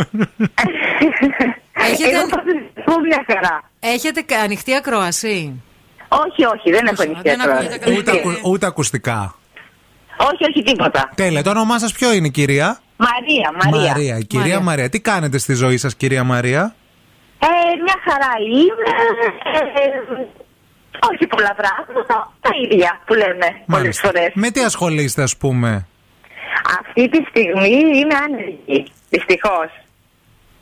[1.90, 3.64] Έχετε, Εγώ θα σας πω μια χαρά.
[3.80, 5.62] έχετε κα- ανοιχτή ακροασή.
[6.08, 7.68] Όχι, όχι, δεν έχω ανοιχτή δεν ακρόαση.
[7.74, 9.36] ακούγεται ούτε, ακου- ούτε ακουστικά.
[10.18, 11.10] Όχι, όχι, τίποτα.
[11.16, 11.44] Τέλεια.
[11.44, 13.92] Το όνομά σας ποιο είναι, κυρία; Μαρία, Μαρία.
[13.92, 14.20] Μαρία.
[14.20, 14.60] Κυρία Μαρία.
[14.60, 14.90] Μαρία.
[14.90, 16.76] Τι κάνετε στη ζωή σας, κυρία Μαρία;
[17.40, 17.48] Ε,
[17.84, 18.90] μια χαρά είμαι.
[19.74, 20.26] Ε,
[21.12, 22.34] όχι πολλά πράγματα.
[22.42, 24.32] Τα ίδια που λέμε πολλές φορές.
[24.34, 25.88] Με τι ασχολείστε, ας πούμε;
[26.80, 28.86] Αυτή τη στιγμή είμαι άνεργη.
[29.10, 29.70] Δυστυχώς.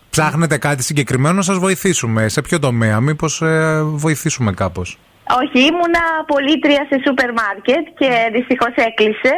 [0.09, 2.27] Ψάχνετε κάτι συγκεκριμένο να σας βοηθήσουμε.
[2.27, 3.43] Σε ποιο τομέα, μήπως
[3.83, 4.97] βοηθήσουμε κάπως;
[5.41, 9.33] Όχι, ήμουνα πολίτρια σε σούπερ μάρκετ και δυστυχώς έκλεισε.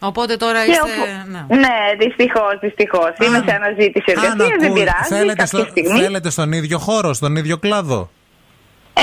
[0.00, 0.82] Οπότε τώρα Και είστε...
[0.82, 1.56] οπο- ναι.
[1.58, 3.10] Ναι, δυστυχώς, δυστυχώς.
[3.26, 5.08] Είμαι σε αναζήτηση εργασία, δεν πειράζει.
[5.08, 6.00] θέλετε, κάποια στο- στιγμή.
[6.00, 8.10] θέλετε στον ίδιο χώρο, στον ίδιο κλάδο;
[8.94, 9.02] Ε,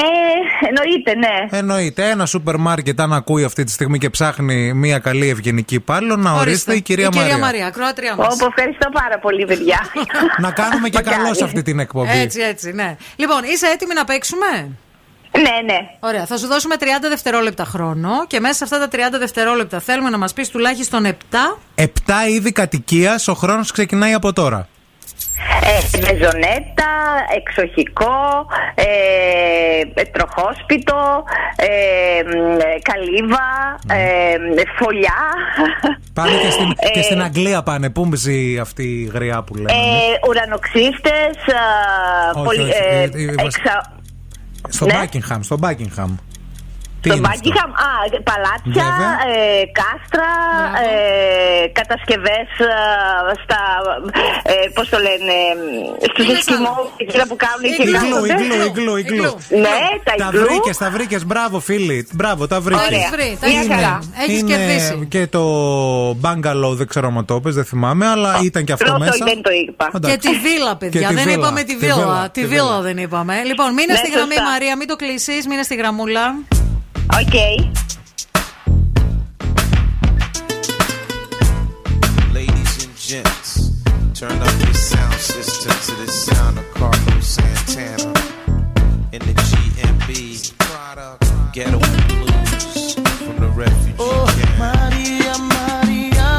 [0.68, 1.58] εννοείται, ναι.
[1.58, 6.16] Εννοείται, ένα σούπερ μάρκετ αν ακούει αυτή τη στιγμή και ψάχνει μια καλή ευγενική υπάλληλο
[6.16, 7.38] να ορίστε η κυρία η κυρία Μαρία.
[7.38, 8.34] Μαρία, ακροάτριά μας.
[8.34, 9.80] Όπω ευχαριστώ πάρα πολύ, παιδιά.
[10.38, 11.16] Να κάνουμε και Μακάρι.
[11.24, 12.20] καλό σε αυτή την εκπομπή.
[12.20, 12.96] Έτσι, έτσι, ναι.
[13.16, 14.78] Λοιπόν, είσαι έτοιμη να παίξουμε;
[15.42, 15.80] Ναι, ναι.
[16.00, 20.10] Ωραία, θα σου δώσουμε 30 δευτερόλεπτα χρόνο και μέσα σε αυτά τα 30 δευτερόλεπτα θέλουμε
[20.10, 21.14] να μας πεις τουλάχιστον 7
[21.76, 24.68] Επτά είδη κατοικίας, ο χρόνος ξεκινάει από τώρα.
[25.64, 26.90] Ε, μεζονέτα,
[27.36, 28.46] εξοχικό,
[28.76, 28.86] ε,
[30.12, 31.24] τροχόσπιτο,
[31.56, 31.68] ε,
[32.24, 34.36] μ, ε, καλύβα, ε,
[34.78, 35.20] φωλιά.
[36.14, 37.90] Πάνε και στην, Ε, και στην Αγγλία πάνε.
[37.90, 39.72] Πού μπζει αυτή η γριά που λέμε.
[39.72, 43.94] Ε, ουρανοξύστες, α, Όχι, πολυ- όχι, ε, ε, ε, βασ- εξα-
[44.69, 45.05] στο ναι.
[45.05, 46.15] Buckingham, στο Buckingham.
[47.06, 47.92] Τι στο είναι αυτό; Buckingham, α,
[48.30, 49.14] παλάτια, Βέβαια.
[49.32, 50.30] ε, κάστρα,
[50.86, 52.74] ε, κατασκευές ε,
[53.44, 53.62] στα,
[54.54, 55.36] ε, πώς το λένε,
[56.12, 58.34] στους εσκιμό, εκείνα που κάνουν και Ιγλού, κάθονται.
[58.44, 59.32] ιγλού, ιγλού, ιγλού.
[59.66, 59.78] Ναι,
[60.08, 60.42] τα Τα ιγλού.
[60.46, 61.22] βρήκες, τα βρήκες.
[61.30, 61.98] Μπράβο, φίλοι.
[62.20, 62.86] Μπράβο, τα βρήκες.
[62.86, 63.10] Ωραία.
[63.16, 63.96] βρει, τα έχεις Μια χαρά.
[64.02, 64.24] βρει.
[64.24, 64.94] Έχεις είναι κερδίσει.
[65.14, 65.44] Και το
[66.22, 69.26] μπάνγκαλοου, δεν ξέρω αν το πες, δεν θυμάμαι, αλλά ήταν και αυτό Πρώτο μέσα.
[69.32, 69.86] δεν το είπα.
[69.92, 70.18] Και Εντάξει.
[70.30, 71.02] τη βίλα, παιδιά.
[71.02, 71.96] Και τη δεν βίλα, είπαμε τη τη βίλα.
[71.96, 72.82] βίλα, Τη τη βίλα βίλα.
[72.82, 73.44] δεν είπαμε.
[73.44, 74.50] Λοιπόν, μείνε Ναι, στη γραμμή, σωστά.
[74.52, 75.32] Μαρία, μην το κλείσει.
[75.50, 76.24] Μείνε στη γραμμούλα.
[77.14, 77.36] OK.
[82.34, 83.72] Ladies and gents,
[84.14, 88.12] turn up your sound system to the sound of Carlos Santana
[89.14, 90.10] in the GMB
[91.54, 94.60] Ghetto Blues from the refugee Oh, camp.
[94.60, 96.32] Maria, Maria.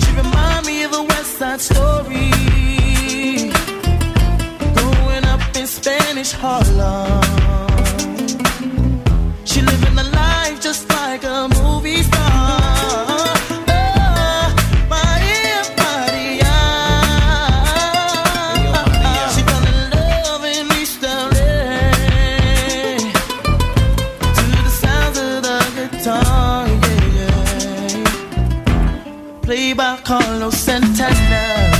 [0.00, 2.30] She remind me of a West Side story.
[4.74, 7.33] Growing up in Spanish Harlem.
[30.04, 31.72] Carlos Santana.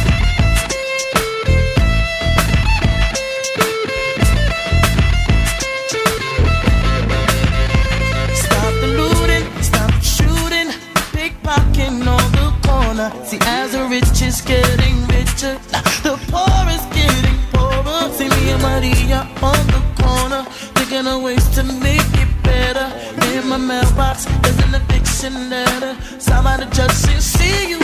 [8.35, 10.71] Stop the looting, stop the shooting,
[11.13, 13.13] pickpocketing on the corner.
[13.27, 15.59] See, as the rich is getting richer,
[16.03, 18.11] the poor is getting poorer.
[18.15, 20.45] See me and Maria on the corner,
[20.75, 22.91] thinking of ways to make it better.
[23.37, 25.95] In my mailbox, there's an eviction letter.
[26.19, 27.84] Somebody just see you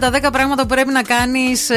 [0.00, 1.70] Με τα 10 πράγματα που πρέπει να κάνεις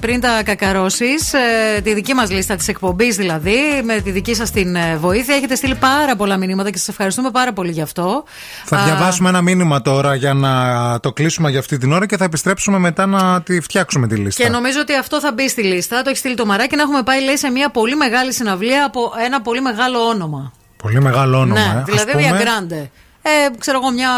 [0.00, 1.32] πριν τα κακαρώσεις.
[1.32, 5.34] Ε, τη δική μας λίστα της εκπομπής δηλαδή, με τη δική σας την ε, βοήθεια.
[5.34, 8.24] Έχετε στείλει πάρα πολλά μηνύματα και σας ευχαριστούμε πάρα πολύ γι' αυτό.
[8.64, 10.52] Θα διαβάσουμε ένα μήνυμα τώρα για να
[11.00, 14.42] το κλείσουμε για αυτή την ώρα και θα επιστρέψουμε μετά να τη φτιάξουμε τη λίστα.
[14.42, 15.96] Και νομίζω ότι αυτό θα μπει στη λίστα.
[15.96, 19.12] Το έχεις στείλει το μαράκι να έχουμε πάει λέει σε μια πολύ μεγάλη συναυλία από
[19.24, 20.52] ένα πολύ μεγάλο όνομα.
[20.76, 21.82] Πολύ μεγάλο όνομα, ναι, ε.
[21.84, 22.90] δηλαδή Ας πούμε, μια γκράντε.
[23.28, 24.10] Ε, ξέρω εγώ, μια.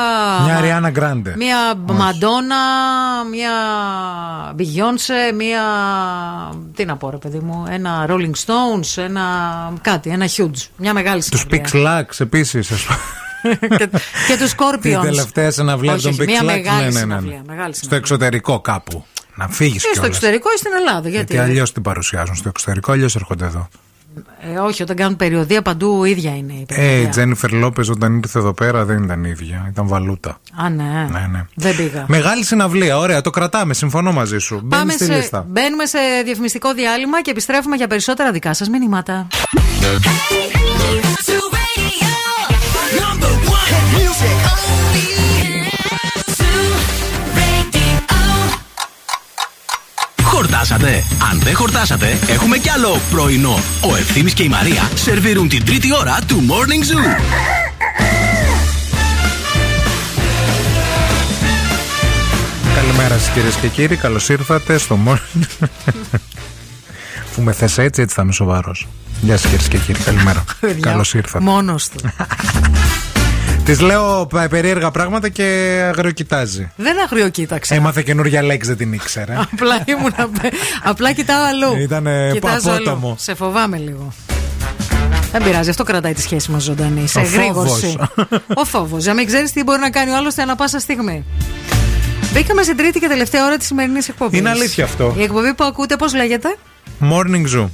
[0.45, 1.35] Μια Αριάννα Γκράντε.
[1.37, 2.57] Μια Μαντόνα,
[3.31, 3.51] μια
[4.59, 5.63] Beyoncé, μια.
[6.75, 9.25] Τι να πω, ρε παιδί μου, ένα Rolling Stones, ένα.
[9.83, 10.67] κάτι, ένα huge.
[10.77, 11.65] Μια μεγάλη Τους συναυλία.
[11.73, 12.69] Pix Lux επίσης.
[13.69, 13.89] και,
[14.29, 14.81] και τους Scorpions.
[14.81, 16.45] Την τελευταία συναυλία Όχι, των όχι, Pix μια Lux.
[16.45, 17.43] μεγάλη Ναι, ναι, ναι, συναυλία, ναι.
[17.47, 17.99] μεγάλη Στο συναυλία.
[17.99, 19.05] εξωτερικό κάπου.
[19.35, 20.09] Να φύγεις Ή στο κιόλας.
[20.09, 21.09] εξωτερικό ή στην Ελλάδα.
[21.09, 23.69] Γιατί, Γιατί αλλιώς την παρουσιάζουν στο εξωτερικό, αλλιώς έρχονται εδώ.
[24.55, 27.01] Ε, όχι, όταν κάνουν περιοδία παντού ίδια είναι η Ε, περιοδία.
[27.03, 29.67] η Τζένιφερ Λόπες όταν ήρθε εδώ πέρα δεν ήταν ίδια.
[29.71, 30.41] Ήταν βαλούτα.
[30.65, 30.85] Α, ναι.
[31.11, 31.45] Ναι, ναι.
[31.55, 32.05] Δεν πήγα.
[32.09, 34.55] Μεγάλη συναυλία, ωραία, το κρατάμε, συμφωνώ μαζί σου.
[34.65, 35.45] Μπαίνεις Πάμε στη σε, λίστα.
[35.49, 39.27] μπαίνουμε σε διαφημιστικό διάλειμμα και επιστρέφουμε για περισσότερα δικά σας μηνύματα.
[50.59, 51.05] Χορτάσατε.
[51.31, 53.59] Αν δεν χορτάσατε, έχουμε κι άλλο πρωινό.
[53.81, 57.23] Ο Ευθύμης και η Μαρία σερβίρουν την τρίτη ώρα του Morning Zoo.
[62.75, 65.69] Καλημέρα σας κυρίες και κύριοι, καλώς ήρθατε στο Morning.
[67.35, 68.87] Που με θες έτσι, έτσι θα είμαι σοβαρός.
[69.21, 70.45] Γεια σας κυρίες και κύριοι, καλημέρα.
[70.81, 71.45] Καλώς ήρθατε.
[71.45, 72.11] Μόνος του.
[73.69, 75.43] Της λέω πα- περίεργα πράγματα και
[75.89, 76.71] αγριοκοιτάζει.
[76.77, 77.75] δεν αγριοκοίταξα.
[77.75, 79.35] Έμαθε καινούργια λέξη, δεν την ήξερε.
[79.53, 80.15] Απλά ήμουν.
[80.85, 81.79] Απλά κοιτάω αλλού.
[81.81, 83.07] Ήτανε Κοιτάζω απότομο.
[83.07, 83.17] αλλού.
[83.19, 84.13] Σε φοβάμαι λίγο.
[85.33, 87.07] Δεν πειράζει, αυτό κρατάει τη σχέση μας ζωντανή.
[87.09, 87.97] Σε Ο εγρήγορση.
[88.15, 88.41] φόβος.
[88.55, 89.03] Ο φόβος.
[89.03, 91.25] Για μην ξέρεις τι μπορεί να κάνει ο άλλος ανά πάσα στιγμή.
[92.33, 94.39] Μπήκαμε στην τρίτη και τελευταία ώρα της σημερινής εκπομπής.
[94.39, 95.15] Είναι αλήθεια αυτό.
[95.19, 96.57] Η εκπομπή που ακούτε, πώς λέγεται,
[97.01, 97.69] Morning Zoo.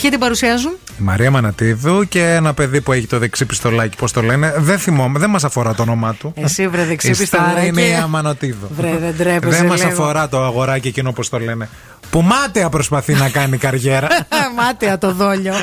[0.00, 4.12] Ποιοι την παρουσιάζουν; Η Μαρία Μανατίδου και ένα παιδί που έχει το δεξί πιστολάκι, πώς
[4.12, 4.54] το λένε.
[4.56, 6.32] Δεν θυμόμαι, δεν μας αφορά το όνομά του.
[6.36, 7.66] Εσύ, βρε, δεξί Η Στάρ πιστολάκι.
[7.66, 8.68] είναι η Αμανατίδου.
[8.76, 9.90] Βρε, δεν τρέπεσαι Δεν μας λίγο.
[9.92, 11.68] αφορά το αγοράκι εκείνο, όπω το λένε.
[12.10, 14.08] Που μάταια προσπαθεί να κάνει καριέρα.
[14.58, 15.54] Μάτια το δόλιο.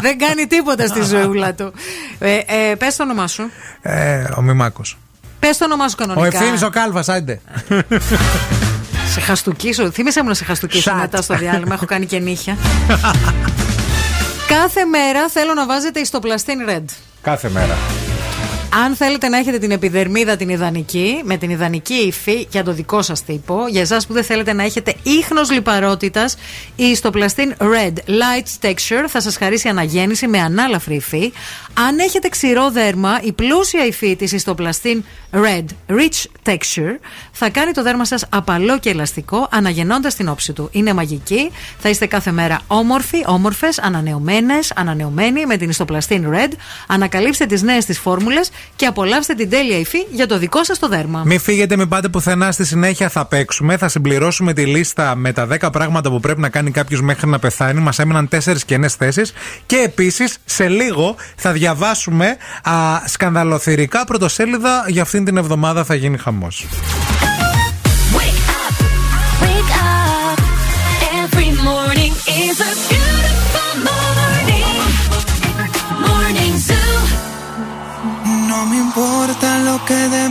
[0.00, 1.72] Δεν κάνει τίποτα στη ζωούλα του.
[2.18, 3.42] Ε, ε, Πες το όνομά σου.
[3.82, 4.98] ε, ο Μημάκος.
[5.40, 6.38] Πες το όνομά σου Ο κανονικά.
[6.38, 7.40] Ευθύνη ο Κάλβας, άντε.
[9.12, 9.90] Σε χαστούκίσω.
[9.90, 10.96] Θύμισε μου να σε χαστούκίσω Σατ.
[10.96, 11.74] μετά στο διάλειμμα.
[11.74, 12.56] Έχω κάνει και νύχια.
[14.48, 16.84] Κάθε μέρα θέλω να βάζετε ιστοπλαστήν red.
[17.22, 17.76] Κάθε μέρα.
[18.84, 23.02] Αν θέλετε να έχετε την επιδερμίδα την ιδανική, με την ιδανική υφή για το δικό
[23.02, 26.36] σας τύπο, για εσάς που δεν θέλετε να έχετε ίχνος λιπαρότητας,
[26.76, 31.32] η ιστοπλαστήν Red Light Texture θα σας χαρίσει αναγέννηση με ανάλαφρη υφή.
[31.74, 36.98] Αν έχετε ξηρό δέρμα, η πλούσια υφή της ιστοπλαστήν Red Rich Texture
[37.32, 40.68] θα κάνει το δέρμα σας απαλό και ελαστικό, αναγεννώντας την όψη του.
[40.72, 46.52] Είναι μαγική, θα είστε κάθε μέρα όμορφοι, όμορφες, ανανεωμένες, ανανεωμένοι με την ιστοπλαστήν Red.
[46.86, 50.88] Ανακαλύψτε τις νέες της φόρμουλες και απολαύστε την τέλεια υφή για το δικό σας το
[50.88, 51.22] δέρμα.
[51.24, 52.52] Μην φύγετε, μην πάτε πουθενά.
[52.52, 53.76] Στη συνέχεια θα παίξουμε.
[53.76, 57.38] Θα συμπληρώσουμε τη λίστα με τα 10 πράγματα που πρέπει να κάνει κάποιος μέχρι να
[57.38, 57.80] πεθάνει.
[57.80, 59.32] Μας έμειναν 4 κενές θέσεις.
[59.66, 62.72] Και επίσης, σε λίγο θα διαβάσουμε α,
[63.04, 65.84] σκανδαλοθυρικά πρωτοσέλιδα για αυτήν την εβδομάδα.
[65.84, 66.66] Θα γίνει χαμός.
[68.16, 68.76] Wake up.
[71.22, 72.12] Every morning
[72.44, 72.95] is a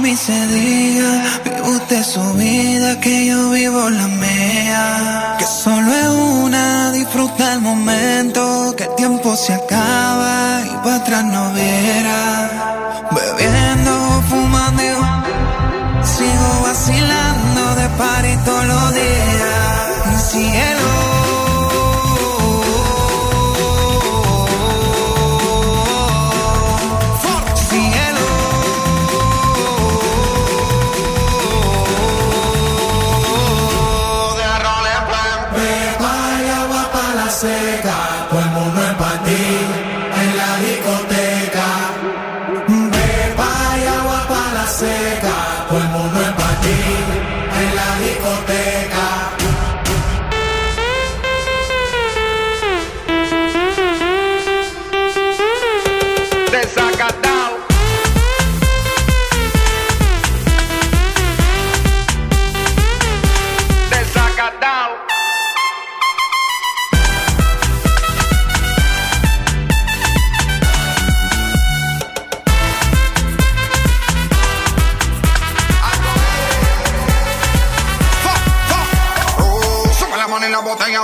[0.06, 1.12] mí se diga.
[1.44, 5.36] Vive usted su vida, que yo vivo la mía.
[5.40, 6.10] Que solo es
[6.44, 8.42] una, disfruta el momento.
[8.78, 12.20] Que el tiempo se acaba y para atrás no viera.
[13.18, 13.94] Bebiendo,
[14.30, 14.84] fumando,
[16.14, 19.76] sigo vacilando de party todos los días.
[20.08, 20.18] Mi.
[20.30, 20.85] Cielo.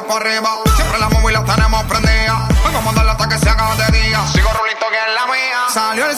[0.07, 0.49] pa' arriba.
[0.75, 2.47] Siempre la móvil la tenemos prendida.
[2.65, 4.19] Hoy vamos a darle hasta que se haga de día.
[4.27, 5.59] Sigo rulito que es la mía.
[5.73, 6.15] Salió el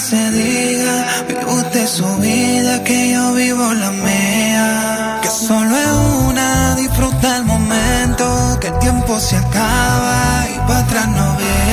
[0.00, 1.06] se diga.
[1.26, 5.18] Vive usted su vida, que yo vivo la mía.
[5.22, 5.88] Que solo es
[6.28, 11.67] una, disfruta el momento, que el tiempo se acaba y para atrás no viene.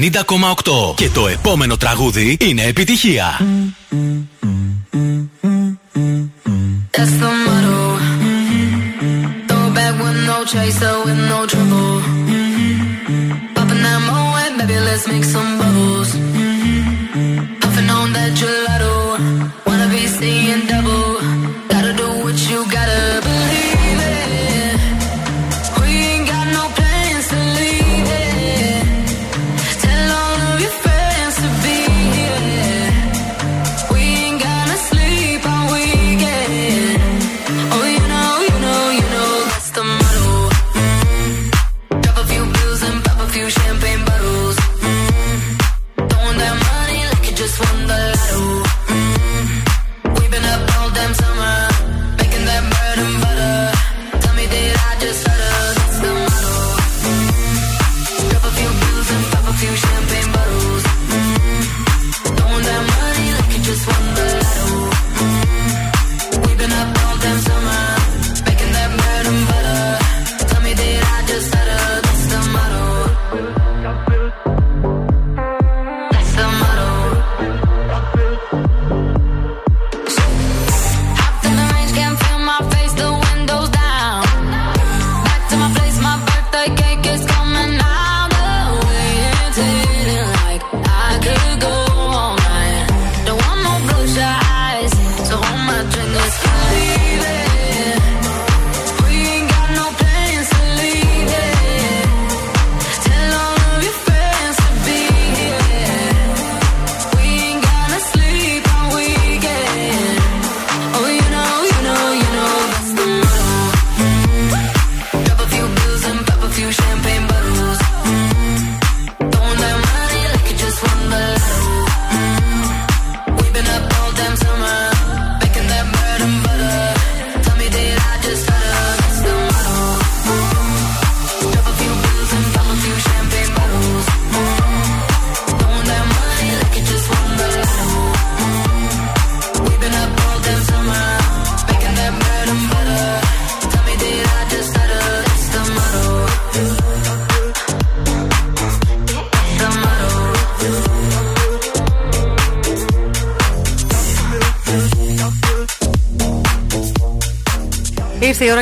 [0.00, 0.94] 90,8.
[0.94, 3.38] Και το επόμενο τραγούδι είναι επιτυχία.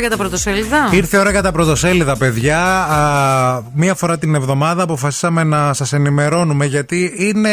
[0.07, 2.61] Για τα πρωτοσέλιδα; Ήρθε η ώρα για τα πρωτοσέλιδα, παιδιά.
[2.85, 7.53] Α, μία φορά την εβδομάδα αποφασίσαμε να σας ενημερώνουμε γιατί είναι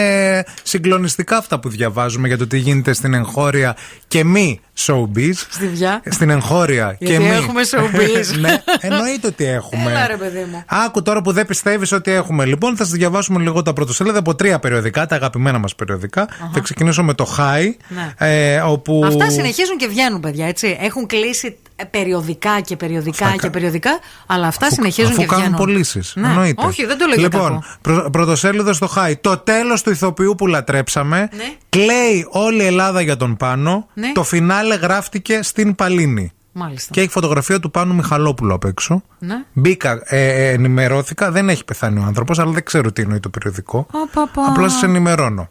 [0.64, 3.76] συγκλονιστικά αυτά που διαβάζουμε για το τι γίνεται στην εγχώρια
[4.08, 5.34] και μη showbiz.
[5.50, 6.02] Στη βιά.
[6.10, 7.30] Στην εγχώρια και Γιατί μη.
[7.30, 8.38] έχουμε showbiz.
[8.42, 9.92] ναι, εννοείται ότι έχουμε.
[9.92, 10.64] Έλα ρε παιδί μου.
[10.68, 12.46] Άκου τώρα που δεν πιστεύεις ότι έχουμε.
[12.46, 16.28] Λοιπόν, θα σας διαβάσουμε λίγο τα πρωτοσέλιδα από τρία περιοδικά, τα αγαπημένα μας περιοδικά.
[16.54, 17.76] Θα ξεκινήσω με το High.
[17.88, 18.14] Ναι.
[18.18, 19.02] Ε, όπου...
[19.06, 20.78] Αυτά συνεχίζουν και βγαίνουν, παιδιά, έτσι.
[20.82, 25.60] Έχουν κλείσει ε, περιοδικά και περιοδικά και περιοδικά, αλλά αυτά συνεχίζουν Αφού και κάνουν βγαίνουν.
[25.66, 26.14] πωλήσεις.
[26.16, 26.28] Ναι.
[26.28, 26.66] Εννοείται.
[26.66, 27.64] Όχι, δεν το λέω για Λοιπόν, κακό.
[27.82, 29.16] πρω, πρωτοσέλιδος στο Χάι.
[29.16, 31.30] Το τέλος του ηθοποιού που λατρέψαμε.
[31.70, 33.88] Κλαίει όλη η Ελλάδα για τον Πάνο.
[33.94, 34.12] Ναι.
[34.12, 36.32] Το φινάλε γράφτηκε στην Παλίνη.
[36.56, 36.90] Μάλιστα.
[36.94, 39.04] Και έχει φωτογραφία του Πάνου Μιχαλόπουλου απ' έξω.
[39.20, 39.36] Ναι.
[39.54, 41.32] Μπήκα, ε, ε, ενημερώθηκα.
[41.32, 43.88] Δεν έχει πεθάνει ο άνθρωπος, αλλά δεν ξέρω τι εννοεί το περιοδικό.
[43.94, 44.45] Απαπα.
[44.50, 45.50] Απλά σας ενημερώνω.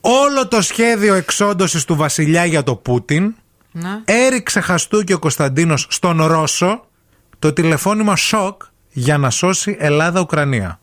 [0.00, 3.34] Όλο το σχέδιο εξόντωσης του βασιλιά για το Πούτιν
[3.76, 4.00] Ναι.
[4.04, 6.84] έριξε χαστούκι ο Κωνσταντίνος στον Ρώσο
[7.38, 10.78] το τηλεφώνημα σοκ για να σώσει Ελλάδα-Ουκρανία.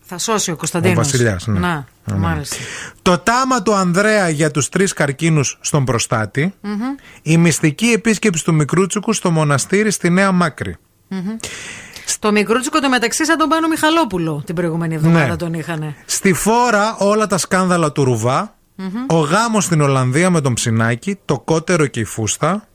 [0.00, 0.96] Θα σώσει ο Κωνσταντίνος.
[0.96, 1.58] Ο βασιλιάς, ναι.
[1.58, 2.16] Να, Ναι.
[2.16, 2.56] μάλιστα.
[3.02, 6.54] Το τάμα του Ανδρέα για τους τρεις καρκίνους στον προστάτη.
[6.60, 6.80] Μμμ,
[7.22, 10.76] Η μυστική επίσκεψη του Μικρούτσικου στο μοναστήρι στη Νέα Μάκρη.
[11.08, 11.36] μμμ.
[12.06, 15.36] Στο μικρούτσικο το μεταξύ σαν τον Πάνο Μιχαλόπουλο την προηγούμενη εβδομάδα Ναι.
[15.36, 15.94] τον είχανε.
[16.06, 18.54] Στη φόρα όλα τα σκάνδαλα του Ρουβά.
[18.74, 19.04] Μμμ.
[19.06, 21.18] Ο γάμος στην Ολλανδία με τον Ψινάκη.
[21.24, 22.68] Το κότερο και η φούστα.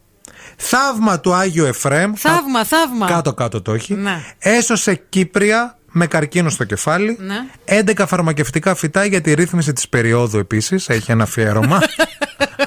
[0.57, 2.13] Θαύμα του Άγιου Εφρέμ.
[2.15, 3.07] Θαύμα, θαύμα.
[3.07, 3.93] Κάτω-κάτω το έχει.
[3.93, 4.23] Ναι.
[4.39, 7.17] Έσωσε Κύπρια με καρκίνο στο κεφάλι.
[7.19, 7.35] Ναι.
[7.81, 10.89] 11 φαρμακευτικά φυτά για τη ρύθμιση της περίοδου επίσης.
[10.89, 11.79] Έχει ένα αφιέρωμα.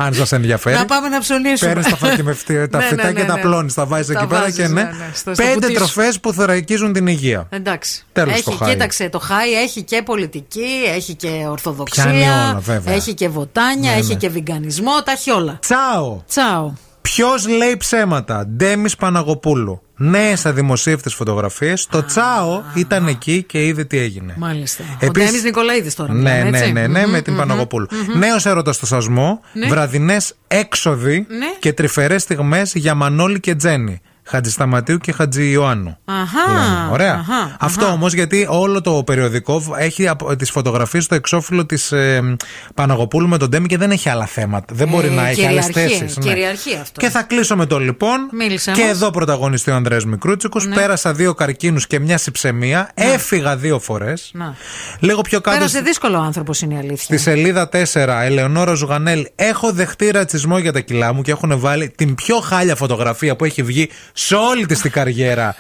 [0.03, 0.77] αν σας ενδιαφέρει.
[0.77, 1.73] Να πάμε να ψωνίσουμε.
[1.73, 3.41] Παίρνεις τα, φαρμακευτικά- τα Ναι, φυτά ναι, ναι, και τα ναι.
[3.41, 3.73] πλώνει.
[3.73, 4.83] Τα βάζεις Τα εκεί πέρα βάζεις, και ναι.
[4.83, 5.73] ναι, ναι, στο- στο Πέντε κουτί σου.
[5.75, 7.47] τροφές που θωρακίζουν την υγεία.
[7.51, 8.05] Εντάξει.
[8.13, 8.73] Τέλος έχει, το χάι.
[8.73, 12.03] κοίταξε, το χάι έχει και πολιτική, έχει και ορθοδοξία.
[12.05, 12.95] Πιάνει όλα, βέβαια.
[12.95, 14.15] Έχει και βοτάνια, Ναι, έχει ναι.
[14.19, 15.59] και βιγκανισμό, τα έχει όλα.
[15.61, 16.23] Τσάο.
[16.29, 16.73] Τσάο.
[17.03, 19.83] Ποιος λέει ψέματα, Ντέμις Παναγοπούλου.
[19.97, 21.87] Νέες αδημοσίευτες φωτογραφίες.
[21.87, 24.35] Το Τσάο ήταν εκεί και είδε τι έγινε.
[24.39, 24.83] Μάλιστα.
[25.01, 26.13] Επίσης- Ο Ντέμις Νικολαίδης τώρα.
[26.13, 27.87] Ναι, μιλάμε, ναι, έτσι; ναι, ναι, με Μμμ, την μμμ, Παναγοπούλου.
[28.09, 28.19] μμμ.
[28.19, 29.67] Νέος έρωτας στο σασμό, Ναι.
[29.67, 31.47] βραδινές έξοδοι Ναι.
[31.59, 34.01] και τρυφερές στιγμές για Μανώλη και Τζέννη.
[34.33, 35.97] Χατζησταματίου και Χατζη Ιωάννου.
[36.05, 36.53] Αχα.
[36.53, 36.93] Λένε.
[36.93, 37.13] Ωραία.
[37.15, 37.93] αχα, Αυτό αχα.
[37.95, 42.37] όμως γιατί όλο το περιοδικό έχει τις φωτογραφίες στο εξώφυλλο της ε,
[42.75, 44.75] Παναγοπούλου με τον Ντέμι και δεν έχει άλλα θέματα.
[44.75, 46.17] Δεν μπορεί Ε, να έχει άλλες κυριαρχεί, θέσεις.
[46.21, 47.01] Κυριαρχεί αυτό.
[47.01, 48.29] Και θα κλείσω με το λοιπόν.
[48.33, 48.91] Μίλησε και μας.
[48.91, 50.75] εδώ πρωταγωνιστεί ο Ανδρέας Μικρούτσικος Ναι.
[50.75, 52.91] Πέρασα δύο καρκίνους και μια συψεμία.
[52.95, 54.31] Έφυγα δύο φορές.
[54.35, 54.55] Να.
[54.99, 55.57] Λίγο πιο κάτω.
[55.57, 56.97] Πέρασε δύσκολο άνθρωπος είναι η αλήθεια.
[56.97, 61.89] Στη σελίδα 4, Ελεονόρα Ζουγανέλ, έχω δεχτεί ρατσισμό για τα κιλά μου και έχουν βάλει
[61.89, 63.89] την πιο χάλια φωτογραφία που έχει βγει
[64.27, 65.57] σε όλη της την καριέρα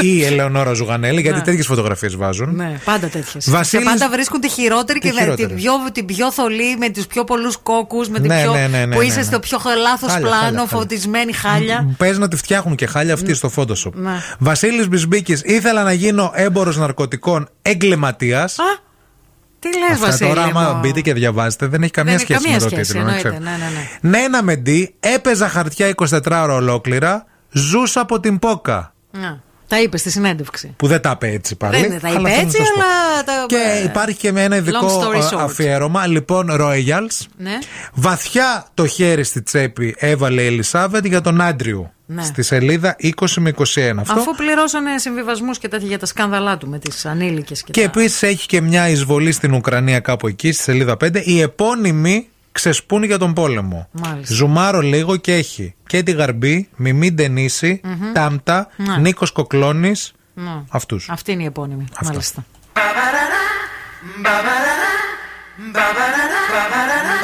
[0.00, 1.44] η Ελεονόρα Ζουγανέλη, γιατί Ναι.
[1.44, 2.54] τέτοιες φωτογραφίες βάζουν.
[2.54, 3.50] Ναι, πάντα τέτοιες.
[3.50, 5.48] Βασίλης- Και πάντα βρίσκουν τη χειρότερη Τη και δε- χειρότερη.
[5.48, 8.52] την πιο, την πιο θολή, με τους πιο πολλούς κόκκους, με την Ναι, πιο.
[8.52, 9.22] ναι, ναι, ναι, που ναι, είσαι ναι.
[9.24, 10.76] στο πιο λάθος Χάλια, πλάνο, χάλια, χάλια.
[10.78, 11.94] φωτισμένη χάλια.
[11.96, 13.92] Παίζει να τη φτιάχνουν και χάλια αυτή στο Photoshop.
[13.92, 14.12] Ναι.
[14.38, 18.56] Βασίλης Μπισμπίκης, ήθελα να γίνω έμπορος ναρκωτικών εγκληματίας.
[19.58, 20.28] Τι λες, Αυτά Βασίλη.
[20.28, 22.74] τώρα, άμα μου; μπείτε και διαβάζετε, δεν έχει καμία Δεν έχει σχέση καμία με το
[22.74, 23.06] σχέση, τίτλο.
[23.06, 23.50] να εννοείται, ξέρετε.
[23.50, 24.18] ναι, ναι, ναι.
[24.18, 27.24] Νένα Μεντί, έπαιζα χαρτιά 24 ώρα ολόκληρα,
[27.54, 28.92] ζούσα από την Πόκα.
[29.10, 30.74] Να, Τα είπες στη συνέντευξη.
[30.76, 31.80] Που δεν τα είπε έτσι πάλι.
[31.86, 32.80] Δεν τα αλλά είπε θέλω να έτσι, σας πω.
[32.80, 33.24] αλλά.
[33.24, 35.40] τα- Και ε, υπάρχει και με ένα ειδικό long story ε, short.
[35.40, 36.06] αφιέρωμα.
[36.06, 37.26] Λοιπόν, Royals.
[37.36, 37.58] Ναι.
[37.94, 41.88] Βαθιά το χέρι στη τσέπη έβαλε η Ελισάβετ για τον Άντριου.
[42.06, 42.22] Ναι.
[42.24, 43.62] Στη σελίδα 20 με 21.
[43.98, 44.12] Αυτό.
[44.20, 47.86] Αφού πληρώσανε συμβιβασμούς και τέτοια για τα σκάνδαλά του με τις ανήλικες και, Και τα.
[47.86, 51.20] επίσης έχει και μια εισβολή στην Ουκρανία κάπου εκεί, στη σελίδα 5.
[51.24, 53.88] Οι επώνυμοι ξεσπούν για τον πόλεμο.
[53.92, 54.34] Μάλιστα.
[54.34, 58.12] Ζουμάρω λίγο και έχει και τη Γαρμπή, Μιμή Ντενίση, Μμμ.
[58.12, 58.96] Τάμτα, Ναι.
[58.96, 60.12] Νίκος Κοκλώνης.
[60.34, 60.62] Ναι.
[60.68, 61.08] Αυτούς.
[61.10, 61.84] Αυτή είναι η επώνυμη.
[62.02, 62.44] Μάλιστα.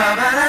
[0.00, 0.39] Take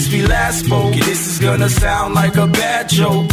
[0.00, 0.92] since we last spoke.
[0.94, 3.28] This is gonna sound like a bad joke.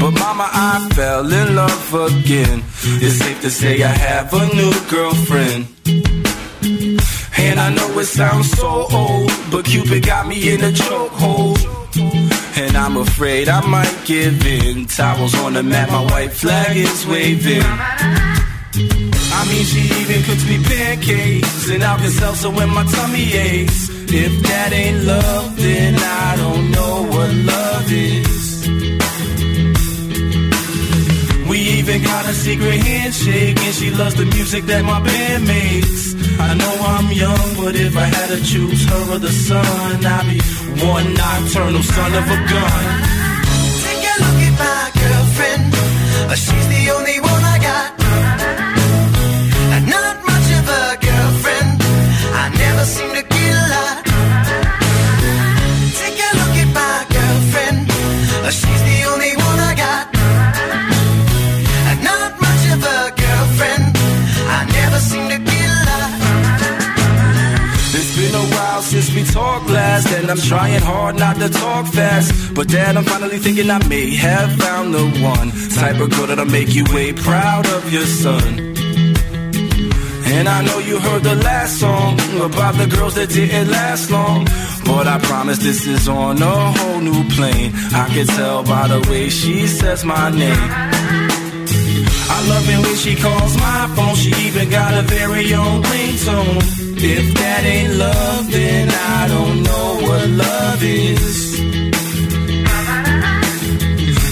[0.00, 2.62] But mama, I fell in love again.
[3.04, 5.66] It's safe to say I have a new girlfriend.
[7.46, 11.58] And I know it sounds so old, but Cupid got me in a chokehold.
[12.58, 14.86] And I'm afraid I might give in.
[14.86, 17.64] Towels on the mat, my white flag is waving.
[19.38, 23.88] I mean, she even cooks me pancakes and Alka Seltzer so when my tummy aches.
[24.06, 28.44] If that ain't love, then I don't know what love is.
[31.48, 36.14] We even got a secret handshake, and she loves the music that my band makes.
[36.38, 40.26] I know I'm young, but if I had to choose her or the sun, I'd
[40.30, 40.38] be
[40.86, 42.84] one nocturnal son of a gun.
[43.82, 45.64] Take a look at my girlfriend.
[46.30, 46.36] Uh,
[69.94, 72.54] She's the I'm trying hard not to talk fast.
[72.54, 76.46] But dad, I'm finally thinking I may have found the one type of girl that'll
[76.46, 78.74] make you way proud of your son.
[80.26, 84.46] And I know you heard the last song about the girls that didn't last long.
[84.84, 87.72] But I promise this is on a whole new plane.
[87.92, 91.03] I can tell by the way she says my name.
[92.28, 94.14] I love it when she calls my phone.
[94.16, 96.58] She even got a very own ringtone.
[96.96, 101.44] If that ain't love, then I don't know what love is.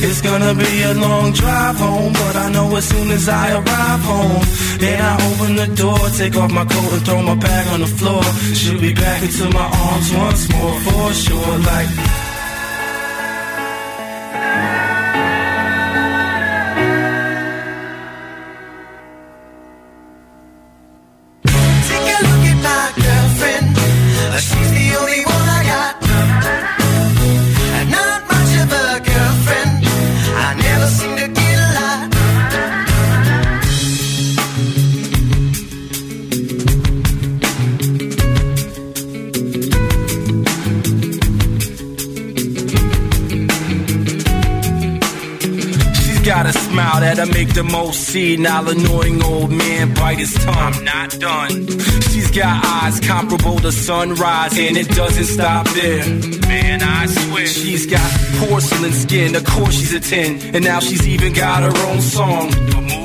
[0.04, 4.02] It's gonna be a long drive home, but I know as soon as I arrive
[4.12, 4.42] home,
[4.78, 7.86] then I open the door, take off my coat and throw my bag on the
[7.86, 8.22] floor.
[8.58, 11.58] She'll be back into my arms once more, for sure.
[11.58, 12.31] Like.
[46.72, 50.56] Smile that'll make the most senile, annoying old man bite his tongue.
[50.56, 51.66] I'm not done.
[52.10, 56.06] She's got eyes comparable to sunrise, and it doesn't stop there.
[56.48, 57.46] Man, I swear.
[57.46, 61.76] She's got porcelain skin, of course she's a 10, and now she's even got her
[61.88, 62.50] own song.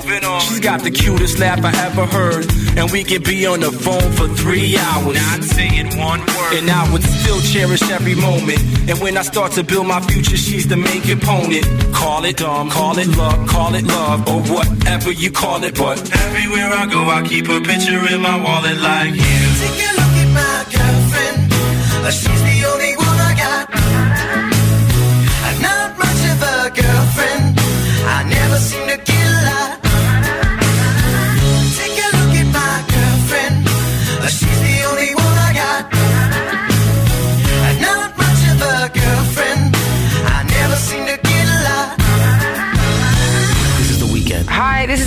[0.08, 0.42] But moving on.
[0.42, 2.46] She's got the cutest laugh I ever heard,
[2.78, 5.16] and we can be on the phone for three hours.
[5.16, 6.54] Not saying one word.
[6.54, 8.60] And I would still cherish every moment.
[8.90, 11.66] And when I start to build my future, she's the main component.
[11.94, 15.76] Call it dumb, call it luck, call it love, or whatever you call it.
[15.76, 19.40] But everywhere I go, I keep a picture in my wallet like you.
[19.60, 21.52] Take a look at my girlfriend.
[22.06, 23.66] Uh, She's the only one I got.
[25.48, 27.60] And not much of a girlfriend.
[28.08, 28.87] I never seem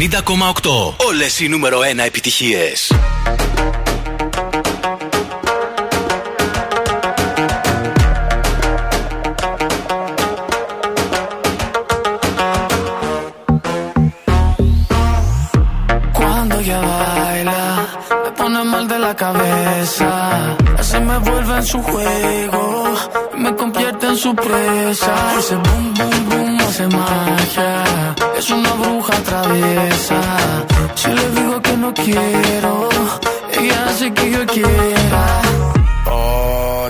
[0.00, 0.94] 90,8.
[1.06, 2.92] Όλες οι νούμερο 1 επιτυχίες.
[16.18, 17.62] Cuando ella baila,
[18.24, 20.10] me pone mal de la cabeza.
[20.90, 22.62] Se me vuelve en su juego,
[23.42, 25.14] me convierte en su presa.
[25.38, 27.70] Ese boom, boom, boom hace magia.
[28.38, 28.59] Es una bruja
[30.95, 32.89] si le digo que no quiero,
[33.57, 35.41] ella hace que yo quiera.
[36.05, 36.89] Oh,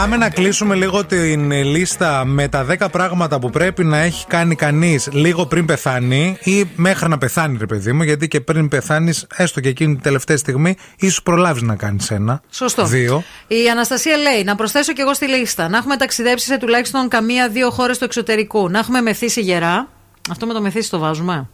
[0.00, 4.54] Πάμε να κλείσουμε λίγο την λίστα με τα 10 πράγματα που πρέπει να έχει κάνει
[4.54, 8.02] κανείς λίγο πριν πεθάνει ή μέχρι να πεθάνει, ρε παιδί μου.
[8.02, 12.42] Γιατί και πριν πεθάνεις, έστω και εκείνη την τελευταία στιγμή, ίσως προλάβεις να κάνεις ένα.
[12.50, 12.84] Σωστό.
[12.84, 13.22] Δύο.
[13.46, 15.68] Η Αναστασία λέει να προσθέσω και εγώ στη λίστα.
[15.68, 18.68] Να έχουμε ταξιδέψει σε τουλάχιστον καμία-δύο χώρες του εξωτερικού.
[18.68, 19.88] Να έχουμε μεθύσει γερά.
[20.30, 21.48] Αυτό με το μεθύσει το βάζουμε.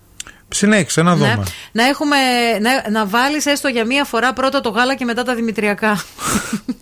[0.49, 1.35] Συνέχισε να δούμε.
[1.35, 1.43] Ναι.
[1.73, 2.17] Να, έχουμε,
[2.61, 6.05] να, να βάλεις έστω για μία φορά πρώτα το γάλα και μετά τα δημητριακά.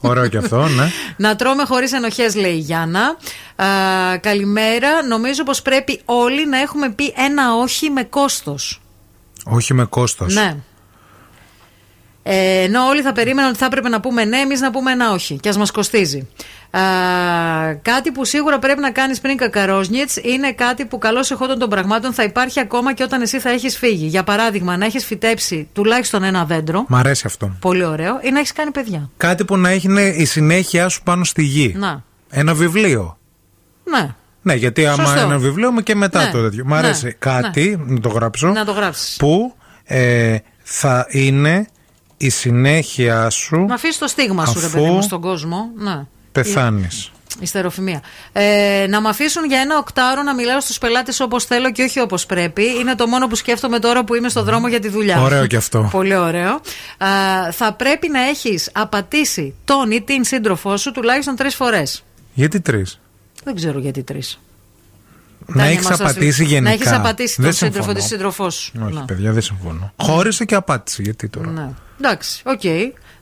[0.01, 0.91] Ωραίο και αυτό, ναι.
[1.27, 3.17] να τρώμε χωρίς ενοχές, λέει η Γιάννα.
[3.57, 3.67] Α,
[4.19, 5.07] καλημέρα.
[5.09, 8.81] Νομίζω πως πρέπει όλοι να έχουμε πει ένα όχι με κόστος.
[9.45, 10.35] Όχι με κόστος.
[10.35, 10.57] Ναι.
[12.27, 15.13] Ε, ενώ όλοι θα περίμεναν ότι θα έπρεπε να πούμε ναι, εμείς να πούμε ένα
[15.13, 15.37] όχι.
[15.41, 16.29] Και ας μας κοστίζει.
[16.71, 16.81] Α,
[17.83, 22.13] κάτι που σίγουρα πρέπει να κάνεις πριν κακαρόσνιτ είναι κάτι που καλώ εχόντων των πραγμάτων
[22.13, 24.07] θα υπάρχει ακόμα και όταν εσύ θα έχεις φύγει.
[24.07, 26.85] Για παράδειγμα, να έχεις φυτέψει τουλάχιστον ένα δέντρο.
[26.89, 27.57] Μ' αρέσει αυτό.
[27.61, 28.19] Πολύ ωραίο.
[28.23, 29.11] Ή να έχεις κάνει παιδιά.
[29.17, 31.75] Κάτι που να έχει ναι, η συνέχεια σου πάνω στη γη.
[31.77, 32.03] Να.
[32.31, 33.19] Ένα βιβλίο.
[33.85, 34.15] Ναι.
[34.43, 35.21] Ναι, γιατί άμα Σωστό.
[35.21, 36.31] ένα βιβλίο μου και μετά Ναι.
[36.31, 36.65] το τέτοιο.
[36.65, 36.77] Μ' Ναι.
[36.77, 38.49] αρέσει κάτι, να το γράψω.
[38.49, 39.17] Να το γράψεις.
[39.17, 41.67] Που ε, θα είναι
[42.17, 45.71] η συνέχεια σου Να αφήσεις το στίγμα σου, ρε Αφού παιδί μου, στον κόσμο.
[45.77, 46.07] Ναι.
[46.33, 47.09] πεθάνεις.
[47.41, 48.03] Η στεροφημία.
[48.33, 52.01] Ε, να με αφήσουν για ένα οκτάωρο να μιλάω στους πελάτες όπως θέλω και όχι
[52.01, 52.63] όπως πρέπει.
[52.81, 55.21] Είναι το μόνο που σκέφτομαι τώρα που είμαι στο δρόμο για τη δουλειά.
[55.21, 55.89] Ωραίο και αυτό.
[55.91, 56.51] Πολύ ωραίο.
[56.99, 57.09] Α,
[57.53, 62.05] θα πρέπει να έχεις απατήσει τον ή την σύντροφό σου τουλάχιστον τρεις φορές.
[62.35, 63.01] Γιατί τρεις;
[63.45, 64.39] Δεν ξέρω γιατί τρεις.
[65.47, 66.61] Να έχεις απατήσει γενικά.
[66.69, 67.99] Να έχεις απατήσει Δεν τον σύντροφο συμφωνώ.
[67.99, 68.73] της σύντροφός σου.
[68.85, 69.05] Όχι, Να.
[69.05, 69.93] παιδιά, δεν συμφωνώ.
[69.97, 71.03] Χώρισε και απάτησε.
[71.03, 71.51] Γιατί τώρα.
[71.51, 71.69] Ναι.
[72.01, 72.61] Εντάξει, οκ.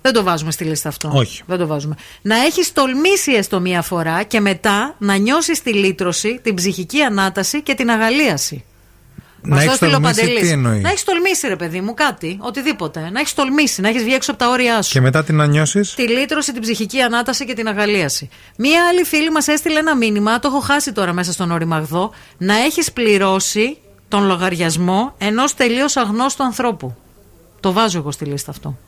[0.03, 1.11] Δεν το βάζουμε στη λίστα αυτό.
[1.15, 1.43] Όχι.
[1.47, 1.94] Δεν το βάζουμε.
[2.23, 7.62] Να έχεις τολμήσει έστω μία φορά και μετά να νιώσεις τη λύτρωση, την ψυχική ανάταση
[7.62, 8.65] και την αγαλίαση.
[9.44, 10.43] Να Μας έχεις το στείλε ο τολμήσει, Παντελής.
[10.43, 13.10] τι εννοείς; Να έχεις τολμήσει, ρε παιδί μου, κάτι, οτιδήποτε.
[13.12, 14.90] Να έχεις τολμήσει, να έχεις βγει έξω από τα όρια σου.
[14.93, 18.28] Και μετά την να νιώσεις; Τη λύτρωση, την ψυχική ανάταση και την αγαλίαση.
[18.56, 22.55] Μία άλλη φίλη μας έστειλε ένα μήνυμα, το έχω χάσει τώρα μέσα στον οριμαγδό, να
[22.56, 23.78] έχεις πληρώσει
[24.09, 26.97] τον λογαριασμό ενός τελείως αγνώστου ανθρώπου.
[27.60, 28.78] Το βάζω εγώ στη λίστα αυτό.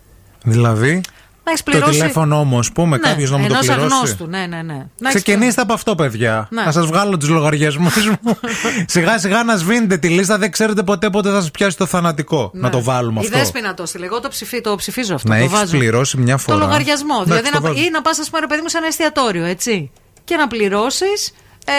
[0.45, 1.01] Δηλαδή;
[1.47, 1.99] Να έχεις Το πληρώσει.
[1.99, 3.93] τηλέφωνο όμως, πούμε, ναι, κάποιος να μου το ενός πληρώσει.
[3.95, 4.75] αγνώστου, ναι, ναι, ναι.
[4.99, 6.49] Να έχεις Ξεκινήστε από αυτό, παιδιά.
[6.51, 6.63] Ναι.
[6.63, 8.39] Να σας βγάλω τους λογαριασμούς μου.
[8.87, 12.51] σιγά σιγά να σβήνετε τη λίστα, δεν ξέρετε ποτέ πότε θα σας πιάσει το θανατικό.
[12.55, 12.61] Ναι.
[12.61, 13.39] Να το βάλουμε Η αυτό.
[13.39, 14.07] Δέσποινα το έστειλε.
[14.07, 15.29] Εγώ το, ψηφί, το ψηφίζω αυτό.
[15.29, 15.79] Να το έχεις βάζω.
[15.79, 16.59] πληρώσει μια φορά.
[16.59, 17.15] Το λογαριασμό.
[17.27, 17.83] Εντάξει, δηλαδή το να, βάζω.
[17.85, 19.91] ή να πας, ας πούμε, ρε παιδί μου, σε ένα εστιατόριο, έτσι.
[20.25, 21.33] Και να πληρώσεις.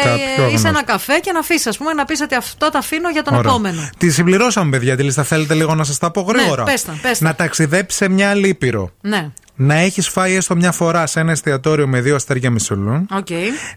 [0.03, 0.67] Κάποιο Ε, ή σε αγνώστου.
[0.67, 3.33] ένα καφέ και να αφήσεις, ας πούμε, να πεις ότι αυτό το αφήνω για τον
[3.35, 3.51] Ωραία.
[3.51, 3.89] επόμενο.
[3.97, 5.23] Τη συμπληρώσαμε, παιδιά, τη λίστα.
[5.23, 6.63] Θέλετε λίγο να σας τα πω γρήγορα.
[6.63, 7.25] πες τα, πες τα.
[7.25, 8.91] Να ταξιδέψει σε μια άλλη ήπειρο.
[9.01, 9.29] Ναι.
[9.55, 13.07] Να έχεις φάει έστω μια φορά σε ένα εστιατόριο με δύο αστέρια Michelin.
[13.11, 13.27] OK.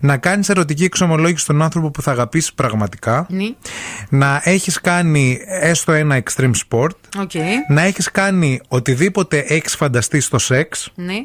[0.01, 3.27] Να κάνεις ερωτική εξομολόγηση στον άνθρωπο που θα αγαπήσει πραγματικά.
[3.29, 3.45] Ναι.
[4.09, 7.21] Να έχεις κάνει έστω ένα extreme sport.
[7.21, 7.31] OK.
[7.69, 10.91] Να έχεις κάνει οτιδήποτε έχεις φανταστεί στο σεξ.
[10.95, 11.25] Ναι.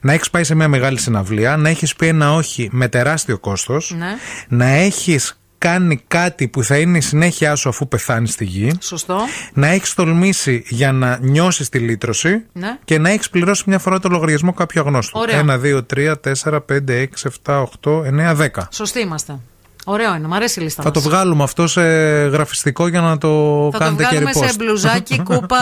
[0.00, 1.56] Να έχεις πάει σε μια μεγάλη συναυλία.
[1.56, 3.94] Να έχεις πει ένα όχι με τεράστιο κόστος.
[3.98, 4.16] Ναι.
[4.48, 8.72] Να έχεις κάνει κάτι που θα είναι η συνέχεια σου αφού πεθάνει στη γη.
[8.80, 9.16] Σωστό.
[9.52, 12.42] Να έχεις τολμήσει για να νιώσεις τη λύτρωση.
[12.52, 12.78] Ναι.
[12.84, 15.18] Και να έχεις πληρώσει μια φορά το λογαριασμό κάποιου αγνώστου.
[15.20, 15.44] Ωραίο.
[15.48, 16.14] 1, 2, 3,
[16.44, 17.06] 4, 5, 6,
[17.44, 18.46] 7, 8, 9, 10.
[18.70, 19.38] Σωστοί είμαστε.
[19.84, 20.82] Ωραίο είναι, μου αρέσει η λίστα.
[20.82, 21.08] Θα το μας.
[21.08, 21.82] βγάλουμε αυτό σε
[22.26, 23.28] γραφιστικό για να το
[23.72, 24.48] Θα το κάνετε και βγάλουμε repost.
[24.48, 25.56] σε μπλουζάκι, κούπα,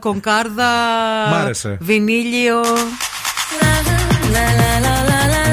[0.00, 0.70] κονκάρδα,
[1.30, 1.76] Μ' άρεσε.
[1.80, 2.60] βινίλιο.
[4.32, 5.43] The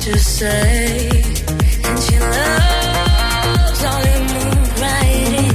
[0.00, 1.10] to say.
[1.84, 4.02] And she loves all
[4.80, 5.54] right in.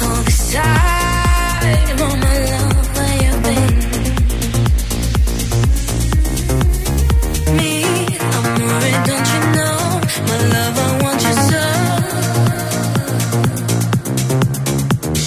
[0.00, 3.74] All this time, all my love, where you been?
[7.56, 7.72] Me,
[8.34, 9.78] I'm moving, don't you know?
[10.28, 11.64] My love, I want you so.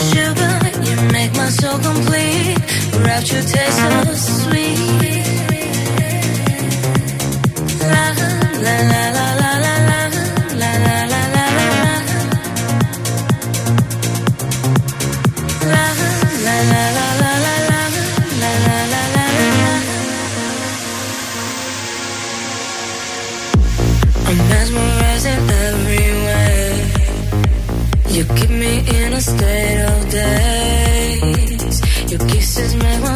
[0.07, 0.55] Sugar,
[0.87, 2.59] you make my soul complete.
[3.05, 4.30] Rapture taste so
[28.21, 31.81] You keep me in a state of daze.
[32.11, 33.15] Your kisses make my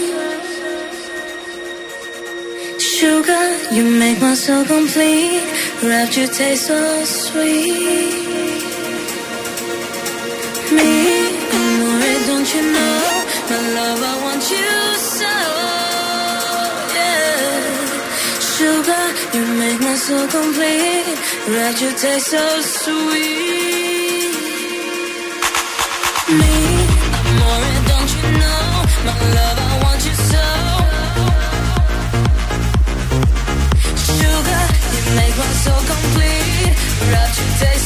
[3.01, 5.41] Sugar, you make my soul complete.
[5.81, 8.13] Wrapped your taste so sweet.
[10.75, 10.91] Me,
[11.57, 14.73] amore, don't you know, my love, I want you
[15.17, 15.35] so.
[16.97, 17.65] Yeah.
[18.53, 21.17] Sugar, you make my soul complete.
[21.49, 24.29] Wrapped your taste so sweet.
[26.37, 26.70] Me,
[35.63, 36.73] so complete.
[37.11, 37.27] Your
[37.59, 37.80] taste.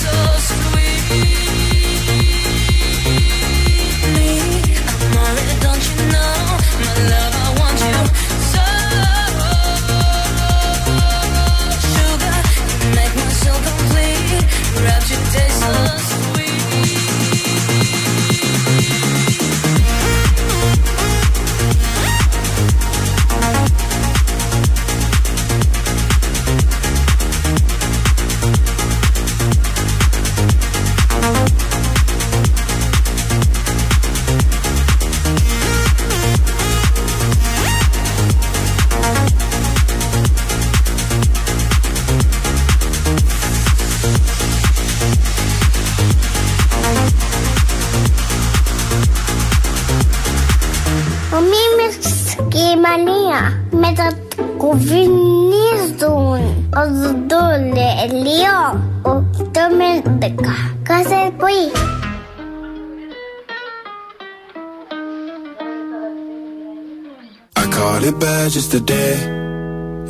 [67.57, 69.17] I called it bad just today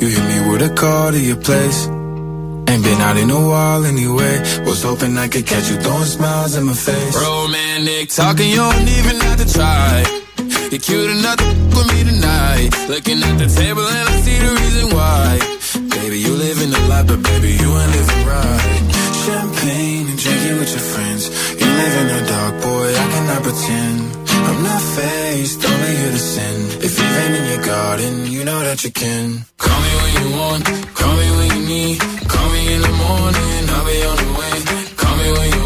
[0.00, 1.86] You hit me with a call to your place
[2.68, 4.40] Ain't been out in a while anyway.
[4.66, 7.16] Was hoping I could catch you throwing smiles in my face.
[7.16, 10.04] Romantic talking, you don't even have to try.
[10.70, 12.70] You're cute enough to with me tonight.
[12.88, 15.38] Looking at the table and I see the reason why.
[15.96, 18.62] Baby, you living the life, but baby, you ain't living right.
[19.24, 21.22] Champagne and drinking with your friends.
[21.60, 23.98] You live in the dark, boy, I cannot pretend.
[24.48, 26.56] I'm not faced, only here to sin.
[26.86, 29.44] If you've in your garden, you know that you can.
[29.58, 30.64] Call me when you want,
[30.94, 31.98] call me when you need.
[32.32, 34.56] Call me in the morning, I'll be on the way.
[34.96, 35.65] Call me when you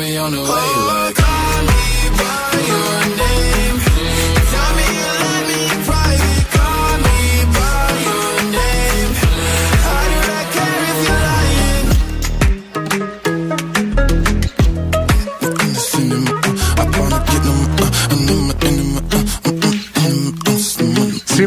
[0.00, 0.89] be on the way.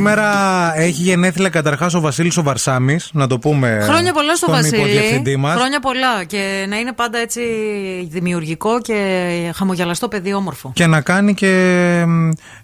[0.03, 3.79] Σήμερα έχει γενέθλια καταρχάς ο Βασίλης ο Βαρσάμι, να το πούμε.
[3.83, 4.81] Χρόνια πολλά στο στον Βασίλη.
[4.81, 5.55] υποδιευθυντή μας.
[5.55, 6.23] Χρόνια πολλά.
[6.23, 7.41] Και να είναι πάντα έτσι
[8.09, 10.71] δημιουργικό και χαμογελαστό παιδί όμορφο.
[10.73, 12.03] Και να κάνει και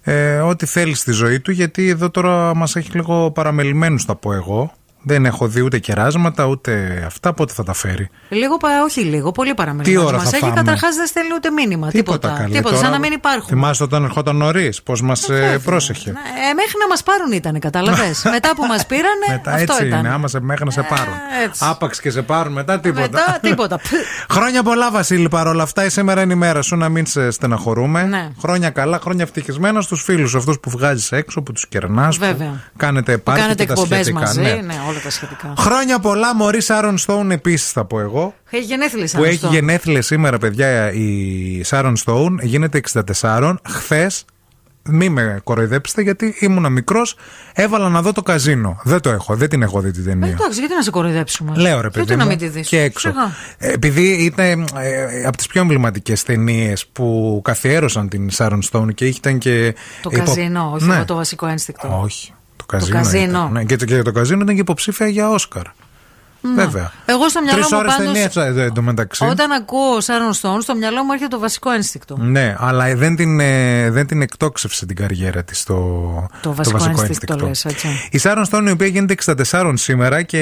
[0.03, 4.33] ε, ό,τι θέλει στη ζωή του, γιατί εδώ τώρα μας έχει λίγο παραμελημένους, θα πω
[4.33, 4.71] εγώ.
[5.09, 7.33] Δεν έχω δει ούτε κεράσματα, ούτε αυτά.
[7.33, 8.09] Πότε θα τα φέρει.
[8.29, 10.01] Λίγο, πα- όχι λίγο, πολύ παραμελημένο.
[10.01, 11.87] Τι ώρα Μας θα έχει φάμε; καταρχάς δεν στέλνει ούτε μήνυμα.
[11.87, 12.29] Τίποτα.
[12.37, 12.47] καλέ.
[12.55, 13.47] Τίποτα, Τώρα σαν να μην υπάρχουν.
[13.47, 15.29] Θυμάστε όταν ερχόταν νωρί, πώς μας
[15.63, 16.09] πρόσεχε.
[16.09, 18.23] Ε, μέχρι να μας πάρουν ήταν, κατάλαβες.
[18.35, 19.99] Μετά που μας πήρανε, Μετά αυτό έτσι ήταν.
[19.99, 21.13] είναι, άμα σε, μέχρι να σε πάρουν.
[21.45, 21.65] έτσι.
[21.69, 23.01] Άπαξ και σε πάρουν, μετά τίποτα.
[23.11, 23.79] Μετά τίποτα.
[24.29, 25.85] Χρόνια πολλά, Βασίλη, παρόλα αυτά.
[25.85, 28.03] Η σήμερα είναι η μέρα σου να μην σε στεναχωρούμε.
[28.03, 28.29] Ναι.
[28.41, 32.17] Χρόνια καλά, χρόνια ευτυχισμένα στους φίλους αυτούς που βγάζεις έξω, που τους κερνάς.
[32.17, 32.61] Βέβαια.
[32.77, 34.19] Κάνετε Που πάρτι κάνετε και τα εκπομπές σχετικά.
[34.25, 34.41] μαζί.
[34.41, 34.49] ναι.
[34.49, 34.73] Ναι.
[34.99, 35.53] Όλα τα σχετικά.
[35.57, 38.33] Χρόνια πολλά, Μωρή Σάρον Στόουν επίσης θα πω εγώ.
[38.49, 39.47] Έχει γενέθλια σαν που έχει αυτό.
[39.47, 42.39] γενέθλια σήμερα, παιδιά, η Σάρον Στόουν.
[42.43, 42.81] Γίνεται
[43.21, 43.55] 64.
[43.69, 44.25] Χθες
[44.91, 47.15] μη με κοροϊδέψετε γιατί ήμουνα μικρός,
[47.53, 48.79] έβαλα να δω το καζίνο.
[48.83, 50.27] Δεν το έχω, δεν την έχω δει την ταινία.
[50.29, 51.97] Εντάξει, γιατί να σε κοροϊδέψουμε; Λέω ρε παιδί.
[52.05, 53.09] Γιατί να μου, μην τη δεις; Και έξω.
[53.09, 53.35] Σιγά.
[53.57, 59.05] Ε, Επειδή ήταν ε, από τις πιο εμβληματικές ταινίες που καθιέρωσαν την Σάρον Στόουν και
[59.05, 59.75] ήταν και.
[60.01, 61.05] Το υπο- καζίνο, όχι Ναι.
[61.05, 61.99] το βασικό ένστικτο.
[62.03, 62.33] Όχι.
[62.69, 62.97] Το καζίνο.
[62.97, 63.47] καζίνο.
[63.47, 63.63] ήταν, ναι.
[63.63, 65.63] Και, το- και το καζίνο ήταν και υποψήφια για Όσκαρ.
[66.41, 66.63] Ναι.
[66.63, 66.91] Βέβαια.
[67.05, 69.25] Εγώ στο μυαλό Τρεις μου ώρες πάντως, ταινία εντωμεταξύ.
[69.25, 72.17] Όταν ακούω Σάρων Στόν, στο μυαλό μου έρχεται το βασικό ένστικτο.
[72.17, 75.75] Ναι, αλλά δεν την, ε, δεν την εκτόξευσε την καριέρα της το,
[76.41, 77.87] Το βασικό ένστικτο λες, έτσι.
[78.11, 79.15] Η Σάρον Στόουν, η οποία γίνεται
[79.51, 80.39] 64 σήμερα και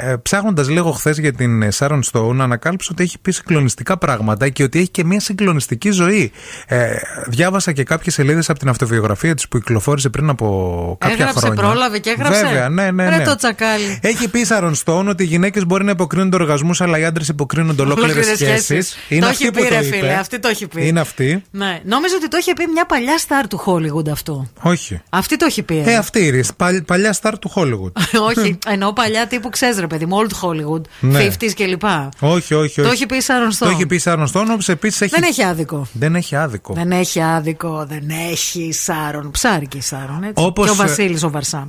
[0.00, 4.62] ε, ψάχνοντας λίγο χθες για την Σάρον Στόουν, ανακάλυψε ότι έχει πει συγκλονιστικά πράγματα και
[4.62, 6.32] ότι έχει και μια συγκλονιστική ζωή.
[6.66, 6.86] Ε,
[7.26, 11.62] διάβασα και κάποιες σελίδες από την αυτοβιογραφία της που κυκλοφόρησε πριν από κάποια έγραψε, χρόνια.
[11.62, 12.44] πρόλαβε και έγραψε.
[12.46, 13.08] Βέβαια, ναι, ναι.
[13.08, 13.16] ναι.
[13.16, 13.98] Ρε το τσακάλι.
[14.02, 17.28] Έχει πει η Σάρον Στόουν ότι οι γυναίκες μπορεί να υποκρίνονται οργασμούς, αλλά οι άντρες
[17.28, 18.64] υποκρίνονται ολόκληρες Ολόκληρες σχέσεις.
[19.08, 19.20] σχέσεις.
[19.20, 20.86] Το έχει πει, ρε φίλε, αυτή το έχει πει.
[20.86, 21.42] Είναι αυτή.
[21.50, 21.80] Ναι.
[21.84, 24.50] Νόμιζα ότι το είχε πει μια παλιά στάρ του Hollywood αυτό.
[24.62, 25.00] Όχι.
[25.08, 25.82] Αυτή το έχει πει.
[25.86, 27.92] Ε, αυτή η Ρίς, παλ- παλιά στάρ του Hollywood.
[28.28, 31.26] όχι, εννοώ παλιά τύπου ξέρεις ρε παιδί μου, old Hollywood, Ναι.
[31.28, 31.82] 50s κλπ.
[32.20, 32.82] όχι, όχι, όχι.
[32.82, 33.70] Το έχει πει η Σάρον Το Στόν.
[33.70, 35.14] έχει πει η Σάρον Στόν, όπως επίσης έχει...
[35.14, 35.86] Δεν έχει άδικο.
[35.92, 36.74] Δεν έχει άδικο.
[36.74, 39.30] Δεν έχει άδικο, δεν έχει η Σάρον.
[39.30, 40.44] Ψάρι και η Σάρον, έτσι.
[40.44, 41.68] Όπως, και ο ε, Βασίλης ο Βαρσάμ.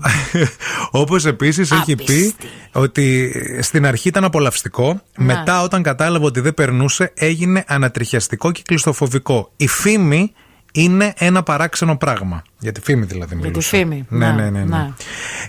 [0.92, 2.34] Όπως επίσης έχει πει
[2.72, 3.32] ότι
[3.62, 5.26] στην αρχή ήταν απολαυστικό, Ναι.
[5.26, 9.52] μετά όταν κατάλαβε ότι δεν περνούσε, έγινε ανατριχιαστικό και κλειστοφοβικό.
[9.58, 10.34] Η φήμη
[10.74, 12.42] είναι ένα παράξενο πράγμα.
[12.60, 13.78] Για τη φήμη δηλαδή Για τη μιλούσα.
[13.78, 14.06] φήμη.
[14.10, 14.64] Ναι, ναι, ναι.
[14.64, 14.90] ναι.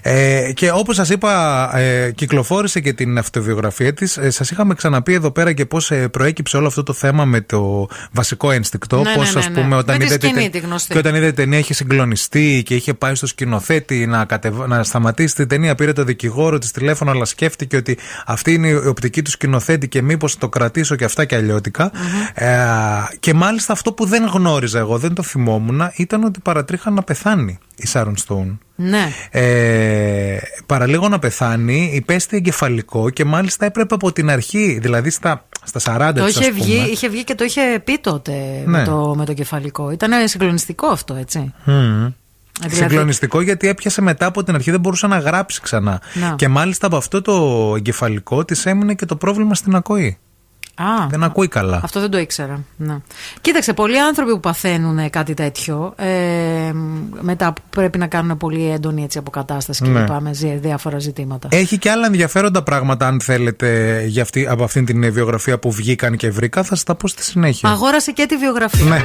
[0.03, 4.17] Ε, και όπως σας είπα, ε, κυκλοφόρησε και την αυτοβιογραφία της.
[4.17, 7.41] Ε, σας είχαμε ξαναπεί εδώ πέρα και πώς ε, προέκυψε όλο αυτό το θέμα με
[7.41, 8.97] το βασικό ένστικτο.
[9.03, 9.61] Ναι, πώς, ναι, ας ναι, ναι.
[9.63, 10.93] πούμε, όταν Με τη είδε την- σκηνή τη γνωστή.
[10.93, 14.67] και όταν είδε την ταινία είχε συγκλονιστεί και είχε πάει στο σκηνοθέτη να, κατεβ...
[14.67, 15.75] να σταματήσει την ταινία.
[15.75, 20.03] Πήρε το δικηγόρο της τηλέφωνο, αλλά σκέφτηκε ότι αυτή είναι η οπτική του σκηνοθέτη και
[20.03, 21.91] μήπως το κρατήσω και αυτά και αλλιώτικα.
[22.35, 22.49] Ε,
[23.21, 27.59] και μάλιστα αυτό που δεν γνώριζα εγώ, δεν το θυμόμουν, ήταν ότι παρατρίχαν να πεθάνει
[27.77, 28.61] η Σάρον Στόουν.
[28.89, 29.13] Ναι.
[29.31, 30.37] Ε,
[30.67, 36.13] παραλίγο να πεθάνει, υπέστη εγκεφαλικό και μάλιστα έπρεπε από την αρχή, δηλαδή στα, στα 40
[36.17, 38.33] Το της, είχε ας πούμε, βγει, είχε βγει και το είχε πει τότε
[38.65, 38.79] Ναι.
[38.79, 39.91] με, το, με το κεφαλικό.
[39.91, 41.55] Ήταν συγκλονιστικό αυτό, έτσι.
[41.65, 42.07] Μμμ.
[42.61, 46.01] Δηλαδή- Συγκλονιστικό γιατί έπιασε μετά από την αρχή, δεν μπορούσε να γράψει ξανά.
[46.15, 46.35] Να.
[46.37, 50.19] Και μάλιστα από αυτό το εγκεφαλικό της έμεινε και το πρόβλημα στην ακοή.
[50.83, 51.81] Α, Δεν ακούει καλά.
[51.83, 52.61] Αυτό δεν το ήξερα.
[52.77, 53.01] Να.
[53.41, 56.07] Κοίταξε, πολλοί άνθρωποι που παθαίνουν κάτι τέτοιο ε,
[57.21, 60.05] μετά που πρέπει να κάνουν πολύ έντονη έτσι, αποκατάσταση Ναι.
[60.05, 61.49] και με ζη- διάφορα ζητήματα.
[61.51, 65.73] Έχει και άλλα ενδιαφέροντα πράγματα, αν θέλετε, για αυτή, από αυτήν την ε, βιογραφία που
[65.73, 66.63] βγήκαν και βρήκα.
[66.63, 67.71] Θα σας τα πω στη συνέχεια.
[67.71, 68.85] Αγόρασε και τη βιογραφία.
[68.85, 69.05] Ναι.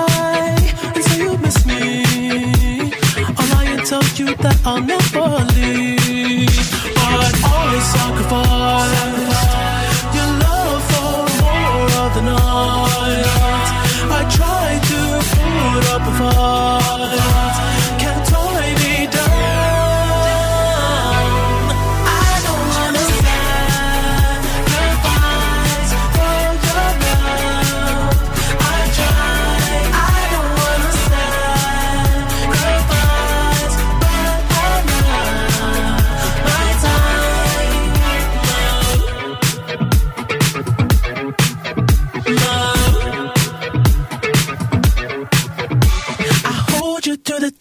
[3.91, 6.47] Tell you that I'll never leave.
[6.95, 8.95] But always sacrifice
[10.15, 13.27] your love for more of the night.
[14.15, 14.99] I try to
[15.35, 16.80] put up a fight,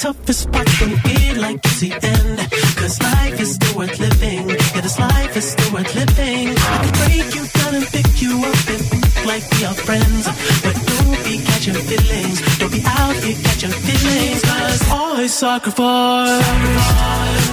[0.01, 2.39] toughest parts don't feel like it's the end.
[2.81, 4.49] Cause life is still worth living.
[4.49, 6.49] Yeah, this life is still worth living.
[6.57, 10.25] I can break you down and pick you up and act like we are friends.
[10.65, 12.39] But don't be catching feelings.
[12.59, 14.41] Don't be out here catching feelings.
[14.43, 16.47] Cause I sacrifice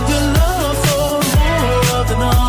[0.09, 0.77] your love
[2.07, 2.46] for more.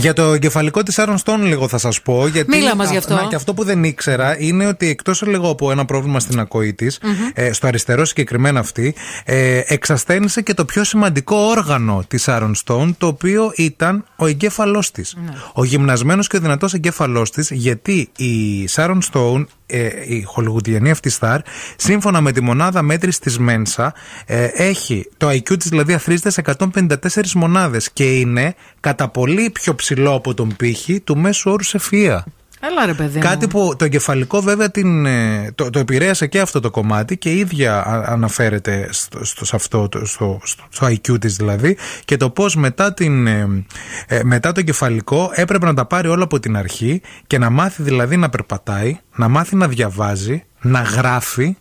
[0.00, 2.26] Για το εγκεφαλικό της Άρον Stone λίγο θα σας πω.
[2.26, 3.14] Γιατί Μίλα μας γι' αυτό.
[3.14, 6.74] Να, και αυτό που δεν ήξερα είναι ότι εκτός λίγο από ένα πρόβλημα στην ακοή
[6.74, 6.98] της,
[7.34, 12.90] ε, στο αριστερό συγκεκριμένα αυτή, ε, εξασθένησε και το πιο σημαντικό όργανο της Άρον Stone,
[12.98, 15.16] το οποίο ήταν ο εγκέφαλός της.
[15.52, 21.10] Ο γυμνασμένος και ο δυνατός εγκέφαλός της, γιατί η Σάρον Stone ε, η χολιγουδιανή αυτή
[21.10, 21.40] στάρ,
[21.76, 23.94] σύμφωνα με τη μονάδα μέτρηση της Μένσα,
[24.26, 29.74] ε, έχει το IQ της δηλαδή αθρίζεται σε 154 μονάδες και είναι κατά πολύ πιο
[29.74, 32.24] ψηλό από τον πύχη του μέσου όρου σε φυα.
[32.60, 33.18] Έλα ρε παιδί.
[33.20, 33.50] Κάτι μου.
[33.50, 37.38] που το εγκεφαλικό βέβαια την, ε, το, το επηρέασε και αυτό το κομμάτι και η
[37.38, 42.16] ίδια α- αναφέρεται στο, στο, σε αυτό, το- στο, στο, στο IQ της δηλαδή και
[42.16, 43.64] το πώς μετά, την, ε,
[44.06, 47.82] ε, μετά το εγκεφαλικό έπρεπε να τα πάρει όλα από την αρχή και να μάθει
[47.82, 51.56] δηλαδή να περπατάει, να μάθει να διαβάζει, να γράφει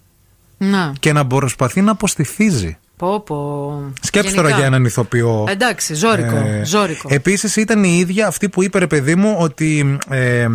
[0.58, 0.94] Να.
[1.00, 2.78] και να προσπαθεί να αποστηθίζει.
[3.00, 3.84] Πω, πω.
[4.02, 4.58] Σκέψτε τώρα Γενικά.
[4.58, 5.46] για έναν ηθοποιό.
[5.50, 6.36] Εντάξει, ζώρικο.
[6.36, 7.08] Ε, ζώρικο.
[7.12, 10.48] Επίσης ήταν η ίδια αυτή που είπε ρε παιδί μου ότι ε, ε,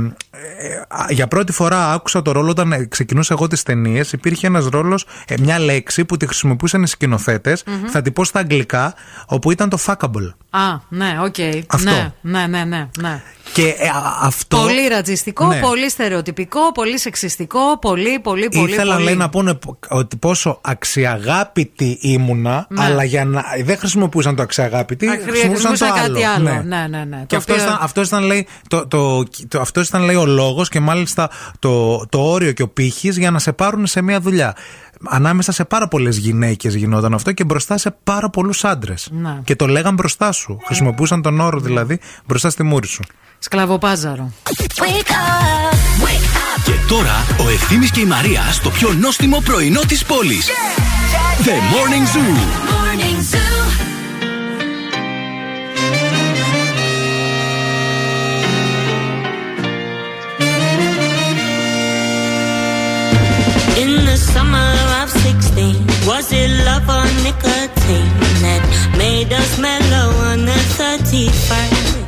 [0.89, 4.13] α, για πρώτη φορά άκουσα το ρόλο όταν ε, ξεκινούσα εγώ τις ταινίες.
[4.13, 5.07] Υπήρχε ένας ρόλος,
[5.41, 7.89] μια λέξη που τη χρησιμοποιούσαν οι σκηνοθέτες Μμμ.
[7.89, 8.95] Θα την πω στα αγγλικά,
[9.27, 10.33] όπου ήταν το fuckable.
[10.51, 11.35] Α, ναι, οκ.
[11.67, 11.91] Αυτό.
[11.91, 12.89] Ναι, ναι, ναι, ναι.
[13.01, 13.23] ναι.
[13.53, 14.57] Και ε, α, αυτό.
[14.57, 15.61] Πολύ ρατσιστικό, Ναι.
[15.61, 18.73] πολύ στερεοτυπικό, πολύ σεξιστικό, πολύ, πολύ, πολύ.
[18.73, 19.05] Ήθελα πολύ.
[19.05, 21.99] λέει να πούνε πο- ότι πόσο αξιαγάπητη
[22.35, 22.85] ήμουνα, Ναι.
[22.85, 23.43] αλλά για να.
[23.65, 26.15] Δεν χρησιμοποιούσαν το αξιαγάπητη, Α, χρησιμοποιούσαν το χρησιμοποιούσα άλλο.
[26.15, 26.63] κάτι άλλο.
[26.65, 27.17] Ναι, ναι, ναι.
[27.21, 30.27] Και Το αυτός οποίο- ήταν, αυτός ήταν, λέει, το, το, το, αυτός ήταν, λέει, ο
[30.27, 34.21] λόγος και μάλιστα το, το όριο και ο πύχης για να σε πάρουν σε μια
[34.21, 34.57] δουλειά.
[35.09, 39.09] Ανάμεσα σε πάρα πολλές γυναίκες γινόταν αυτό και μπροστά σε πάρα πολλούς άντρες.
[39.13, 39.39] Ναι.
[39.45, 40.59] Και το λέγαν μπροστά σου.
[40.67, 43.03] Χρησιμοποιούσαν τον όρο δηλαδή μπροστά στη μούρη σου.
[43.39, 44.33] Σκλαβοπάζαρο.
[46.65, 50.49] Και τώρα ο Ευθύμης και η Μαρία στο πιο νόστιμο πρωινό της πόλης.
[51.43, 52.21] The Morning Zoo.
[52.73, 53.39] Morning Zoo.
[63.77, 64.57] In the summer
[65.03, 68.09] of 16, was it love or nicotine
[68.41, 68.63] that
[68.97, 72.05] made us mellow on the 31st?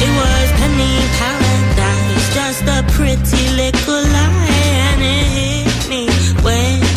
[0.00, 4.46] It was penny paradise, just a pretty little lie,
[4.86, 6.06] and it hit me
[6.44, 6.87] when I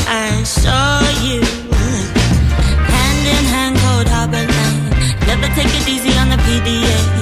[0.62, 1.42] saw you.
[2.94, 3.78] Hand in hand,
[4.14, 4.46] harbor.
[5.28, 7.21] Never take it easy on the PDA.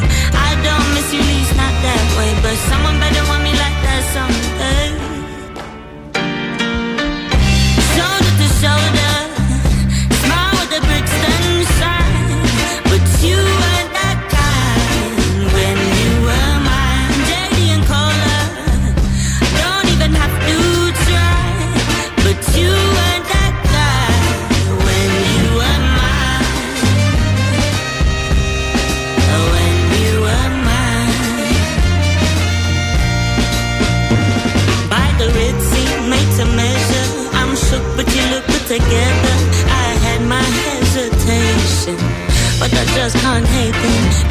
[42.60, 43.76] But I just can't hate.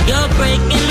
[0.07, 0.88] You're breaking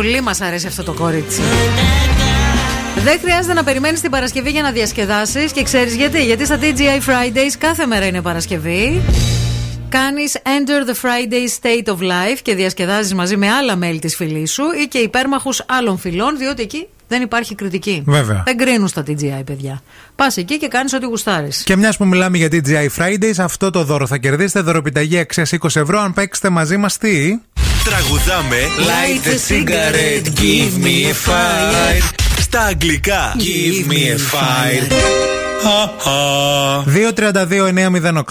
[0.00, 1.40] Πολύ μας αρέσει αυτό το κορίτσι.
[3.04, 6.24] Δεν χρειάζεται να περιμένεις την Παρασκευή για να διασκεδάσεις και ξέρεις γιατί.
[6.24, 9.00] Γιατί στα TGI Fridays κάθε μέρα είναι Παρασκευή.
[9.90, 14.52] Κάνεις Enter the Friday State of Life και διασκεδάζεις μαζί με άλλα μέλη της φυλής
[14.52, 18.02] σου ή και υπέρμαχους άλλων φυλών, διότι εκεί δεν υπάρχει κριτική.
[18.06, 18.42] Βέβαια.
[18.46, 19.82] Δεν κρίνουν στα TGI, παιδιά.
[20.16, 21.62] Πας εκεί και κάνεις ό,τι γουστάρεις.
[21.62, 25.80] Και μιας που μιλάμε για TGI Fridays, αυτό το δώρο θα κερδίσετε δωροπιταγή αξία 20
[25.80, 27.40] ευρώ αν παίξετε μαζί μας τι;
[27.84, 32.14] Τραγουδάμε Light a cigarette, give me a fire.
[32.40, 33.34] στα αγγλικά.
[33.38, 34.86] Give me a fire.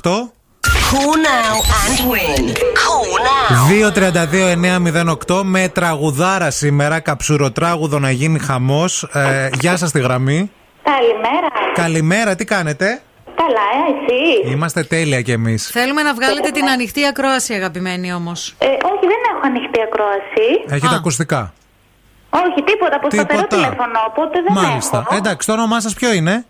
[0.04, 0.39] 232-908.
[0.94, 2.44] Call now and win.
[2.84, 3.90] Call now.
[5.30, 9.04] 232-908 με τραγουδάρα σήμερα, καψουροτράγουδο να γίνει χαμός.
[9.04, 10.52] Ε, γεια σας τη γραμμή.
[10.84, 11.48] Καλημέρα.
[11.74, 13.02] Καλημέρα, τι κάνετε;
[13.36, 14.52] Καλά, ε, εσύ.
[14.52, 15.68] Είμαστε τέλεια κι εμείς.
[15.68, 18.56] Θέλουμε να βγάλετε την ανοιχτή ακρόαση, αγαπημένοι όμως.
[18.58, 20.76] Ε, όχι, δεν έχω ανοιχτή ακρόαση.
[20.76, 21.54] Έχετε ακουστικά.
[22.30, 22.96] Όχι, τίποτα.
[22.96, 23.56] Από σταθερό Τίποτα.
[23.56, 24.98] τηλέφωνο, οπότε δεν Μάλιστα.
[24.98, 25.16] έχω.
[25.16, 26.46] Εντάξει, το όνομά σας ποιο είναι;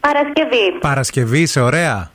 [0.00, 0.78] Παρασκευή.
[0.80, 2.10] Παρασκευή, είσαι ωραία.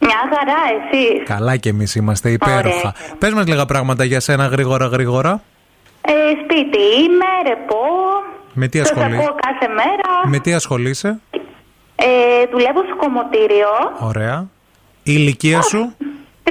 [0.00, 1.22] Μια χαρά, εσύ.
[1.24, 2.94] Καλά κι εμείς είμαστε υπέροχα.
[3.18, 5.42] Πες μας λίγα πράγματα για σένα γρήγορα γρήγορα.
[6.00, 6.12] Ε,
[6.44, 7.76] σπίτι είμαι, ρεπό.
[8.52, 9.16] Με τι Σας ασχολείσαι.
[9.22, 10.28] ακούω κάθε μέρα.
[10.28, 11.20] Με τι ασχολείσαι;
[11.96, 12.06] Ε,
[12.50, 13.68] δουλεύω στο κομμωτήριο.
[13.98, 14.46] Ωραία.
[15.02, 15.92] Η ηλικία σου;
[16.44, 16.50] 30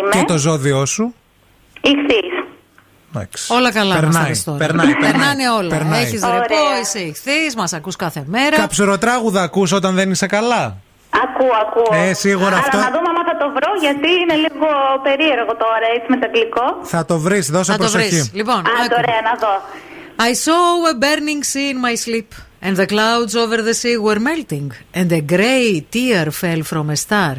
[0.00, 0.10] είμαι.
[0.10, 1.14] και το ζώδιό σου;
[1.80, 2.44] Ιχθύς.
[3.14, 3.52] Εντάξει.
[3.52, 4.58] Όλα καλά μας τα Περνάει, πες τώρα.
[4.58, 5.10] περνάει, περνάει.
[5.10, 5.68] Περνάνε όλα.
[5.68, 6.02] Περνάει.
[6.02, 6.34] Έχεις Ωραία.
[6.38, 8.56] ρεπό, είσαι ηχθής, μας ακούς κάθε μέρα.
[8.56, 10.76] Καψουροτράγουδα ακούς όταν δεν είσαι καλά;
[11.24, 11.90] Ακούω, ακούω.
[12.08, 14.68] Ε, σίγουρα Αλλά αυτό- να δούμε άμα θα το βρω, γιατί είναι λίγο
[15.06, 16.66] περίεργο τώρα, έτσι με το αγγλικό.
[16.82, 18.08] Θα το βρεις, δώσε Θα το προσοχή.
[18.08, 18.30] βρεις.
[18.40, 18.94] Λοιπόν, Α, άκου.
[19.00, 19.54] ωραία, να δω.
[20.28, 20.62] I saw
[20.92, 22.28] a burning sea in my sleep,
[22.66, 24.68] and the clouds over the sea were melting,
[25.00, 27.34] and a grey tear fell from a star.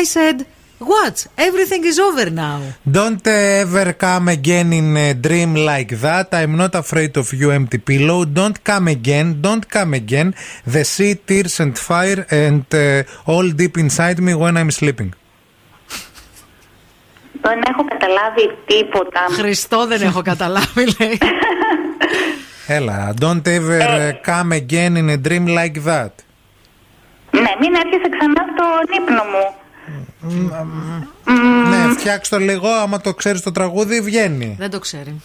[0.00, 0.36] I said,
[0.78, 1.26] What?
[1.38, 2.60] Everything is over now.
[2.98, 6.28] Don't ever come again in a dream like that.
[6.34, 8.26] I'm not afraid of you, empty pillow.
[8.26, 9.40] Don't come again.
[9.40, 10.34] Don't come again.
[10.66, 15.12] The sea, tears and fire, and uh, all deep inside me when I'm sleeping.
[17.40, 19.20] Δεν έχω καταλάβει τίποτα.
[19.30, 21.18] Χριστό δεν έχω καταλάβει, λέει.
[22.66, 26.12] Έλα, don't ever uh, come again in a dream like that.
[27.30, 29.54] Ναι, μην έρχεσαι ξανά στον ύπνο μου.
[31.70, 32.68] Ναι, φτιάξ το λίγο.
[32.68, 34.56] Άμα το ξέρεις το τραγούδι, βγαίνει.
[34.58, 35.20] Δεν το ξέρει.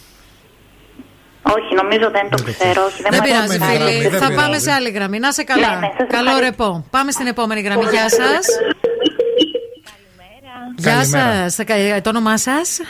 [1.42, 2.84] Όχι, νομίζω δεν το ξέρω.
[2.84, 3.98] Όχι, Δεν μου πειράζει, αρέσει να φίλοι.
[3.98, 4.18] γράψω.
[4.18, 4.64] Θα Δεν πάμε πειράζει.
[4.64, 5.18] σε άλλη γραμμή.
[5.18, 5.68] Να σε καλά.
[5.68, 6.64] Ναι, ναι, σας Καλό ευχαριστώ.
[6.64, 6.86] ρεπό.
[6.90, 7.82] Πάμε στην επόμενη γραμμή.
[7.90, 8.46] Γεια σας.
[10.76, 11.48] Γεια Καλημέρα.
[11.50, 12.02] σας.
[12.02, 12.80] Το όνομά σας;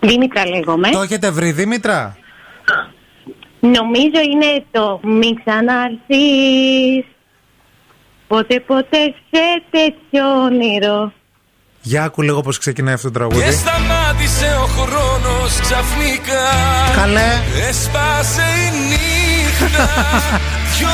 [0.00, 0.90] Δήμητρα λέγομαι.
[0.90, 2.16] Το έχετε βρει, Δήμητρα;
[3.60, 7.04] Νομίζω είναι το μη ξαναρθείς
[8.30, 11.12] Ποτέ ποτέ σε τέτοιο όνειρο
[11.82, 13.44] Για άκου λίγο πώς ξεκινάει αυτό το τραγούδι.
[13.44, 16.42] Και σταμάτησε ο χρόνος ξαφνικά
[16.96, 17.30] Καλέ.
[17.68, 19.88] Έσπασε η νύχτα
[20.78, 20.88] Δυο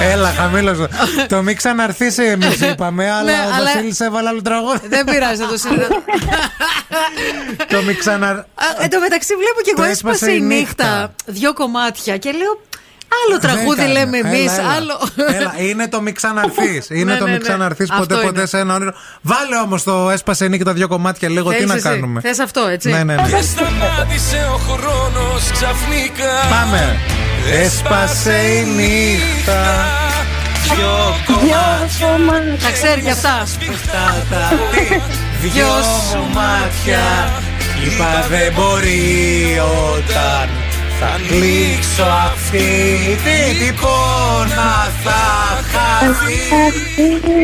[0.00, 0.88] Έλα, χαμήλωσε.
[1.28, 4.86] το μην ξαναρθείς εμείς είπαμε, αλλά Ναι, ο αλλά- Βασίλης έβαλε άλλο τραγούδι.
[4.88, 5.88] Δεν πειράζει να το συνδέσω.
[7.72, 8.46] το μην ξανα...
[8.80, 11.14] Εν τω μεταξύ βλέπω και Το εγώ έσπασε η νύχτα.
[11.26, 12.60] Δύο κομμάτια και λέω.
[13.26, 14.36] Άλλο τραγούδι Δεν λέμε κάνει.
[14.36, 14.52] εμείς.
[14.52, 14.70] Έλα, έλα.
[14.76, 14.98] Άλλο.
[15.38, 16.86] Έλα, είναι το μην ξαναρθείς.
[16.98, 17.46] Είναι Ναι, το ναι, μην ναι.
[17.48, 18.46] ξαναρθείς ποτέ Αυτό ποτέ είναι.
[18.48, 18.92] σε ένα όνειρο.
[19.22, 21.48] Βάλε όμως το έσπασε η νύχτα δύο κομμάτια λίγο.
[21.50, 21.88] Τι Θέλεις να εσύ.
[21.88, 22.20] κάνουμε.
[22.20, 22.88] Θες αυτό, έτσι.
[22.90, 23.22] Ναι, ναι, ναι.
[23.22, 26.96] Και σταμάτησε ο χρόνος ξαφνικά Πάμε.
[27.62, 29.62] Έσπασε η νύχτα.
[30.74, 33.42] Δυο κομμάτια Τα ξέρει κι αυτά.
[35.42, 35.66] Δυο
[36.10, 37.32] σου μάτια
[37.84, 39.60] Είπα δεν μπορεί
[39.92, 40.48] όταν
[41.06, 42.68] θα κλείξω αυτή
[43.24, 44.72] την εικόνα
[45.04, 45.22] θα
[45.72, 46.42] χαθεί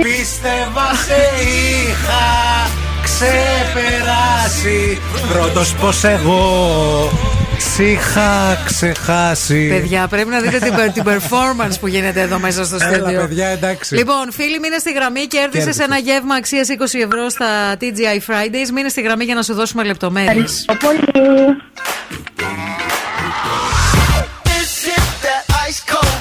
[0.02, 2.66] Πίστευα σε είχα
[3.02, 5.00] ξεπεράσει
[5.32, 7.10] Πρώτος πως εγώ
[7.58, 12.76] σ' είχα ξεχάσει Παιδιά, πρέπει να δείτε την, την performance που γίνεται εδώ μέσα στο
[12.80, 13.20] Έλα στούντιο.
[13.20, 15.26] παιδιά εντάξει Λοιπόν, φίλοι, μείνε στη γραμμή.
[15.26, 15.84] Κέρδισε Κέρδισες.
[15.86, 18.70] ένα γεύμα αξίας 20 ευρώ στα TGI Fridays.
[18.74, 20.64] Μείνε στη γραμμή για να σου δώσουμε λεπτομέρειες.
[20.68, 20.74] This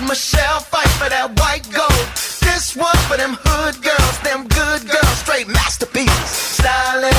[0.09, 2.07] Michelle fight for that white gold.
[2.41, 6.57] This one for them hood girls, them good girls, straight masterpieces.
[6.57, 7.13] Styling,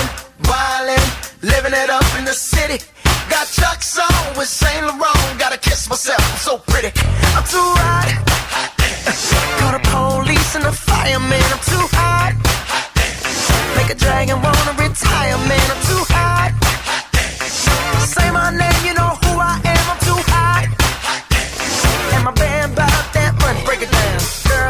[0.50, 1.06] wildin',
[1.38, 2.82] living it up in the city.
[3.30, 5.38] Got Chuck's on with Saint Laurent.
[5.38, 6.90] Gotta kiss myself, I'm so pretty.
[7.38, 8.10] I'm too hot.
[9.62, 11.46] Call the police and the fireman.
[11.54, 12.34] I'm too hot.
[13.78, 15.66] Make a dragon wanna retire, man.
[15.70, 16.50] I'm too hot.
[18.02, 19.09] Say my name, you know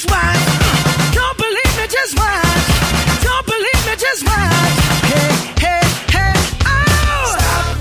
[0.00, 1.12] just watch.
[1.12, 3.22] Don't believe me, just watch.
[3.22, 4.76] Don't believe me, just watch.
[5.12, 6.32] Hey, hey, hey,
[6.64, 7.36] oh!
[7.36, 7.76] Stop.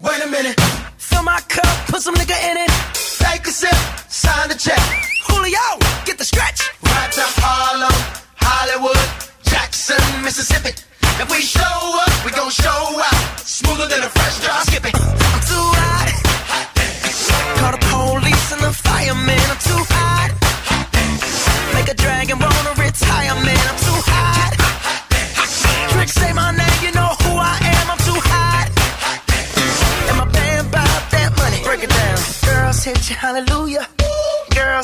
[0.00, 0.60] Wait a minute.
[0.98, 2.70] Fill my cup, put some nigga in it.
[3.18, 3.76] Take a sip,
[4.08, 4.80] sign the check.
[5.26, 5.66] Julio,
[6.04, 6.60] get the stretch.
[6.82, 7.96] Right to Harlem,
[8.36, 9.08] Hollywood,
[9.44, 10.70] Jackson, Mississippi.
[11.22, 13.40] If we show up, we gon' show out.
[13.40, 14.62] Smoother than a fresh drop.
[14.66, 14.94] Skip it.
[14.94, 16.03] I'm too high.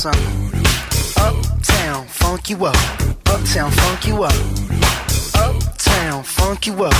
[0.00, 0.50] something.
[1.18, 2.76] Uptown, funk you up.
[3.26, 4.32] Uptown, funk you up.
[5.36, 6.94] Uptown, funk you up.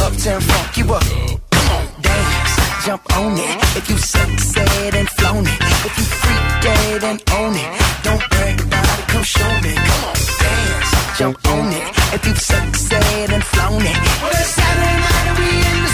[0.00, 1.02] Uptown, funk you up.
[1.50, 3.58] Come on, dance, jump on it.
[3.74, 5.60] If you suck, said and flown it.
[5.88, 7.70] If you freak dead and own it.
[8.04, 9.74] Don't brag about it, come show me.
[9.74, 11.86] Come on, dance, jump on it.
[12.14, 13.98] If you suck, said and flown it.
[14.22, 15.93] Well, it's Saturday night and we in the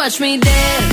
[0.00, 0.89] watch me dance.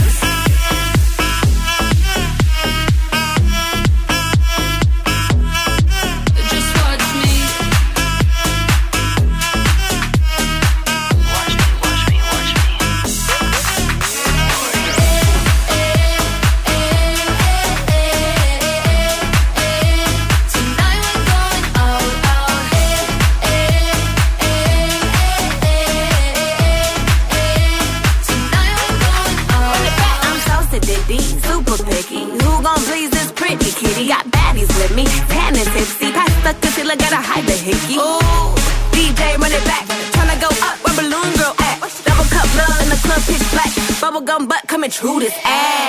[44.88, 45.86] Damage, who this ass?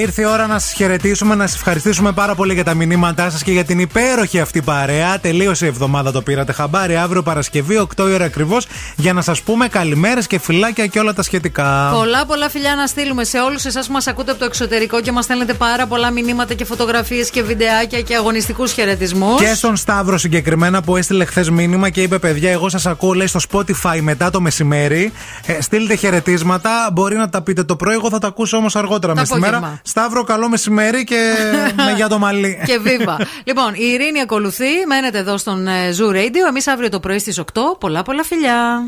[0.00, 3.42] Ήρθε η ώρα να σας χαιρετήσουμε, να σας ευχαριστήσουμε πάρα πολύ για τα μηνύματά σας
[3.42, 5.18] και για την υπέροχη αυτή παρέα.
[5.20, 6.96] Τελείωσε η εβδομάδα, το πήρατε χαμπάρι.
[6.96, 11.12] Αύριο Παρασκευή, 8 η ώρα ακριβώς, για να σας πούμε καλημέρες και φυλάκια και όλα
[11.12, 11.90] τα σχετικά.
[11.92, 15.12] Πολλά πολλά φιλιά να στείλουμε σε όλους εσάς που μας ακούτε από το εξωτερικό και
[15.12, 19.40] μας στέλνετε πάρα πολλά μηνύματα και φωτογραφίες και βιντεάκια και αγωνιστικούς χαιρετισμούς.
[19.40, 23.26] Και στον Σταύρο συγκεκριμένα που έστειλε χθες μήνυμα και είπε: Παιδιά, εγώ σας ακούω, λέει
[23.26, 25.12] στο Spotify μετά το μεσημέρι.
[25.46, 26.90] Ε, στείλτε χαιρετίσματα.
[26.92, 29.38] Μπορεί να τα πείτε το πρωί, εγώ θα τα ακούσω όμως αργότερα Το με στη
[29.38, 29.80] μέρα.
[29.94, 30.08] Απόγευμα.
[30.08, 31.34] Σταύρο, καλό μεσημέρι και
[31.86, 32.62] με για το μαλλί.
[32.64, 33.16] και βίβα.
[33.44, 34.86] λοιπόν, η Ειρήνη ακολουθεί.
[34.86, 36.48] Μένετε εδώ στον ε, Zoo Radio.
[36.48, 37.60] Εμείς αύριο το πρωί στις 8.
[37.80, 38.82] Πολλά πολλά φιλιά.